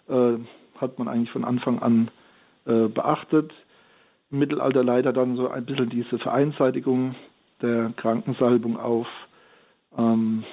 äh, 0.09 0.39
hat 0.77 0.99
man 0.99 1.09
eigentlich 1.09 1.31
von 1.31 1.45
Anfang 1.45 1.81
an 1.81 2.11
äh, 2.67 2.89
beachtet. 2.89 3.53
Im 4.31 4.39
Mittelalter 4.39 4.85
leider 4.85 5.13
dann 5.13 5.37
so 5.37 5.49
ein 5.49 5.65
bisschen 5.65 5.91
diese 5.91 6.19
Vereinseitigung 6.19 7.15
der 7.63 7.93
Krankensalbung 7.97 8.79
auf 8.79 9.07
ähm, 9.97 10.45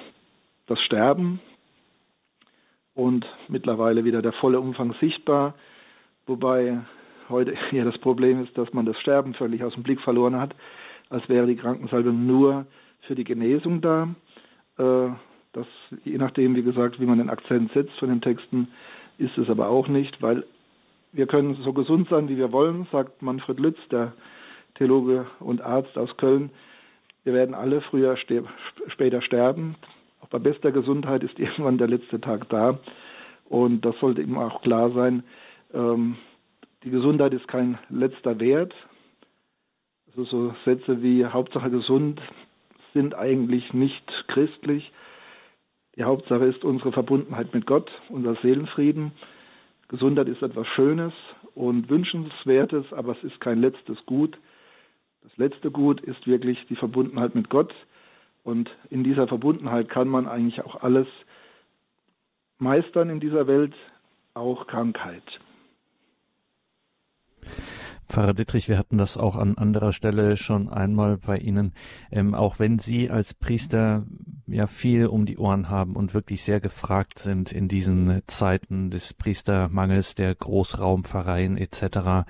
das 0.66 0.80
Sterben. 0.80 1.40
und 2.94 3.24
mittlerweile 3.46 4.04
wieder 4.04 4.22
der 4.22 4.32
volle 4.32 4.58
Umfang 4.58 4.92
sichtbar, 5.00 5.54
wobei 6.26 6.80
heute 7.28 7.54
ja 7.70 7.84
das 7.84 7.96
Problem 7.98 8.42
ist, 8.42 8.58
dass 8.58 8.72
man 8.72 8.86
das 8.86 8.98
Sterben 8.98 9.34
völlig 9.34 9.62
aus 9.62 9.74
dem 9.74 9.84
Blick 9.84 10.00
verloren 10.00 10.36
hat, 10.36 10.54
als 11.08 11.26
wäre 11.28 11.46
die 11.46 11.56
Krankensalbung 11.56 12.26
nur 12.26 12.66
für 13.02 13.14
die 13.14 13.24
Genesung 13.24 13.80
da. 13.80 14.08
Äh, 14.78 15.10
das, 15.52 15.66
je 16.04 16.18
nachdem, 16.18 16.54
wie 16.56 16.62
gesagt, 16.62 17.00
wie 17.00 17.06
man 17.06 17.18
den 17.18 17.30
Akzent 17.30 17.72
setzt 17.72 17.98
von 17.98 18.08
den 18.08 18.20
Texten, 18.20 18.68
ist 19.18 19.36
es 19.38 19.48
aber 19.48 19.68
auch 19.68 19.88
nicht, 19.88 20.20
weil 20.22 20.44
wir 21.12 21.26
können 21.26 21.54
so 21.64 21.72
gesund 21.72 22.08
sein, 22.08 22.28
wie 22.28 22.36
wir 22.36 22.52
wollen, 22.52 22.86
sagt 22.92 23.22
Manfred 23.22 23.58
Lütz, 23.58 23.78
der 23.90 24.12
Theologe 24.74 25.26
und 25.40 25.62
Arzt 25.62 25.96
aus 25.96 26.16
Köln. 26.16 26.50
Wir 27.24 27.32
werden 27.32 27.54
alle 27.54 27.80
früher, 27.80 28.16
später 28.16 29.22
sterben. 29.22 29.76
Auch 30.20 30.28
bei 30.28 30.38
bester 30.38 30.70
Gesundheit 30.70 31.22
ist 31.22 31.38
irgendwann 31.38 31.78
der 31.78 31.88
letzte 31.88 32.20
Tag 32.20 32.48
da. 32.50 32.78
Und 33.48 33.84
das 33.84 33.98
sollte 34.00 34.22
ihm 34.22 34.36
auch 34.36 34.62
klar 34.62 34.90
sein. 34.92 35.24
Ähm, 35.72 36.16
die 36.84 36.90
Gesundheit 36.90 37.32
ist 37.32 37.48
kein 37.48 37.78
letzter 37.88 38.38
Wert. 38.38 38.74
Also 40.06 40.24
so 40.24 40.54
Sätze 40.64 41.02
wie 41.02 41.24
Hauptsache 41.24 41.70
gesund 41.70 42.20
sind 42.98 43.14
eigentlich 43.14 43.72
nicht 43.72 44.10
christlich. 44.26 44.90
Die 45.94 46.02
Hauptsache 46.02 46.46
ist 46.46 46.64
unsere 46.64 46.90
Verbundenheit 46.90 47.54
mit 47.54 47.64
Gott, 47.64 47.88
unser 48.08 48.34
Seelenfrieden. 48.42 49.12
Gesundheit 49.86 50.26
ist 50.26 50.42
etwas 50.42 50.66
Schönes 50.66 51.12
und 51.54 51.88
Wünschenswertes, 51.88 52.92
aber 52.92 53.12
es 53.12 53.22
ist 53.22 53.40
kein 53.40 53.60
letztes 53.60 54.04
Gut. 54.04 54.36
Das 55.22 55.36
letzte 55.36 55.70
Gut 55.70 56.00
ist 56.00 56.26
wirklich 56.26 56.58
die 56.68 56.74
Verbundenheit 56.74 57.36
mit 57.36 57.50
Gott. 57.50 57.72
Und 58.42 58.68
in 58.90 59.04
dieser 59.04 59.28
Verbundenheit 59.28 59.88
kann 59.88 60.08
man 60.08 60.26
eigentlich 60.26 60.60
auch 60.64 60.82
alles 60.82 61.06
meistern 62.58 63.10
in 63.10 63.20
dieser 63.20 63.46
Welt, 63.46 63.74
auch 64.34 64.66
Krankheit. 64.66 65.22
Pfarrer 68.08 68.34
Dittrich, 68.34 68.68
wir 68.68 68.78
hatten 68.78 68.96
das 68.96 69.16
auch 69.16 69.36
an 69.36 69.58
anderer 69.58 69.92
Stelle 69.92 70.36
schon 70.36 70.68
einmal 70.68 71.18
bei 71.18 71.38
Ihnen. 71.38 71.72
Ähm, 72.10 72.34
auch 72.34 72.58
wenn 72.58 72.78
Sie 72.78 73.10
als 73.10 73.34
Priester 73.34 74.06
ja 74.46 74.66
viel 74.66 75.06
um 75.06 75.26
die 75.26 75.36
Ohren 75.36 75.68
haben 75.68 75.94
und 75.94 76.14
wirklich 76.14 76.42
sehr 76.42 76.60
gefragt 76.60 77.18
sind 77.18 77.52
in 77.52 77.68
diesen 77.68 78.22
Zeiten 78.26 78.90
des 78.90 79.12
Priestermangels, 79.12 80.14
der 80.14 80.34
Großraumpfarreien 80.34 81.58
etc. 81.58 82.26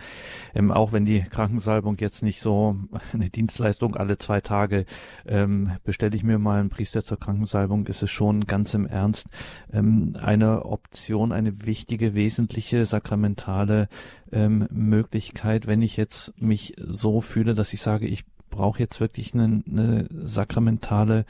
Ähm, 0.55 0.72
auch 0.72 0.93
wenn 0.93 1.05
die 1.05 1.20
Krankensalbung 1.22 1.97
jetzt 1.99 2.22
nicht 2.22 2.41
so 2.41 2.76
eine 3.12 3.31
Dienstleistung 3.31 3.97
alle 3.97 4.16
zwei 4.16 4.41
Tage 4.41 4.85
ähm, 5.26 5.72
bestelle 5.85 6.16
ich 6.16 6.24
mir 6.24 6.39
mal 6.39 6.61
einen 6.61 6.70
Priester 6.70 7.03
zur 7.03 7.18
Krankensalbung, 7.20 7.87
ist 7.87 8.03
es 8.03 8.11
schon 8.11 8.47
ganz 8.47 8.74
im 8.74 8.87
Ernst 8.87 9.29
ähm, 9.72 10.16
eine 10.20 10.64
Option, 10.64 11.31
eine 11.31 11.64
wichtige, 11.64 12.14
wesentliche 12.14 12.85
sakramentale 12.85 13.89
ähm, 14.33 14.66
Möglichkeit, 14.70 15.66
wenn 15.66 15.83
ich 15.83 15.97
jetzt 15.97 16.33
mich 16.41 16.74
so 16.79 17.20
fühle, 17.20 17.55
dass 17.55 17.72
ich 17.72 17.81
sage, 17.81 18.07
ich 18.07 18.24
brauche 18.51 18.81
jetzt 18.81 19.01
wirklich 19.01 19.35
eine, 19.35 19.62
eine 19.66 20.09
sakramentale 20.11 21.24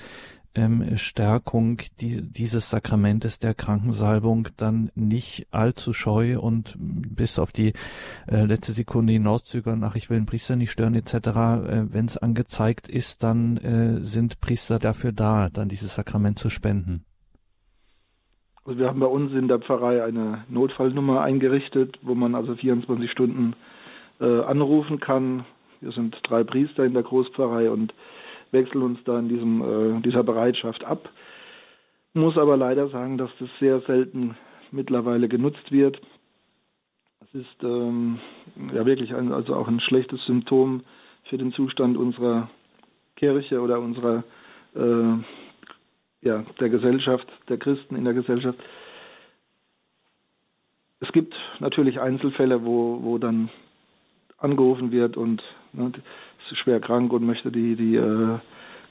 ähm, 0.54 0.96
Stärkung 0.96 1.80
die, 2.00 2.22
dieses 2.22 2.70
Sakramentes 2.70 3.38
der 3.38 3.54
Krankensalbung 3.54 4.48
dann 4.56 4.90
nicht 4.94 5.46
allzu 5.50 5.92
scheu 5.92 6.38
und 6.38 6.74
bis 6.78 7.38
auf 7.38 7.52
die 7.52 7.72
äh, 8.26 8.44
letzte 8.44 8.72
Sekunde 8.72 9.12
hinauszögern, 9.12 9.84
ach, 9.84 9.94
ich 9.94 10.10
will 10.10 10.18
den 10.18 10.26
Priester 10.26 10.56
nicht 10.56 10.72
stören 10.72 10.94
etc. 10.94 11.14
Äh, 11.14 11.92
Wenn 11.92 12.06
es 12.06 12.16
angezeigt 12.16 12.88
ist, 12.88 13.22
dann 13.22 13.56
äh, 13.58 14.04
sind 14.04 14.40
Priester 14.40 14.78
dafür 14.78 15.12
da, 15.12 15.48
dann 15.48 15.68
dieses 15.68 15.94
Sakrament 15.94 16.38
zu 16.38 16.50
spenden. 16.50 17.04
Also 18.68 18.80
wir 18.80 18.88
haben 18.88 19.00
bei 19.00 19.06
uns 19.06 19.32
in 19.32 19.48
der 19.48 19.60
Pfarrei 19.60 20.04
eine 20.04 20.44
Notfallnummer 20.50 21.22
eingerichtet, 21.22 21.98
wo 22.02 22.14
man 22.14 22.34
also 22.34 22.54
24 22.54 23.10
Stunden 23.10 23.54
äh, 24.20 24.42
anrufen 24.42 25.00
kann. 25.00 25.46
Wir 25.80 25.90
sind 25.92 26.14
drei 26.24 26.44
Priester 26.44 26.84
in 26.84 26.92
der 26.92 27.02
Großpfarrei 27.02 27.70
und 27.70 27.94
wechseln 28.50 28.82
uns 28.82 28.98
da 29.04 29.18
in 29.20 29.30
diesem, 29.30 29.62
äh, 29.62 30.02
dieser 30.02 30.22
Bereitschaft 30.22 30.84
ab. 30.84 31.08
Muss 32.12 32.36
aber 32.36 32.58
leider 32.58 32.88
sagen, 32.88 33.16
dass 33.16 33.30
das 33.40 33.48
sehr 33.58 33.80
selten 33.86 34.36
mittlerweile 34.70 35.28
genutzt 35.28 35.72
wird. 35.72 35.98
Es 37.22 37.40
ist 37.40 37.62
ähm, 37.62 38.18
ja 38.74 38.84
wirklich 38.84 39.14
ein, 39.14 39.32
also 39.32 39.54
auch 39.54 39.68
ein 39.68 39.80
schlechtes 39.80 40.22
Symptom 40.26 40.82
für 41.24 41.38
den 41.38 41.52
Zustand 41.52 41.96
unserer 41.96 42.50
Kirche 43.16 43.62
oder 43.62 43.80
unserer 43.80 44.24
äh, 44.74 45.16
ja, 46.22 46.44
der 46.60 46.68
Gesellschaft, 46.68 47.26
der 47.48 47.58
Christen 47.58 47.96
in 47.96 48.04
der 48.04 48.14
Gesellschaft. 48.14 48.58
Es 51.00 51.12
gibt 51.12 51.34
natürlich 51.60 52.00
Einzelfälle, 52.00 52.64
wo, 52.64 53.02
wo 53.02 53.18
dann 53.18 53.50
angerufen 54.38 54.90
wird 54.90 55.16
und 55.16 55.42
ne, 55.72 55.92
ist 56.50 56.58
schwer 56.58 56.80
krank 56.80 57.12
und 57.12 57.24
möchte 57.24 57.50
die, 57.52 57.76
die 57.76 57.96
äh, 57.96 58.38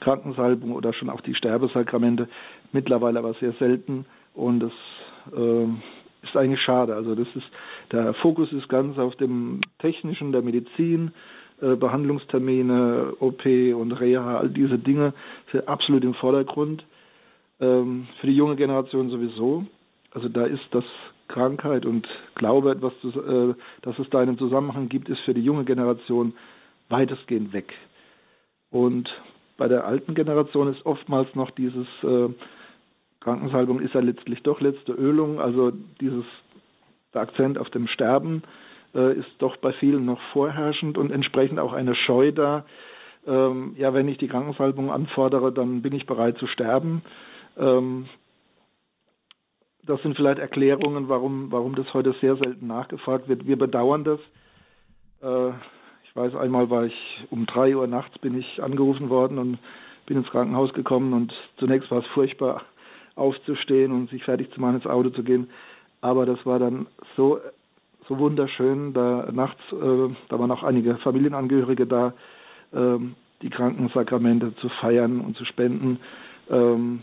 Krankensalbung 0.00 0.72
oder 0.72 0.92
schon 0.92 1.10
auch 1.10 1.20
die 1.20 1.34
Sterbesakramente, 1.34 2.28
mittlerweile 2.72 3.18
aber 3.18 3.34
sehr 3.34 3.52
selten 3.54 4.06
und 4.34 4.60
das 4.60 4.72
äh, 5.36 5.64
ist 6.22 6.36
eigentlich 6.36 6.62
schade. 6.62 6.94
Also 6.94 7.14
das 7.14 7.28
ist, 7.34 7.46
der 7.92 8.14
Fokus 8.14 8.52
ist 8.52 8.68
ganz 8.68 8.98
auf 8.98 9.16
dem 9.16 9.60
Technischen, 9.78 10.32
der 10.32 10.42
Medizin, 10.42 11.12
äh, 11.60 11.74
Behandlungstermine, 11.74 13.14
OP 13.20 13.44
und 13.44 13.92
Reha, 13.92 14.38
all 14.38 14.50
diese 14.50 14.78
Dinge 14.78 15.12
sind 15.52 15.66
absolut 15.68 16.04
im 16.04 16.14
Vordergrund 16.14 16.84
ähm, 17.60 18.08
für 18.20 18.26
die 18.26 18.36
junge 18.36 18.56
Generation 18.56 19.10
sowieso. 19.10 19.64
Also 20.12 20.28
da 20.28 20.44
ist 20.44 20.66
das 20.70 20.84
Krankheit 21.28 21.84
und 21.84 22.08
Glaube 22.34 22.70
etwas, 22.70 22.92
zu, 23.00 23.08
äh, 23.08 23.54
dass 23.82 23.98
es 23.98 24.08
da 24.10 24.20
einen 24.20 24.38
Zusammenhang 24.38 24.88
gibt, 24.88 25.08
ist 25.08 25.20
für 25.20 25.34
die 25.34 25.44
junge 25.44 25.64
Generation 25.64 26.34
weitestgehend 26.88 27.52
weg. 27.52 27.74
Und 28.70 29.08
bei 29.56 29.68
der 29.68 29.86
alten 29.86 30.14
Generation 30.14 30.72
ist 30.72 30.84
oftmals 30.86 31.34
noch 31.34 31.50
dieses 31.50 31.86
äh, 32.02 32.28
Krankensalbung 33.20 33.80
ist 33.80 33.94
ja 33.94 34.00
letztlich 34.00 34.42
doch 34.42 34.60
letzte 34.60 34.92
Ölung, 34.92 35.40
also 35.40 35.72
dieses 36.00 36.24
der 37.12 37.22
Akzent 37.22 37.58
auf 37.58 37.68
dem 37.70 37.88
Sterben 37.88 38.42
äh, 38.94 39.14
ist 39.14 39.30
doch 39.38 39.56
bei 39.56 39.72
vielen 39.72 40.04
noch 40.04 40.20
vorherrschend 40.32 40.98
und 40.98 41.10
entsprechend 41.10 41.58
auch 41.58 41.72
eine 41.72 41.94
Scheu 41.94 42.32
da. 42.32 42.64
Ähm, 43.26 43.74
ja, 43.76 43.92
wenn 43.92 44.08
ich 44.08 44.18
die 44.18 44.28
Krankensalbung 44.28 44.90
anfordere, 44.90 45.52
dann 45.52 45.82
bin 45.82 45.92
ich 45.94 46.06
bereit 46.06 46.38
zu 46.38 46.46
sterben. 46.46 47.02
Ähm, 47.58 48.06
das 49.84 50.02
sind 50.02 50.16
vielleicht 50.16 50.38
Erklärungen, 50.38 51.08
warum, 51.08 51.50
warum 51.50 51.74
das 51.74 51.92
heute 51.94 52.14
sehr 52.20 52.36
selten 52.36 52.66
nachgefragt 52.66 53.28
wird. 53.28 53.46
Wir 53.46 53.56
bedauern 53.58 54.04
das. 54.04 54.20
Äh, 55.22 55.50
ich 56.04 56.14
weiß, 56.14 56.34
einmal 56.34 56.68
war 56.70 56.84
ich 56.84 57.26
um 57.30 57.46
drei 57.46 57.74
Uhr 57.76 57.86
nachts 57.86 58.18
bin 58.18 58.38
ich 58.38 58.62
angerufen 58.62 59.08
worden 59.08 59.38
und 59.38 59.58
bin 60.06 60.18
ins 60.18 60.30
Krankenhaus 60.30 60.72
gekommen 60.72 61.12
und 61.12 61.32
zunächst 61.58 61.90
war 61.90 61.98
es 62.00 62.06
furchtbar 62.08 62.62
aufzustehen 63.14 63.92
und 63.92 64.10
sich 64.10 64.24
fertig 64.24 64.50
zu 64.52 64.60
machen, 64.60 64.76
ins 64.76 64.86
Auto 64.86 65.10
zu 65.10 65.22
gehen. 65.22 65.50
Aber 66.00 66.24
das 66.26 66.44
war 66.46 66.58
dann 66.58 66.86
so, 67.16 67.40
so 68.08 68.18
wunderschön, 68.18 68.94
da 68.94 69.28
nachts, 69.32 69.60
äh, 69.72 70.14
da 70.28 70.38
waren 70.38 70.50
auch 70.50 70.62
einige 70.62 70.96
Familienangehörige 70.98 71.86
da, 71.86 72.14
äh, 72.72 72.98
die 73.42 73.50
Krankensakramente 73.50 74.54
zu 74.56 74.68
feiern 74.80 75.20
und 75.20 75.36
zu 75.36 75.44
spenden. 75.44 76.00
Ähm, 76.50 77.02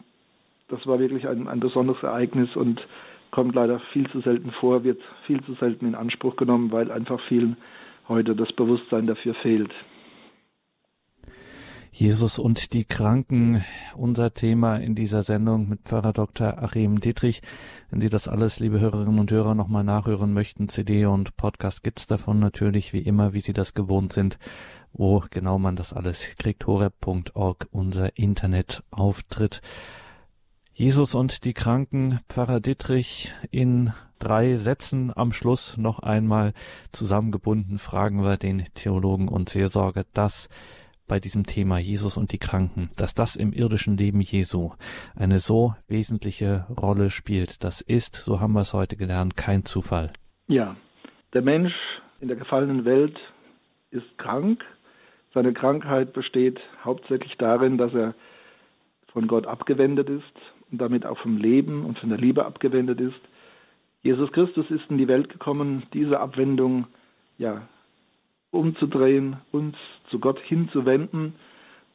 das 0.68 0.86
war 0.88 1.00
wirklich 1.00 1.28
ein, 1.28 1.48
ein 1.48 1.60
besonderes 1.60 2.02
Ereignis 2.04 2.56
und 2.56 2.86
kommt 3.32 3.56
leider 3.56 3.80
viel 3.92 4.10
zu 4.12 4.22
selten 4.22 4.52
vor, 4.60 4.84
wird 4.84 5.02
viel 5.28 5.44
zu 5.44 5.54
selten 5.56 5.86
in 5.86 5.96
Anspruch 5.96 6.36
genommen, 6.36 6.72
weil 6.72 6.92
einfach 6.92 7.20
vielen 7.28 7.58
heute 8.08 8.36
das 8.36 8.52
Bewusstsein 8.54 9.08
dafür 9.08 9.34
fehlt. 9.36 9.72
Jesus 11.92 12.40
und 12.40 12.74
die 12.74 12.84
Kranken, 12.84 13.64
unser 13.96 14.34
Thema 14.34 14.76
in 14.76 14.96
dieser 14.96 15.24
Sendung 15.24 15.70
mit 15.70 15.84
Pfarrer 15.86 16.12
Dr. 16.12 16.62
Achim 16.62 17.00
Dietrich. 17.00 17.42
Wenn 17.90 18.02
Sie 18.02 18.10
das 18.10 18.28
alles, 18.28 18.60
liebe 18.60 18.82
Hörerinnen 18.82 19.18
und 19.18 19.32
Hörer, 19.32 19.56
nochmal 19.56 19.86
nachhören 19.86 20.34
möchten, 20.34 20.68
CD 20.68 21.06
und 21.06 21.38
Podcast 21.38 21.86
gibt's 21.86 22.06
davon 22.06 22.40
natürlich 22.40 22.92
wie 22.92 23.00
immer, 23.00 23.34
wie 23.34 23.40
Sie 23.40 23.54
das 23.54 23.74
gewohnt 23.74 24.12
sind. 24.12 24.40
Wo 24.92 25.24
genau 25.30 25.58
man 25.58 25.78
das 25.78 25.94
alles 25.94 26.36
kriegt, 26.38 26.68
horeb.org, 26.68 27.68
unser 27.72 28.18
Internetauftritt. 28.18 29.62
Jesus 30.78 31.16
und 31.16 31.46
die 31.46 31.54
Kranken, 31.54 32.20
Pfarrer 32.28 32.60
Dittrich, 32.60 33.34
in 33.50 33.94
drei 34.20 34.58
Sätzen 34.58 35.10
am 35.16 35.32
Schluss 35.32 35.78
noch 35.78 36.00
einmal 36.00 36.52
zusammengebunden 36.92 37.78
fragen 37.78 38.24
wir 38.24 38.36
den 38.36 38.66
Theologen 38.74 39.30
und 39.30 39.48
Seelsorger, 39.48 40.04
dass 40.14 40.50
bei 41.08 41.22
diesem 41.22 41.46
Thema 41.46 41.78
Jesus 41.78 42.18
und 42.18 42.34
die 42.34 42.40
Kranken, 42.40 42.90
dass 42.98 43.14
das 43.14 43.38
im 43.38 43.54
irdischen 43.54 43.96
Leben 43.96 44.20
Jesu 44.20 44.74
eine 45.16 45.40
so 45.40 45.74
wesentliche 45.88 46.66
Rolle 46.70 47.10
spielt. 47.10 47.64
Das 47.64 47.80
ist, 47.80 48.16
so 48.16 48.42
haben 48.42 48.52
wir 48.52 48.62
es 48.62 48.74
heute 48.74 48.98
gelernt, 48.98 49.38
kein 49.38 49.64
Zufall. 49.64 50.12
Ja, 50.48 50.76
der 51.32 51.42
Mensch 51.42 51.74
in 52.20 52.28
der 52.28 52.36
gefallenen 52.36 52.84
Welt 52.84 53.18
ist 53.92 54.18
krank. 54.18 54.62
Seine 55.34 55.54
Krankheit 55.54 56.12
besteht 56.12 56.60
hauptsächlich 56.84 57.38
darin, 57.38 57.78
dass 57.78 57.94
er 57.94 58.14
von 59.14 59.28
Gott 59.30 59.48
abgewendet 59.48 60.10
ist 60.10 60.55
und 60.72 60.80
damit 60.80 61.06
auch 61.06 61.18
vom 61.20 61.38
Leben 61.38 61.86
und 61.86 62.00
von 62.00 62.10
der 62.10 62.18
Liebe 62.18 62.46
abgewendet 62.46 63.00
ist. 63.00 63.20
Jesus 64.02 64.32
Christus 64.32 64.70
ist 64.70 64.84
in 64.90 64.98
die 64.98 65.08
Welt 65.08 65.30
gekommen, 65.30 65.84
diese 65.94 66.20
Abwendung 66.20 66.88
ja 67.38 67.68
umzudrehen, 68.52 69.38
uns 69.52 69.76
zu 70.10 70.20
Gott 70.20 70.40
hinzuwenden 70.40 71.34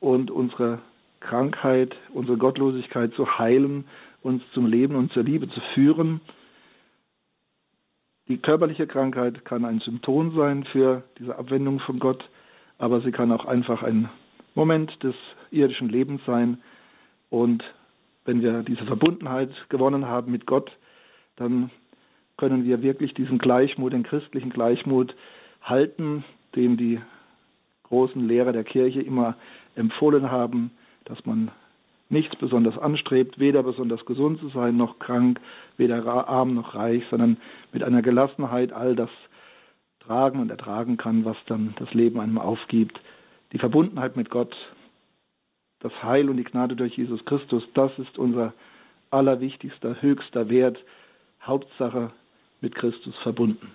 und 0.00 0.30
unsere 0.30 0.80
Krankheit, 1.20 1.94
unsere 2.12 2.38
Gottlosigkeit 2.38 3.12
zu 3.14 3.38
heilen, 3.38 3.84
uns 4.22 4.42
zum 4.52 4.66
Leben 4.66 4.96
und 4.96 5.12
zur 5.12 5.22
Liebe 5.22 5.48
zu 5.48 5.60
führen. 5.74 6.20
Die 8.28 8.38
körperliche 8.38 8.86
Krankheit 8.86 9.44
kann 9.44 9.64
ein 9.64 9.80
Symptom 9.80 10.34
sein 10.36 10.64
für 10.64 11.02
diese 11.18 11.36
Abwendung 11.36 11.80
von 11.80 11.98
Gott, 11.98 12.28
aber 12.78 13.00
sie 13.00 13.12
kann 13.12 13.32
auch 13.32 13.44
einfach 13.44 13.82
ein 13.82 14.08
Moment 14.54 15.02
des 15.02 15.14
irdischen 15.50 15.88
Lebens 15.88 16.20
sein. 16.26 16.58
Und 17.28 17.62
wenn 18.24 18.42
wir 18.42 18.62
diese 18.62 18.84
Verbundenheit 18.84 19.50
gewonnen 19.68 20.06
haben 20.06 20.30
mit 20.32 20.46
Gott, 20.46 20.70
dann 21.36 21.70
können 22.36 22.64
wir 22.64 22.82
wirklich 22.82 23.14
diesen 23.14 23.38
Gleichmut, 23.38 23.92
den 23.92 24.02
christlichen 24.02 24.50
Gleichmut 24.50 25.14
halten, 25.62 26.24
den 26.56 26.76
die 26.76 27.00
großen 27.84 28.26
Lehrer 28.26 28.52
der 28.52 28.64
Kirche 28.64 29.02
immer 29.02 29.36
empfohlen 29.74 30.30
haben, 30.30 30.70
dass 31.04 31.24
man 31.26 31.50
nichts 32.08 32.34
besonders 32.36 32.76
anstrebt, 32.78 33.38
weder 33.38 33.62
besonders 33.62 34.04
gesund 34.04 34.40
zu 34.40 34.48
sein 34.48 34.76
noch 34.76 34.98
krank, 34.98 35.40
weder 35.76 36.04
arm 36.06 36.54
noch 36.54 36.74
reich, 36.74 37.04
sondern 37.10 37.36
mit 37.72 37.82
einer 37.82 38.02
Gelassenheit 38.02 38.72
all 38.72 38.96
das 38.96 39.10
tragen 40.00 40.40
und 40.40 40.50
ertragen 40.50 40.96
kann, 40.96 41.24
was 41.24 41.36
dann 41.46 41.74
das 41.78 41.92
Leben 41.94 42.18
einem 42.20 42.38
aufgibt. 42.38 43.00
Die 43.52 43.58
Verbundenheit 43.58 44.16
mit 44.16 44.30
Gott, 44.30 44.54
das 45.80 45.92
Heil 46.02 46.28
und 46.30 46.36
die 46.36 46.44
Gnade 46.44 46.76
durch 46.76 46.96
Jesus 46.96 47.24
Christus, 47.24 47.62
das 47.74 47.90
ist 47.98 48.18
unser 48.18 48.52
allerwichtigster, 49.10 50.00
höchster 50.00 50.48
Wert. 50.48 50.78
Hauptsache, 51.42 52.12
mit 52.60 52.74
Christus 52.74 53.16
verbunden. 53.22 53.70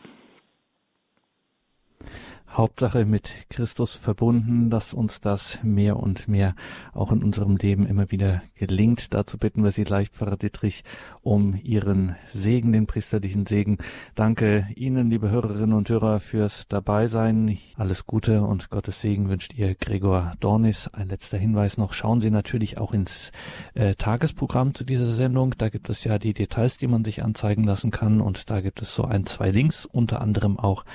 Hauptsache 2.57 3.03
mit 3.03 3.31
Christus 3.49 3.95
verbunden, 3.95 4.69
dass 4.69 4.93
uns 4.93 5.19
das 5.19 5.59
mehr 5.61 5.97
und 5.97 6.29
mehr 6.29 6.55
auch 6.93 7.11
in 7.11 7.21
unserem 7.21 7.57
Leben 7.57 7.85
immer 7.85 8.11
wieder 8.11 8.43
gelingt. 8.55 9.13
Dazu 9.13 9.37
bitten 9.37 9.61
wir 9.63 9.71
Sie 9.71 9.83
gleich, 9.83 10.09
Pfarrer 10.09 10.37
Dietrich, 10.37 10.85
um 11.21 11.59
Ihren 11.61 12.15
Segen, 12.33 12.71
den 12.71 12.87
priesterlichen 12.87 13.45
Segen. 13.45 13.77
Danke 14.15 14.69
Ihnen, 14.75 15.09
liebe 15.09 15.29
Hörerinnen 15.29 15.73
und 15.73 15.89
Hörer, 15.89 16.21
fürs 16.21 16.65
Dabeisein. 16.69 17.57
Alles 17.75 18.05
Gute 18.05 18.43
und 18.43 18.69
Gottes 18.69 19.01
Segen 19.01 19.27
wünscht 19.27 19.53
Ihr 19.55 19.75
Gregor 19.75 20.33
Dornis. 20.39 20.87
Ein 20.93 21.09
letzter 21.09 21.37
Hinweis 21.37 21.77
noch. 21.77 21.91
Schauen 21.91 22.21
Sie 22.21 22.31
natürlich 22.31 22.77
auch 22.77 22.93
ins 22.93 23.33
äh, 23.73 23.95
Tagesprogramm 23.95 24.73
zu 24.73 24.85
dieser 24.85 25.11
Sendung. 25.11 25.55
Da 25.57 25.67
gibt 25.67 25.89
es 25.89 26.05
ja 26.05 26.19
die 26.19 26.33
Details, 26.33 26.77
die 26.77 26.87
man 26.87 27.03
sich 27.03 27.21
anzeigen 27.21 27.65
lassen 27.65 27.91
kann. 27.91 28.21
Und 28.21 28.49
da 28.49 28.61
gibt 28.61 28.81
es 28.81 28.95
so 28.95 29.03
ein, 29.03 29.25
zwei 29.25 29.51
Links, 29.51 29.85
unter 29.85 30.21
anderem 30.21 30.57
auch 30.57 30.85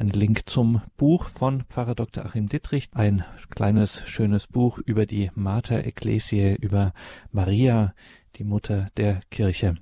ein 0.00 0.08
Link 0.08 0.48
zum 0.48 0.80
Buch 0.96 1.26
von 1.26 1.64
Pfarrer 1.64 1.94
Dr. 1.94 2.24
Achim 2.24 2.48
Dittrich, 2.48 2.88
ein 2.94 3.22
kleines, 3.50 4.08
schönes 4.08 4.46
Buch 4.46 4.78
über 4.78 5.04
die 5.04 5.30
Mater 5.34 5.84
Ecclesiae, 5.84 6.56
über 6.58 6.94
Maria, 7.32 7.92
die 8.36 8.44
Mutter 8.44 8.88
der 8.96 9.20
Kirche. 9.30 9.74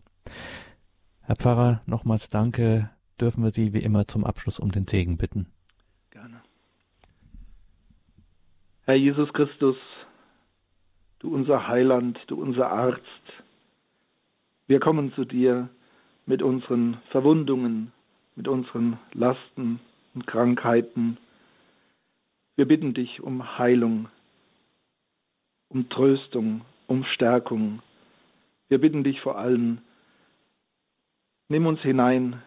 Herr 1.23 1.37
Pfarrer, 1.37 1.83
nochmals 1.87 2.31
danke. 2.31 2.91
Dürfen 3.21 3.45
wir 3.45 3.53
Sie 3.53 3.73
wie 3.73 3.79
immer 3.79 4.09
zum 4.09 4.25
Abschluss 4.25 4.59
um 4.59 4.73
den 4.73 4.89
Segen 4.89 5.19
bitten? 5.19 5.47
Gerne. 6.11 6.43
Herr 8.87 8.97
Jesus 8.97 9.33
Christus, 9.33 9.77
du 11.21 11.33
unser 11.33 11.69
Heiland, 11.69 12.19
du 12.27 12.43
unser 12.43 12.73
Arzt, 12.73 13.03
wir 14.67 14.81
kommen 14.81 15.13
zu 15.13 15.25
dir 15.25 15.69
mit 16.27 16.43
unseren 16.43 16.97
Verwundungen, 17.13 17.93
mit 18.35 18.49
unseren 18.49 18.99
Lasten, 19.13 19.79
und 20.15 20.27
Krankheiten. 20.27 21.17
Wir 22.57 22.67
bitten 22.67 22.95
dich 22.95 23.23
um 23.23 23.59
Heilung, 23.59 24.09
um 25.69 25.89
Tröstung, 25.89 26.63
um 26.87 27.05
Stärkung. 27.05 27.83
Wir 28.69 28.79
bitten 28.79 29.05
dich 29.05 29.21
vor 29.21 29.39
allem, 29.39 29.79
nimm 31.49 31.67
uns 31.67 31.81
hinein 31.81 32.43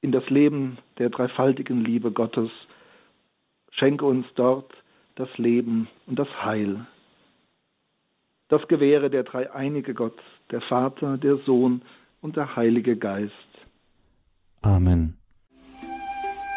in 0.00 0.12
das 0.12 0.28
Leben 0.30 0.78
der 0.98 1.10
dreifaltigen 1.10 1.84
Liebe 1.84 2.12
Gottes. 2.12 2.50
Schenke 3.70 4.04
uns 4.04 4.26
dort 4.34 4.70
das 5.16 5.36
Leben 5.38 5.88
und 6.06 6.18
das 6.18 6.28
Heil. 6.44 6.86
Das 8.48 8.66
gewähre 8.68 9.10
der 9.10 9.24
dreieinige 9.24 9.94
Gott, 9.94 10.18
der 10.50 10.60
Vater, 10.60 11.16
der 11.18 11.38
Sohn 11.38 11.82
und 12.20 12.36
der 12.36 12.54
Heilige 12.56 12.96
Geist. 12.96 13.32
Amen. 14.62 15.16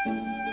Thank 0.08 0.38
you. 0.38 0.47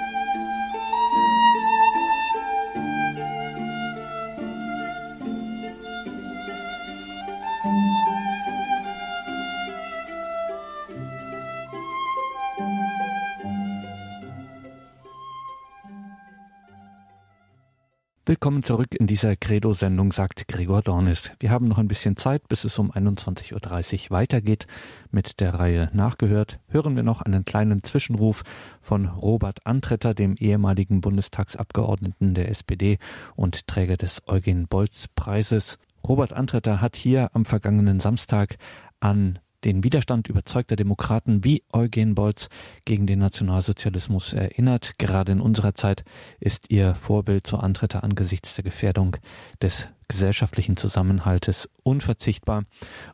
Willkommen 18.34 18.64
zurück 18.64 18.96
in 18.98 19.06
dieser 19.06 19.36
Credo-Sendung, 19.36 20.10
sagt 20.10 20.48
Gregor 20.48 20.82
Dornis. 20.82 21.30
Wir 21.38 21.52
haben 21.52 21.66
noch 21.66 21.78
ein 21.78 21.86
bisschen 21.86 22.16
Zeit, 22.16 22.48
bis 22.48 22.64
es 22.64 22.76
um 22.80 22.90
21.30 22.90 23.52
Uhr 23.52 24.10
weitergeht 24.10 24.66
mit 25.12 25.38
der 25.38 25.54
Reihe 25.54 25.88
Nachgehört. 25.92 26.58
Hören 26.66 26.96
wir 26.96 27.04
noch 27.04 27.22
einen 27.22 27.44
kleinen 27.44 27.84
Zwischenruf 27.84 28.42
von 28.80 29.06
Robert 29.06 29.64
Antretter, 29.64 30.14
dem 30.14 30.34
ehemaligen 30.34 31.00
Bundestagsabgeordneten 31.00 32.34
der 32.34 32.48
SPD 32.48 32.98
und 33.36 33.68
Träger 33.68 33.96
des 33.96 34.20
Eugen 34.26 34.66
Bolz 34.66 35.06
Preises. 35.14 35.78
Robert 36.04 36.32
Antretter 36.32 36.80
hat 36.80 36.96
hier 36.96 37.30
am 37.34 37.44
vergangenen 37.44 38.00
Samstag 38.00 38.56
an 38.98 39.38
den 39.64 39.82
Widerstand 39.82 40.28
überzeugter 40.28 40.76
Demokraten 40.76 41.44
wie 41.44 41.62
Eugen 41.72 42.14
Bolz 42.14 42.48
gegen 42.84 43.06
den 43.06 43.18
Nationalsozialismus 43.18 44.32
erinnert. 44.32 44.98
Gerade 44.98 45.32
in 45.32 45.40
unserer 45.40 45.74
Zeit 45.74 46.04
ist 46.40 46.70
ihr 46.70 46.94
Vorbild 46.94 47.46
zur 47.46 47.62
Antritte 47.62 48.02
angesichts 48.02 48.54
der 48.54 48.64
Gefährdung 48.64 49.16
des 49.62 49.88
gesellschaftlichen 50.08 50.76
Zusammenhaltes 50.76 51.68
unverzichtbar. 51.82 52.64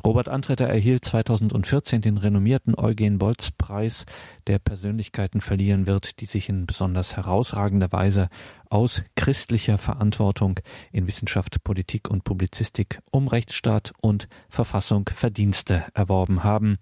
Robert 0.05 0.28
Antretter 0.28 0.66
erhielt 0.66 1.05
2014 1.05 2.03
den 2.03 2.16
renommierten 2.16 2.74
Eugen 2.76 3.18
Bolz 3.18 3.51
Preis, 3.53 4.05
der 4.46 4.59
Persönlichkeiten 4.59 5.40
verliehen 5.40 5.86
wird, 5.86 6.20
die 6.20 6.26
sich 6.26 6.48
in 6.48 6.66
besonders 6.66 7.16
herausragender 7.16 7.92
Weise 7.92 8.28
aus 8.71 9.03
christlicher 9.16 9.77
Verantwortung 9.77 10.61
in 10.93 11.07
Wissenschaft, 11.07 11.62
Politik 11.62 12.09
und 12.09 12.25
Publizistik 12.25 13.01
um 13.11 13.29
Rechtsstaat 13.29 13.93
und 14.01 14.29
Verfassung 14.49 15.11
Verdienste 15.12 15.85
erworben 15.93 16.45
haben. 16.45 16.79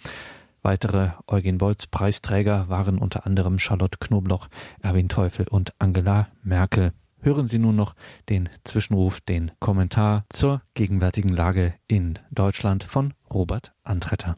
Weitere 0.63 1.11
Eugen 1.27 1.59
Bolz 1.59 1.87
Preisträger 1.87 2.69
waren 2.69 2.99
unter 2.99 3.27
anderem 3.27 3.59
Charlotte 3.59 3.99
Knobloch, 3.99 4.49
Erwin 4.83 5.09
Teufel 5.09 5.49
und 5.49 5.73
Angela 5.79 6.29
Merkel. 6.43 6.93
Hören 7.21 7.49
Sie 7.49 7.59
nun 7.59 7.75
noch 7.75 7.95
den 8.29 8.49
Zwischenruf, 8.65 9.21
den 9.21 9.51
Kommentar 9.59 10.25
zur 10.29 10.63
gegenwärtigen 10.75 11.31
Lage 11.31 11.75
in 11.89 12.19
Deutschland 12.31 12.85
von 12.85 13.15
Robert 13.33 13.73
Antretter. 13.83 14.37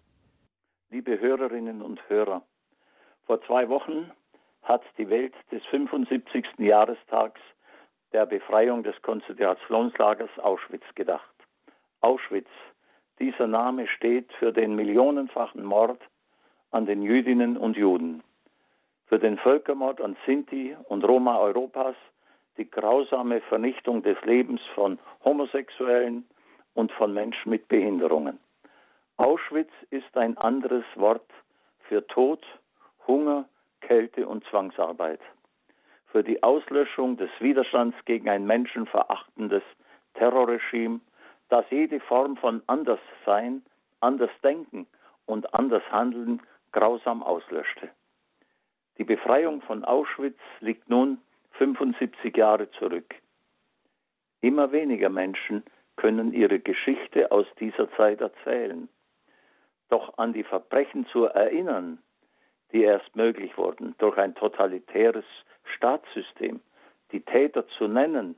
Liebe 0.90 1.20
Hörerinnen 1.20 1.82
und 1.82 2.00
Hörer, 2.08 2.42
vor 3.26 3.40
zwei 3.46 3.68
Wochen 3.68 4.10
hat 4.62 4.82
die 4.98 5.08
Welt 5.08 5.34
des 5.50 5.64
75. 5.66 6.46
Jahrestags 6.58 7.40
der 8.12 8.26
Befreiung 8.26 8.82
des 8.82 9.00
Konzentrationslagers 9.02 10.30
Auschwitz 10.38 10.84
gedacht. 10.94 11.34
Auschwitz, 12.00 12.48
dieser 13.18 13.46
Name 13.46 13.86
steht 13.86 14.32
für 14.34 14.52
den 14.52 14.74
millionenfachen 14.74 15.64
Mord 15.64 16.00
an 16.70 16.86
den 16.86 17.02
Jüdinnen 17.02 17.56
und 17.56 17.76
Juden, 17.76 18.22
für 19.06 19.18
den 19.18 19.38
Völkermord 19.38 20.00
an 20.00 20.16
Sinti 20.24 20.76
und 20.88 21.04
Roma 21.04 21.38
Europas 21.38 21.96
die 22.56 22.70
grausame 22.70 23.40
Vernichtung 23.42 24.02
des 24.02 24.20
Lebens 24.22 24.60
von 24.74 24.98
Homosexuellen 25.24 26.26
und 26.74 26.92
von 26.92 27.12
Menschen 27.12 27.50
mit 27.50 27.68
Behinderungen. 27.68 28.38
Auschwitz 29.16 29.70
ist 29.90 30.16
ein 30.16 30.36
anderes 30.38 30.84
Wort 30.94 31.28
für 31.88 32.06
Tod, 32.06 32.44
Hunger, 33.06 33.48
Kälte 33.90 34.28
und 34.28 34.44
Zwangsarbeit, 34.44 35.20
für 36.12 36.22
die 36.22 36.44
Auslöschung 36.44 37.16
des 37.16 37.30
Widerstands 37.40 37.96
gegen 38.04 38.28
ein 38.28 38.46
menschenverachtendes 38.46 39.64
Terrorregime, 40.14 41.00
das 41.48 41.64
jede 41.70 41.98
Form 41.98 42.36
von 42.36 42.62
Anderssein, 42.68 43.62
Andersdenken 43.98 44.86
und 45.26 45.52
Andershandeln 45.54 46.40
grausam 46.70 47.24
auslöschte. 47.24 47.88
Die 48.98 49.04
Befreiung 49.04 49.60
von 49.62 49.84
Auschwitz 49.84 50.38
liegt 50.60 50.88
nun 50.88 51.18
75 51.54 52.36
Jahre 52.36 52.70
zurück. 52.70 53.12
Immer 54.40 54.70
weniger 54.70 55.08
Menschen 55.08 55.64
können 55.96 56.32
ihre 56.32 56.60
Geschichte 56.60 57.32
aus 57.32 57.46
dieser 57.58 57.90
Zeit 57.96 58.20
erzählen. 58.20 58.88
Doch 59.88 60.16
an 60.16 60.32
die 60.32 60.44
Verbrechen 60.44 61.06
zu 61.06 61.24
erinnern, 61.24 61.98
die 62.72 62.82
erst 62.82 63.14
möglich 63.16 63.56
wurden 63.56 63.94
durch 63.98 64.16
ein 64.18 64.34
totalitäres 64.34 65.24
Staatssystem, 65.76 66.60
die 67.12 67.20
Täter 67.20 67.66
zu 67.68 67.88
nennen 67.88 68.36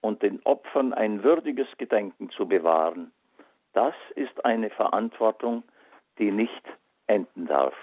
und 0.00 0.22
den 0.22 0.40
Opfern 0.44 0.92
ein 0.92 1.22
würdiges 1.22 1.68
Gedenken 1.78 2.30
zu 2.30 2.46
bewahren, 2.46 3.12
das 3.72 3.94
ist 4.14 4.44
eine 4.44 4.70
Verantwortung, 4.70 5.64
die 6.18 6.30
nicht 6.30 6.62
enden 7.06 7.46
darf. 7.46 7.74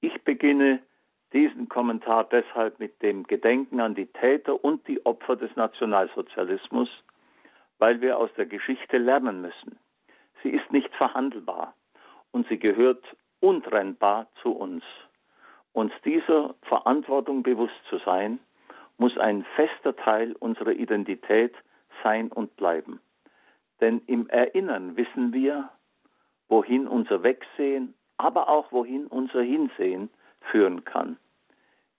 Ich 0.00 0.22
beginne 0.22 0.80
diesen 1.32 1.68
Kommentar 1.68 2.24
deshalb 2.24 2.78
mit 2.80 3.00
dem 3.02 3.24
Gedenken 3.24 3.80
an 3.80 3.94
die 3.94 4.06
Täter 4.06 4.62
und 4.62 4.86
die 4.88 5.04
Opfer 5.06 5.36
des 5.36 5.54
Nationalsozialismus, 5.56 6.88
weil 7.78 8.00
wir 8.00 8.18
aus 8.18 8.30
der 8.36 8.46
Geschichte 8.46 8.98
lernen 8.98 9.40
müssen. 9.40 9.78
Sie 10.42 10.50
ist 10.50 10.70
nicht 10.70 10.94
verhandelbar 10.96 11.74
und 12.32 12.48
sie 12.48 12.58
gehört 12.58 13.04
untrennbar 13.40 14.28
zu 14.42 14.52
uns. 14.52 14.84
Uns 15.72 15.92
dieser 16.04 16.54
Verantwortung 16.62 17.42
bewusst 17.42 17.80
zu 17.88 17.98
sein, 17.98 18.38
muss 18.98 19.16
ein 19.18 19.44
fester 19.56 19.96
Teil 19.96 20.32
unserer 20.38 20.72
Identität 20.72 21.54
sein 22.02 22.30
und 22.30 22.56
bleiben. 22.56 23.00
Denn 23.80 24.02
im 24.06 24.28
Erinnern 24.28 24.96
wissen 24.96 25.32
wir, 25.32 25.70
wohin 26.48 26.86
unser 26.86 27.22
Wegsehen, 27.22 27.94
aber 28.18 28.48
auch 28.48 28.70
wohin 28.72 29.06
unser 29.06 29.40
Hinsehen 29.40 30.10
führen 30.50 30.84
kann. 30.84 31.16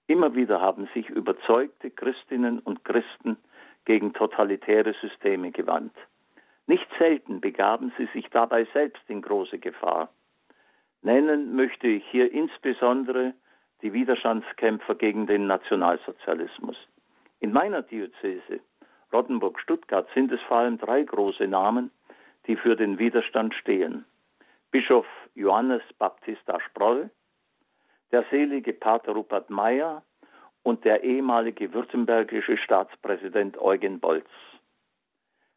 Immer 0.07 0.35
wieder 0.35 0.61
haben 0.61 0.87
sich 0.93 1.09
überzeugte 1.09 1.89
Christinnen 1.89 2.59
und 2.59 2.83
Christen 2.83 3.37
gegen 3.85 4.13
totalitäre 4.13 4.93
Systeme 5.01 5.51
gewandt. 5.51 5.95
Nicht 6.67 6.87
selten 6.99 7.41
begaben 7.41 7.91
sie 7.97 8.07
sich 8.13 8.29
dabei 8.29 8.67
selbst 8.73 9.01
in 9.07 9.21
große 9.21 9.57
Gefahr. 9.57 10.09
Nennen 11.01 11.55
möchte 11.55 11.87
ich 11.87 12.05
hier 12.09 12.31
insbesondere 12.31 13.33
die 13.81 13.93
Widerstandskämpfer 13.93 14.95
gegen 14.95 15.25
den 15.25 15.47
Nationalsozialismus. 15.47 16.77
In 17.39 17.51
meiner 17.51 17.81
Diözese 17.81 18.59
Rottenburg-Stuttgart 19.11 20.07
sind 20.13 20.31
es 20.31 20.41
vor 20.41 20.57
allem 20.57 20.77
drei 20.77 21.03
große 21.03 21.47
Namen, 21.47 21.91
die 22.47 22.55
für 22.55 22.75
den 22.75 22.99
Widerstand 22.99 23.53
stehen. 23.55 24.05
Bischof 24.69 25.07
Johannes 25.33 25.81
Baptista 25.97 26.59
Sproll, 26.61 27.09
der 28.11 28.23
selige 28.29 28.73
Pater 28.73 29.13
Rupert 29.13 29.49
Meyer 29.49 30.03
und 30.63 30.85
der 30.85 31.03
ehemalige 31.03 31.73
württembergische 31.73 32.57
Staatspräsident 32.57 33.57
Eugen 33.57 33.99
Bolz. 33.99 34.29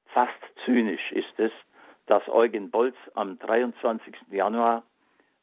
Fast 0.07 0.33
zynisch 0.65 1.13
ist 1.13 1.39
es, 1.39 1.53
dass 2.07 2.27
Eugen 2.29 2.71
Bolz 2.71 2.97
am 3.15 3.39
23. 3.39 4.15
Januar 4.31 4.85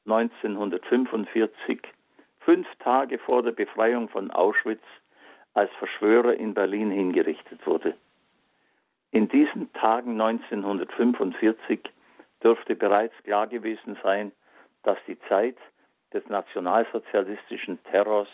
1945, 0.05 1.81
fünf 2.39 2.67
Tage 2.79 3.19
vor 3.19 3.43
der 3.43 3.51
Befreiung 3.51 4.09
von 4.09 4.31
Auschwitz, 4.31 4.83
als 5.53 5.71
Verschwörer 5.79 6.33
in 6.33 6.53
Berlin 6.53 6.91
hingerichtet 6.91 7.65
wurde. 7.67 7.95
In 9.11 9.27
diesen 9.27 9.71
Tagen 9.73 10.19
1945 10.19 11.81
dürfte 12.41 12.75
bereits 12.75 13.13
klar 13.23 13.47
gewesen 13.47 13.97
sein, 14.01 14.31
dass 14.83 14.97
die 15.07 15.19
Zeit 15.27 15.57
des 16.13 16.27
nationalsozialistischen 16.29 17.83
Terrors 17.83 18.29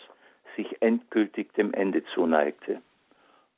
sich 0.56 0.80
endgültig 0.80 1.52
dem 1.54 1.72
Ende 1.74 2.04
zuneigte. 2.14 2.80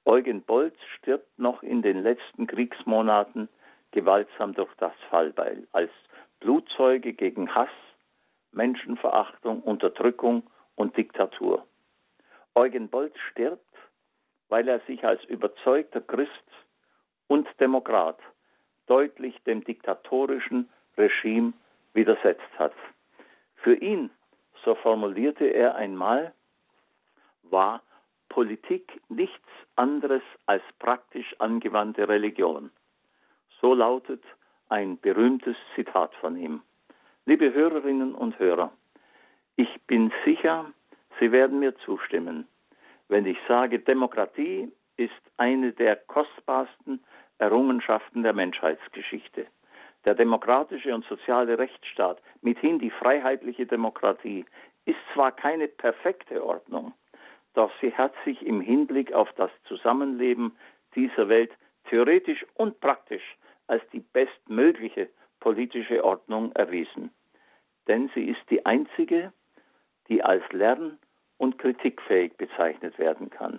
Eugen 0.05 0.43
Bolz 0.43 0.75
stirbt 0.99 1.39
noch 1.39 1.63
in 1.63 1.83
den 1.83 2.03
letzten 2.03 2.47
Kriegsmonaten 2.47 3.49
gewaltsam 3.93 4.55
durch 4.55 4.73
das 4.79 4.93
Fallbeil 5.11 5.67
als 5.73 5.91
Blutzeuge 6.41 7.13
gegen 7.13 7.55
Hass, 7.55 7.69
Menschenverachtung, 8.53 9.63
Unterdrückung 9.63 10.43
und 10.75 10.97
Diktatur. 10.97 11.67
Eugen 12.55 12.89
Bolz 12.89 13.17
stirbt, 13.31 13.65
weil 14.49 14.69
er 14.69 14.81
sich 14.81 15.05
als 15.05 15.23
überzeugter 15.25 16.01
Christ 16.01 16.31
und 17.29 17.49
Demokrat 17.61 18.19
deutlich 18.87 19.41
dem 19.45 19.63
diktatorischen 19.63 20.69
Regime 20.99 21.53
widersetzt 21.95 22.59
hat. 22.59 22.75
Für 23.57 23.75
ihn, 23.75 24.11
so 24.65 24.75
formulierte 24.75 25.45
er 25.47 25.77
einmal, 25.77 26.35
war 27.45 27.83
Politik 28.29 29.01
nichts 29.09 29.49
anderes 29.77 30.23
als 30.47 30.63
praktisch 30.79 31.35
angewandte 31.39 32.09
Religion. 32.09 32.71
So 33.61 33.75
lautet 33.75 34.23
ein 34.69 34.99
berühmtes 34.99 35.57
Zitat 35.75 36.15
von 36.17 36.37
ihm. 36.37 36.63
Liebe 37.31 37.55
Hörerinnen 37.55 38.17
und 38.17 38.41
Hörer, 38.41 38.73
ich 39.55 39.69
bin 39.87 40.13
sicher, 40.25 40.67
Sie 41.21 41.31
werden 41.31 41.61
mir 41.61 41.77
zustimmen, 41.77 42.49
wenn 43.07 43.25
ich 43.25 43.39
sage, 43.47 43.79
Demokratie 43.79 44.69
ist 44.97 45.23
eine 45.37 45.71
der 45.71 45.95
kostbarsten 45.95 47.05
Errungenschaften 47.39 48.25
der 48.25 48.33
Menschheitsgeschichte. 48.33 49.47
Der 50.09 50.17
demokratische 50.17 50.93
und 50.93 51.05
soziale 51.05 51.57
Rechtsstaat, 51.57 52.21
mithin 52.43 52.81
die 52.81 52.91
freiheitliche 52.91 53.65
Demokratie, 53.65 54.45
ist 54.85 54.99
zwar 55.15 55.31
keine 55.31 55.69
perfekte 55.69 56.45
Ordnung, 56.45 56.95
doch 57.55 57.71
sie 57.81 57.95
hat 57.95 58.13
sich 58.25 58.45
im 58.45 58.61
Hinblick 58.61 59.13
auf 59.13 59.33
das 59.35 59.53
Zusammenleben 59.69 60.57
dieser 60.97 61.29
Welt 61.29 61.53
theoretisch 61.93 62.45
und 62.55 62.81
praktisch 62.81 63.37
als 63.69 63.89
die 63.93 64.01
bestmögliche 64.01 65.11
politische 65.51 66.05
Ordnung 66.05 66.53
erwiesen 66.53 67.11
denn 67.91 68.09
sie 68.15 68.25
ist 68.25 68.43
die 68.51 68.65
einzige, 68.65 69.33
die 70.09 70.23
als 70.23 70.45
lern- 70.53 70.99
und 71.39 71.59
kritikfähig 71.59 72.37
bezeichnet 72.37 72.99
werden 73.01 73.31
kann. 73.31 73.59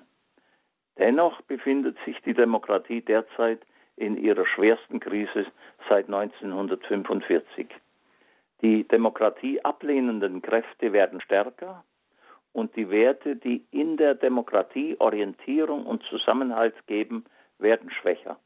Dennoch 0.97 1.41
befindet 1.41 1.97
sich 2.05 2.17
die 2.21 2.33
Demokratie 2.33 3.01
derzeit 3.01 3.59
in 3.97 4.15
ihrer 4.15 4.45
schwersten 4.45 5.01
Krise 5.01 5.47
seit 5.89 6.05
1945. 6.05 7.67
Die 8.61 8.87
Demokratie 8.87 9.63
ablehnenden 9.65 10.41
Kräfte 10.41 10.93
werden 10.93 11.19
stärker 11.19 11.83
und 12.53 12.73
die 12.77 12.89
Werte, 12.89 13.35
die 13.35 13.65
in 13.71 13.97
der 13.97 14.15
Demokratie 14.15 14.95
Orientierung 14.99 15.85
und 15.85 16.03
Zusammenhalt 16.03 16.75
geben, 16.87 17.25
werden 17.57 17.91
schwächer. 17.91 18.39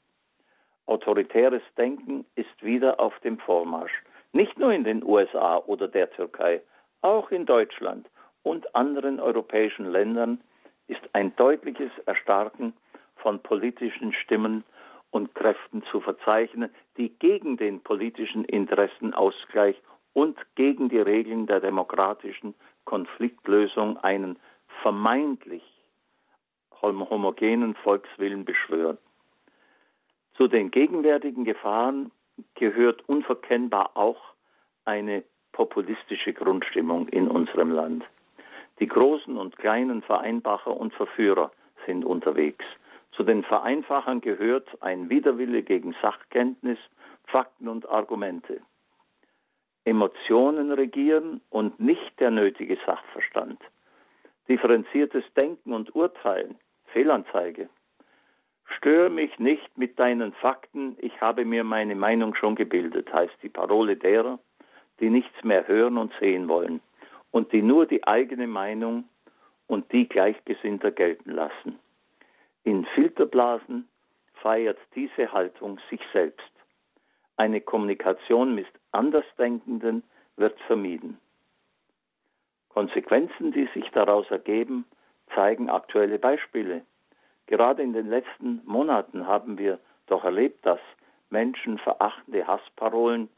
Autoritäres 0.88 1.64
Denken 1.78 2.26
ist 2.36 2.64
wieder 2.64 3.00
auf 3.00 3.18
dem 3.20 3.40
Vormarsch. 3.40 4.04
Nicht 4.34 4.58
nur 4.60 4.72
in 4.72 4.84
den 4.84 5.04
USA 5.04 5.58
oder 5.58 5.88
der 5.88 6.12
Türkei, 6.12 6.62
auch 7.02 7.32
in 7.32 7.46
Deutschland 7.46 8.08
und 8.44 8.76
anderen 8.76 9.20
europäischen 9.20 9.86
Ländern 9.86 10.42
ist 10.88 11.02
ein 11.14 11.36
deutliches 11.36 11.92
Erstarken 12.06 12.74
von 13.16 13.40
politischen 13.42 14.14
Stimmen 14.14 14.64
und 15.10 15.34
Kräften 15.34 15.84
zu 15.92 16.02
verzeichnen, 16.02 16.70
die 16.98 17.10
gegen 17.10 17.58
den 17.58 17.82
politischen 17.82 18.46
Interessenausgleich 18.46 19.82
und 20.14 20.38
gegen 20.56 20.90
die 20.90 21.00
Regeln 21.00 21.48
der 21.48 21.60
demokratischen 21.60 22.54
Konfliktlösung 22.84 23.98
einen 23.98 24.38
vermeintlich 24.82 25.64
homogenen 26.82 27.76
Volkswillen 27.76 28.46
beschwören. 28.46 28.98
Zu 30.36 30.48
den 30.48 30.72
gegenwärtigen 30.72 31.46
Gefahren 31.46 32.12
gehört 32.56 33.08
unverkennbar 33.08 33.92
auch 33.96 34.22
eine 34.84 35.24
populistische 35.54 36.34
Grundstimmung 36.34 37.08
in 37.08 37.30
unserem 37.30 37.72
Land. 37.72 38.04
Die 38.80 38.88
großen 38.88 39.38
und 39.38 39.58
kleinen 39.58 40.02
Vereinfacher 40.02 40.76
und 40.76 40.94
Verführer 40.94 41.52
sind 41.86 42.04
unterwegs. 42.04 42.66
Zu 43.14 43.24
den 43.24 43.44
Vereinfachern 43.44 44.20
gehört 44.20 44.68
ein 44.82 45.10
Widerwille 45.10 45.64
gegen 45.64 45.96
Sachkenntnis, 46.02 46.80
Fakten 47.28 47.70
und 47.70 47.88
Argumente. 47.88 48.60
Emotionen 49.86 50.72
regieren 50.74 51.40
und 51.50 51.80
nicht 51.80 52.20
der 52.20 52.32
nötige 52.32 52.78
Sachverstand. 52.86 53.62
Differenziertes 54.50 55.24
Denken 55.40 55.72
und 55.72 55.96
Urteilen, 55.96 56.56
Fehlanzeige. 56.88 57.70
Stör 58.66 59.10
mich 59.10 59.38
nicht 59.40 59.78
mit 59.78 60.00
deinen 60.00 60.34
Fakten, 60.34 60.98
ich 61.00 61.22
habe 61.22 61.46
mir 61.46 61.64
meine 61.64 61.96
Meinung 61.96 62.36
schon 62.36 62.56
gebildet, 62.56 63.12
heißt 63.14 63.36
die 63.42 63.50
Parole 63.50 63.96
derer, 63.96 64.40
die 65.00 65.10
nichts 65.10 65.44
mehr 65.44 65.68
hören 65.68 65.98
und 65.98 66.14
sehen 66.20 66.48
wollen 66.48 66.82
und 67.32 67.52
die 67.52 67.62
nur 67.62 67.86
die 67.86 68.06
eigene 68.08 68.48
Meinung 68.48 69.06
und 69.68 69.92
die 69.92 70.08
Gleichgesinnter 70.08 70.92
gelten 70.92 71.32
lassen. 71.32 71.80
In 72.64 72.86
Filterblasen 72.96 73.88
feiert 74.36 74.78
diese 74.96 75.32
Haltung 75.32 75.80
sich 75.90 76.02
selbst. 76.14 76.52
Eine 77.38 77.62
Kommunikation 77.62 78.56
mit 78.56 78.68
Andersdenkenden 78.92 80.04
wird 80.38 80.60
vermieden. 80.62 81.20
Konsequenzen, 82.70 83.52
die 83.52 83.68
sich 83.74 83.90
daraus 83.92 84.30
ergeben, 84.32 84.86
zeigen 85.34 85.70
aktuelle 85.70 86.20
Beispiele. 86.20 86.86
Gerade 87.48 87.84
in 87.84 87.94
den 87.94 88.10
letzten 88.10 88.62
Monaten 88.66 89.28
haben 89.28 89.58
wir 89.58 89.80
doch 90.08 90.24
erlebt, 90.24 90.66
dass 90.66 90.80
menschenverachtende 91.30 92.48
Hassparolen 92.48 93.30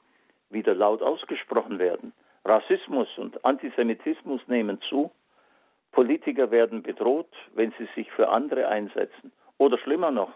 wieder 0.49 0.75
laut 0.75 1.01
ausgesprochen 1.01 1.79
werden. 1.79 2.13
Rassismus 2.45 3.09
und 3.17 3.43
Antisemitismus 3.43 4.41
nehmen 4.47 4.79
zu. 4.89 5.11
Politiker 5.91 6.51
werden 6.51 6.83
bedroht, 6.83 7.33
wenn 7.53 7.73
sie 7.77 7.87
sich 7.95 8.09
für 8.11 8.29
andere 8.29 8.67
einsetzen. 8.67 9.31
Oder 9.57 9.77
schlimmer 9.77 10.11
noch, 10.11 10.31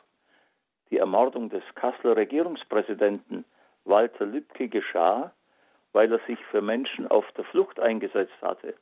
die 0.90 0.98
Ermordung 0.98 1.50
des 1.50 1.64
Kasseler 1.76 2.18
Regierungspräsidenten 2.18 3.46
Walter 3.86 4.26
Lübcke 4.26 4.68
geschah, 4.68 5.32
weil 5.94 6.12
er 6.12 6.20
sich 6.28 6.40
für 6.52 6.62
Menschen 6.62 7.08
auf 7.08 7.30
der 7.34 7.46
Flucht 7.46 7.80
eingesetzt 7.80 8.42
hatte. 8.42 8.76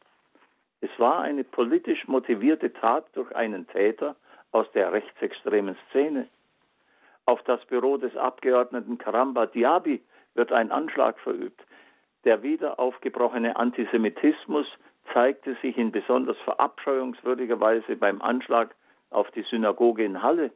Es 0.82 0.90
war 0.98 1.22
eine 1.22 1.44
politisch 1.44 2.08
motivierte 2.08 2.72
Tat 2.74 3.06
durch 3.14 3.36
einen 3.36 3.68
Täter 3.68 4.16
aus 4.52 4.70
der 4.72 4.92
rechtsextremen 4.92 5.78
Szene. 5.90 6.28
Auf 7.26 7.42
das 7.44 7.64
Büro 7.66 7.98
des 7.98 8.16
Abgeordneten 8.18 8.98
Karamba 8.98 9.46
Diaby 9.46 10.02
wird 10.34 10.52
ein 10.52 10.72
Anschlag 10.72 11.20
verübt. 11.20 11.62
Der 12.26 12.44
wieder 12.44 12.80
aufgebrochene 12.80 13.56
Antisemitismus 13.56 14.68
zeigte 15.14 15.56
sich 15.62 15.78
in 15.78 15.92
besonders 15.92 16.38
verabscheuungswürdiger 16.40 17.60
Weise 17.60 17.96
beim 17.96 18.22
Anschlag 18.22 18.76
auf 19.10 19.30
die 19.32 19.44
Synagoge 19.44 20.04
in 20.04 20.22
Halle. 20.22 20.52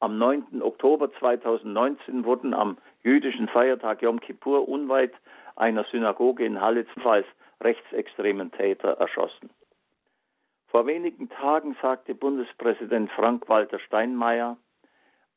Am 0.00 0.18
9. 0.18 0.62
Oktober 0.62 1.12
2019 1.18 2.24
wurden 2.24 2.54
am 2.54 2.76
jüdischen 3.02 3.48
Feiertag 3.48 4.02
Yom 4.02 4.20
Kippur 4.20 4.68
unweit 4.68 5.12
einer 5.56 5.84
Synagoge 5.84 6.44
in 6.44 6.60
Halle 6.60 6.86
als 7.04 7.26
rechtsextremen 7.60 8.52
Täter 8.52 8.98
erschossen. 8.98 9.50
Vor 10.74 10.86
wenigen 10.86 11.28
Tagen 11.28 11.76
sagte 11.80 12.16
Bundespräsident 12.16 13.08
Frank-Walter 13.12 13.78
Steinmeier 13.78 14.56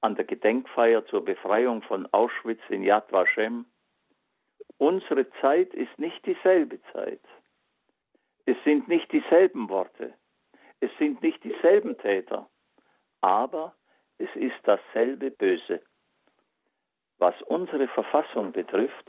an 0.02 0.16
der 0.16 0.26
Gedenkfeier 0.26 1.06
zur 1.06 1.24
Befreiung 1.24 1.84
von 1.84 2.12
Auschwitz 2.12 2.62
in 2.70 2.82
Yad 2.82 3.12
Vashem, 3.12 3.68
unsere 4.80 5.30
Zeit 5.40 5.76
ist 5.76 6.00
nicht 6.00 6.26
dieselbe 6.26 6.82
Zeit. 6.92 7.22
Es 8.48 8.58
sind 8.64 8.88
nicht 8.88 9.12
dieselben 9.12 9.70
Worte. 9.70 10.16
Es 10.80 10.90
sind 10.98 11.22
nicht 11.22 11.44
dieselben 11.44 11.96
Täter. 12.00 12.50
Aber 13.22 13.76
es 14.18 14.30
ist 14.34 14.58
dasselbe 14.64 15.30
Böse. 15.30 15.84
Was 17.20 17.40
unsere 17.44 17.88
Verfassung 17.90 18.54
betrifft, 18.54 19.06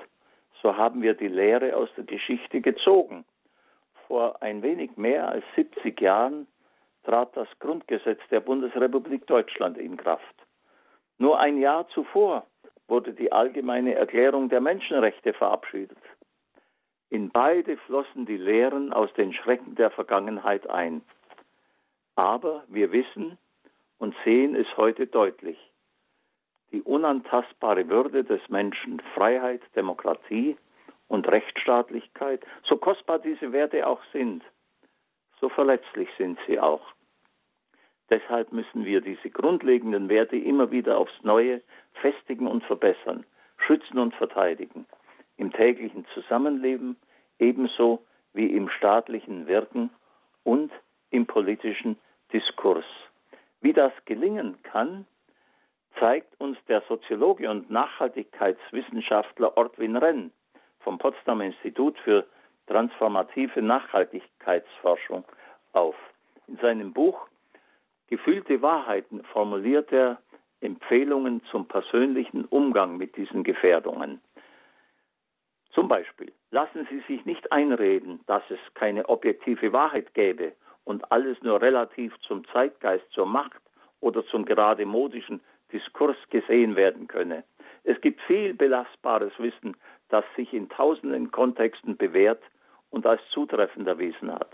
so 0.61 0.77
haben 0.77 1.01
wir 1.01 1.15
die 1.15 1.29
Lehre 1.29 1.75
aus 1.75 1.89
der 1.97 2.05
Geschichte 2.05 2.61
gezogen. 2.61 3.25
Vor 4.09 4.43
ein 4.43 4.63
wenig 4.63 4.97
mehr 4.97 5.29
als 5.29 5.45
70 5.55 6.01
Jahren 6.01 6.47
trat 7.05 7.37
das 7.37 7.49
Grundgesetz 7.61 8.21
der 8.31 8.41
Bundesrepublik 8.41 9.27
Deutschland 9.27 9.79
in 9.79 9.97
Kraft. 9.97 10.35
Nur 11.19 11.39
ein 11.39 11.59
Jahr 11.59 11.87
zuvor 11.91 12.47
wurde 12.89 13.13
die 13.13 13.31
Allgemeine 13.31 13.95
Erklärung 13.95 14.49
der 14.49 14.63
Menschenrechte 14.63 15.35
verabschiedet. 15.35 15.99
In 17.11 17.31
beide 17.31 17.77
flossen 17.77 18.25
die 18.25 18.37
Lehren 18.37 18.93
aus 18.93 19.13
den 19.13 19.33
Schrecken 19.35 19.75
der 19.75 19.91
Vergangenheit 19.91 20.69
ein. 20.69 21.03
Aber 22.17 22.65
wir 22.69 22.93
wissen 22.93 23.39
und 23.99 24.15
sehen 24.25 24.55
es 24.57 24.67
heute 24.77 25.07
deutlich 25.07 25.59
die 26.73 26.83
unantastbare 26.83 27.89
Würde 27.89 28.25
des 28.25 28.47
Menschen, 28.49 29.01
Freiheit, 29.15 29.63
Demokratie 29.75 30.57
und 31.09 31.27
Rechtsstaatlichkeit, 31.27 32.45
so 32.69 32.77
kostbar 32.77 33.19
diese 33.19 33.53
Werte 33.53 33.87
auch 33.87 34.01
sind, 34.13 34.43
so 35.41 35.49
verletzlich 35.49 36.09
sind 36.19 36.39
sie 36.47 36.61
auch. 36.61 36.83
Deshalb 38.11 38.53
müssen 38.53 38.85
wir 38.85 39.01
diese 39.01 39.31
grundlegenden 39.31 40.09
Werte 40.09 40.37
immer 40.37 40.71
wieder 40.71 40.99
aufs 40.99 41.23
Neue 41.23 41.63
festigen 41.95 42.47
und 42.47 42.65
verbessern, 42.65 43.25
schützen 43.59 43.99
und 43.99 44.15
verteidigen, 44.15 44.87
im 45.37 45.53
täglichen 45.53 46.07
Zusammenleben 46.15 46.97
ebenso 47.39 48.05
wie 48.33 48.47
im 48.47 48.69
staatlichen 48.71 49.47
Wirken 49.47 49.91
und 50.45 50.73
im 51.11 51.27
politischen 51.27 51.99
Diskurs. 52.33 52.85
Wie 53.61 53.73
das 53.73 53.93
gelingen 54.05 54.63
kann, 54.63 55.07
zeigt 56.01 56.41
uns 56.41 56.59
der 56.69 56.83
Soziologe 56.89 57.51
und 57.51 57.71
Nachhaltigkeitswissenschaftler 57.71 59.57
Ortwin 59.57 59.97
Renn 59.97 60.33
vom 60.81 60.99
Potsdamer 60.99 61.45
Institut 61.45 61.99
für 62.01 62.27
transformative 62.67 63.63
Nachhaltigkeitsforschung 63.63 65.25
auf. 65.73 65.97
In 66.47 66.57
seinem 66.59 66.93
Buch 66.93 67.29
Gefühlte 68.09 68.63
Wahrheiten 68.63 69.23
formuliert 69.25 69.93
er 69.93 70.19
Empfehlungen 70.61 71.43
zum 71.51 71.69
persönlichen 71.69 72.47
Umgang 72.47 72.97
mit 72.97 73.17
diesen 73.17 73.45
Gefährdungen. 73.45 74.21
Zum 75.73 75.89
Beispiel, 75.89 76.33
lassen 76.51 76.89
Sie 76.91 77.01
sich 77.07 77.27
nicht 77.27 77.53
einreden, 77.53 78.21
dass 78.27 78.43
es 78.49 78.59
keine 78.75 79.09
objektive 79.11 79.73
Wahrheit 79.75 80.15
gäbe 80.15 80.55
und 80.85 81.13
alles 81.13 81.41
nur 81.43 81.61
relativ 81.61 82.19
zum 82.21 82.49
Zeitgeist, 82.49 83.05
zur 83.13 83.27
Macht 83.27 83.61
oder 84.01 84.25
zum 84.27 84.47
gerade 84.47 84.87
modischen 84.87 85.43
Diskurs 85.71 86.17
gesehen 86.31 86.77
werden 86.77 87.09
könne. 87.09 87.45
Es 87.85 88.01
gibt 88.01 88.23
viel 88.23 88.55
belastbares 88.55 89.33
Wissen, 89.39 89.77
das 90.09 90.25
sich 90.37 90.53
in 90.53 90.69
tausenden 90.69 91.31
Kontexten 91.31 91.97
bewährt 91.97 92.43
und 92.91 93.07
als 93.07 93.21
zutreffend 93.31 93.87
erwiesen 93.87 94.33
hat. 94.33 94.51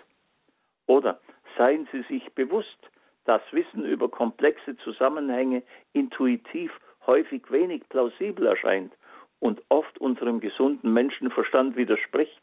Oder 0.87 1.21
seien 1.57 1.89
Sie 1.93 2.03
sich 2.03 2.33
bewusst, 2.35 2.79
dass 3.25 3.41
Wissen 3.53 3.85
über 3.85 4.09
komplexe 4.09 4.77
Zusammenhänge 4.79 5.63
intuitiv 5.93 6.73
häufig 7.07 7.51
wenig 7.51 7.89
plausibel 7.89 8.47
erscheint 8.47 8.93
und 9.41 9.63
oft 9.69 9.99
unserem 9.99 10.41
gesunden 10.41 10.93
Menschenverstand 10.93 11.77
widerspricht. 11.77 12.41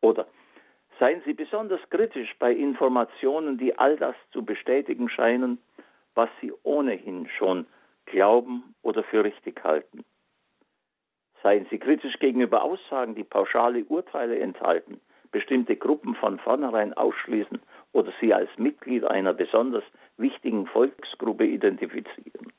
Oder 0.00 0.26
seien 1.00 1.22
Sie 1.24 1.34
besonders 1.34 1.80
kritisch 1.90 2.34
bei 2.38 2.52
Informationen, 2.52 3.58
die 3.58 3.76
all 3.78 3.96
das 3.96 4.16
zu 4.32 4.44
bestätigen 4.44 5.08
scheinen, 5.08 5.58
was 6.14 6.28
Sie 6.40 6.52
ohnehin 6.62 7.28
schon 7.38 7.66
glauben 8.06 8.74
oder 8.82 9.02
für 9.04 9.24
richtig 9.24 9.62
halten. 9.64 10.04
Seien 11.42 11.66
Sie 11.70 11.78
kritisch 11.78 12.18
gegenüber 12.18 12.62
Aussagen, 12.62 13.14
die 13.14 13.24
pauschale 13.24 13.84
Urteile 13.84 14.38
enthalten, 14.38 15.00
bestimmte 15.32 15.76
Gruppen 15.76 16.14
von 16.14 16.38
vornherein 16.38 16.94
ausschließen 16.94 17.60
oder 17.92 18.12
sie 18.20 18.34
als 18.34 18.50
Mitglied 18.58 19.04
einer 19.04 19.32
besonders 19.32 19.84
wichtigen 20.16 20.66
Volksgruppe 20.66 21.44
identifizieren. 21.44 22.52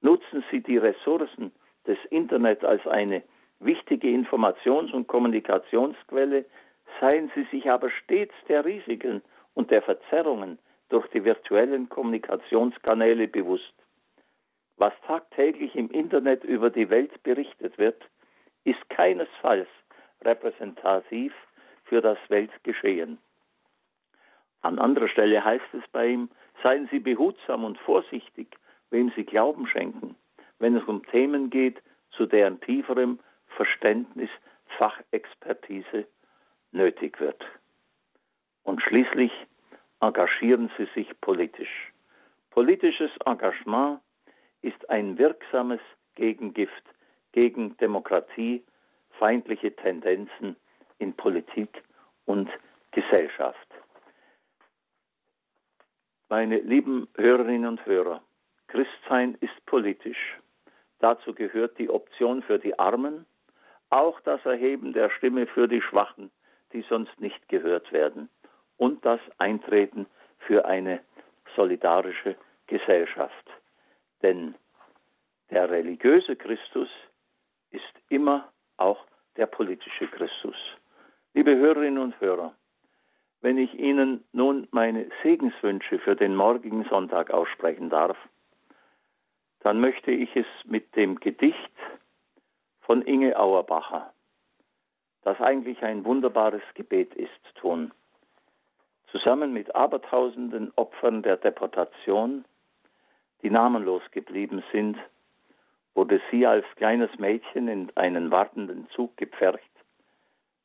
Nutzen 0.00 0.44
Sie 0.50 0.60
die 0.60 0.78
Ressourcen 0.78 1.52
des 1.86 1.98
Internet 2.10 2.64
als 2.64 2.86
eine 2.86 3.22
wichtige 3.60 4.08
Informations- 4.08 4.92
und 4.92 5.06
Kommunikationsquelle, 5.06 6.44
seien 7.00 7.30
Sie 7.34 7.44
sich 7.50 7.70
aber 7.70 7.90
stets 7.90 8.34
der 8.48 8.64
Risiken 8.64 9.22
und 9.54 9.70
der 9.70 9.82
Verzerrungen 9.82 10.58
durch 10.88 11.06
die 11.08 11.24
virtuellen 11.24 11.88
Kommunikationskanäle 11.88 13.28
bewusst. 13.28 13.74
Was 14.76 14.92
tagtäglich 15.06 15.74
im 15.74 15.90
Internet 15.90 16.44
über 16.44 16.70
die 16.70 16.90
Welt 16.90 17.22
berichtet 17.22 17.78
wird, 17.78 18.04
ist 18.66 18.90
keinesfalls 18.90 19.68
repräsentativ 20.22 21.32
für 21.84 22.00
das 22.00 22.18
Weltgeschehen. 22.28 23.18
An 24.60 24.78
anderer 24.80 25.08
Stelle 25.08 25.44
heißt 25.44 25.72
es 25.72 25.86
bei 25.92 26.08
ihm, 26.08 26.28
seien 26.64 26.88
Sie 26.90 26.98
behutsam 26.98 27.64
und 27.64 27.78
vorsichtig, 27.78 28.56
wem 28.90 29.12
Sie 29.14 29.24
Glauben 29.24 29.68
schenken, 29.68 30.16
wenn 30.58 30.76
es 30.76 30.84
um 30.84 31.06
Themen 31.06 31.48
geht, 31.48 31.80
zu 32.10 32.26
deren 32.26 32.60
tieferem 32.60 33.20
Verständnis 33.46 34.30
Fachexpertise 34.78 36.06
nötig 36.72 37.20
wird. 37.20 37.44
Und 38.64 38.82
schließlich 38.82 39.30
engagieren 40.00 40.72
Sie 40.76 40.88
sich 40.94 41.08
politisch. 41.20 41.92
Politisches 42.50 43.12
Engagement 43.26 44.00
ist 44.62 44.90
ein 44.90 45.18
wirksames 45.18 45.80
Gegengift 46.16 46.82
gegen 47.36 47.76
Demokratie, 47.76 48.64
feindliche 49.18 49.76
Tendenzen 49.76 50.56
in 50.98 51.12
Politik 51.14 51.82
und 52.24 52.48
Gesellschaft. 52.92 53.68
Meine 56.30 56.58
lieben 56.58 57.08
Hörerinnen 57.14 57.68
und 57.68 57.84
Hörer, 57.84 58.22
Christsein 58.68 59.36
ist 59.40 59.66
politisch. 59.66 60.38
Dazu 60.98 61.34
gehört 61.34 61.78
die 61.78 61.90
Option 61.90 62.42
für 62.42 62.58
die 62.58 62.78
Armen, 62.78 63.26
auch 63.90 64.18
das 64.20 64.44
Erheben 64.46 64.94
der 64.94 65.10
Stimme 65.10 65.46
für 65.46 65.68
die 65.68 65.82
Schwachen, 65.82 66.30
die 66.72 66.86
sonst 66.88 67.20
nicht 67.20 67.48
gehört 67.48 67.92
werden, 67.92 68.30
und 68.78 69.04
das 69.04 69.20
Eintreten 69.36 70.06
für 70.38 70.64
eine 70.64 71.00
solidarische 71.54 72.34
Gesellschaft. 72.66 73.46
Denn 74.22 74.54
der 75.50 75.70
religiöse 75.70 76.34
Christus 76.34 76.88
ist 77.76 78.02
immer 78.08 78.48
auch 78.78 79.04
der 79.36 79.46
politische 79.46 80.08
Christus. 80.08 80.56
Liebe 81.34 81.54
Hörerinnen 81.56 82.02
und 82.02 82.20
Hörer, 82.20 82.54
wenn 83.42 83.58
ich 83.58 83.74
Ihnen 83.78 84.24
nun 84.32 84.66
meine 84.70 85.06
Segenswünsche 85.22 85.98
für 85.98 86.16
den 86.16 86.34
morgigen 86.34 86.84
Sonntag 86.84 87.30
aussprechen 87.30 87.90
darf, 87.90 88.16
dann 89.60 89.80
möchte 89.80 90.10
ich 90.10 90.34
es 90.34 90.46
mit 90.64 90.96
dem 90.96 91.20
Gedicht 91.20 91.72
von 92.80 93.02
Inge 93.02 93.38
Auerbacher, 93.38 94.12
das 95.22 95.38
eigentlich 95.40 95.82
ein 95.82 96.04
wunderbares 96.04 96.62
Gebet 96.74 97.14
ist, 97.14 97.30
tun. 97.56 97.92
Zusammen 99.10 99.52
mit 99.52 99.74
abertausenden 99.74 100.72
Opfern 100.76 101.22
der 101.22 101.36
Deportation, 101.36 102.44
die 103.42 103.50
namenlos 103.50 104.02
geblieben 104.12 104.62
sind, 104.72 104.96
wurde 105.96 106.20
sie 106.30 106.46
als 106.46 106.66
kleines 106.76 107.10
Mädchen 107.18 107.68
in 107.68 107.90
einen 107.96 108.30
wartenden 108.30 108.88
Zug 108.90 109.16
gepfercht, 109.16 109.70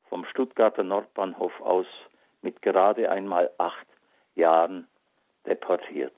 vom 0.10 0.26
Stuttgarter 0.26 0.84
Nordbahnhof 0.84 1.60
aus 1.62 1.88
mit 2.42 2.62
gerade 2.62 3.10
einmal 3.10 3.50
acht 3.58 3.88
Jahren 4.36 4.88
deportiert. 5.46 6.18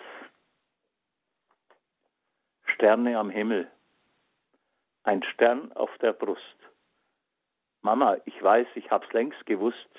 Sterne 2.65 3.17
am 3.19 3.29
Himmel, 3.29 3.69
ein 5.03 5.21
Stern 5.21 5.71
auf 5.73 5.95
der 5.99 6.13
Brust. 6.13 6.57
Mama, 7.83 8.17
ich 8.25 8.41
weiß, 8.41 8.67
ich 8.73 8.89
hab's 8.89 9.11
längst 9.13 9.45
gewusst. 9.45 9.89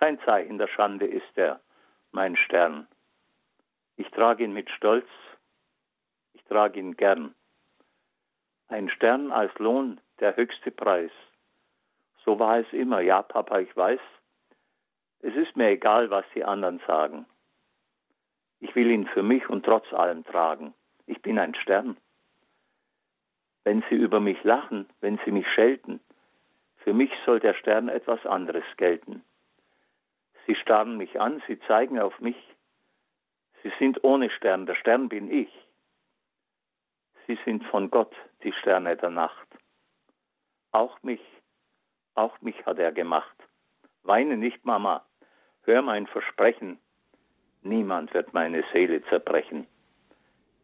Kein 0.00 0.18
Zeichen 0.26 0.58
der 0.58 0.68
Schande 0.68 1.06
ist 1.06 1.36
er, 1.36 1.60
mein 2.10 2.34
Stern. 2.36 2.88
Ich 3.96 4.10
trage 4.10 4.42
ihn 4.42 4.52
mit 4.52 4.68
Stolz, 4.70 5.06
ich 6.32 6.42
trage 6.44 6.80
ihn 6.80 6.96
gern. 6.96 7.34
Ein 8.70 8.88
Stern 8.88 9.32
als 9.32 9.52
Lohn, 9.58 10.00
der 10.20 10.36
höchste 10.36 10.70
Preis. 10.70 11.10
So 12.24 12.38
war 12.38 12.60
es 12.60 12.72
immer. 12.72 13.00
Ja, 13.00 13.20
Papa, 13.20 13.58
ich 13.58 13.76
weiß. 13.76 13.98
Es 15.22 15.34
ist 15.34 15.56
mir 15.56 15.70
egal, 15.70 16.08
was 16.10 16.24
die 16.36 16.44
anderen 16.44 16.80
sagen. 16.86 17.26
Ich 18.60 18.72
will 18.76 18.88
ihn 18.92 19.08
für 19.08 19.24
mich 19.24 19.48
und 19.48 19.64
trotz 19.64 19.92
allem 19.92 20.24
tragen. 20.24 20.72
Ich 21.06 21.20
bin 21.20 21.40
ein 21.40 21.56
Stern. 21.56 21.96
Wenn 23.64 23.82
sie 23.90 23.96
über 23.96 24.20
mich 24.20 24.40
lachen, 24.44 24.88
wenn 25.00 25.18
sie 25.24 25.32
mich 25.32 25.48
schelten, 25.48 25.98
für 26.76 26.94
mich 26.94 27.10
soll 27.26 27.40
der 27.40 27.54
Stern 27.54 27.88
etwas 27.88 28.24
anderes 28.24 28.64
gelten. 28.76 29.24
Sie 30.46 30.54
starren 30.54 30.96
mich 30.96 31.20
an, 31.20 31.42
sie 31.48 31.58
zeigen 31.66 31.98
auf 31.98 32.20
mich. 32.20 32.38
Sie 33.64 33.72
sind 33.80 34.04
ohne 34.04 34.30
Stern, 34.30 34.66
der 34.66 34.76
Stern 34.76 35.08
bin 35.08 35.28
ich. 35.28 35.50
Sie 37.26 37.38
sind 37.44 37.64
von 37.64 37.90
Gott, 37.90 38.14
die 38.44 38.52
Sterne 38.60 38.96
der 38.96 39.10
Nacht. 39.10 39.48
Auch 40.72 41.02
mich, 41.02 41.20
auch 42.14 42.40
mich 42.40 42.66
hat 42.66 42.78
er 42.78 42.92
gemacht. 42.92 43.36
Weine 44.02 44.36
nicht, 44.36 44.64
Mama, 44.64 45.04
hör 45.62 45.82
mein 45.82 46.06
Versprechen. 46.06 46.78
Niemand 47.62 48.14
wird 48.14 48.32
meine 48.32 48.64
Seele 48.72 49.02
zerbrechen. 49.10 49.66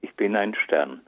Ich 0.01 0.15
bin 0.17 0.37
ein 0.37 0.55
Stern. 0.55 1.03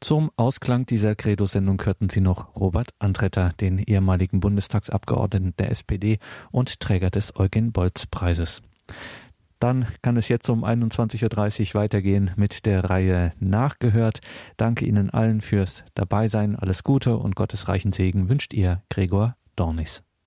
Zum 0.00 0.30
Ausklang 0.36 0.86
dieser 0.86 1.14
Credo-Sendung 1.14 1.82
hörten 1.84 2.08
Sie 2.08 2.22
noch 2.22 2.56
Robert 2.56 2.88
Antretter, 2.98 3.50
den 3.60 3.78
ehemaligen 3.78 4.40
Bundestagsabgeordneten 4.40 5.54
der 5.58 5.70
SPD 5.70 6.18
und 6.50 6.80
Träger 6.80 7.10
des 7.10 7.36
Eugen-Bolz-Preises. 7.36 8.62
Dann 9.60 9.86
kann 10.02 10.16
es 10.16 10.28
jetzt 10.28 10.48
um 10.48 10.64
21.30 10.64 11.74
Uhr 11.74 11.80
weitergehen 11.80 12.32
mit 12.34 12.66
der 12.66 12.90
Reihe 12.90 13.32
Nachgehört. 13.38 14.20
Danke 14.56 14.86
Ihnen 14.86 15.10
allen 15.10 15.42
fürs 15.42 15.84
Dabeisein. 15.94 16.56
Alles 16.56 16.82
Gute 16.82 17.16
und 17.16 17.36
Gottes 17.36 17.68
reichen 17.68 17.92
Segen 17.92 18.28
wünscht 18.28 18.54
Ihr 18.54 18.82
Gregor 18.88 19.36
Dornis. 19.56 20.02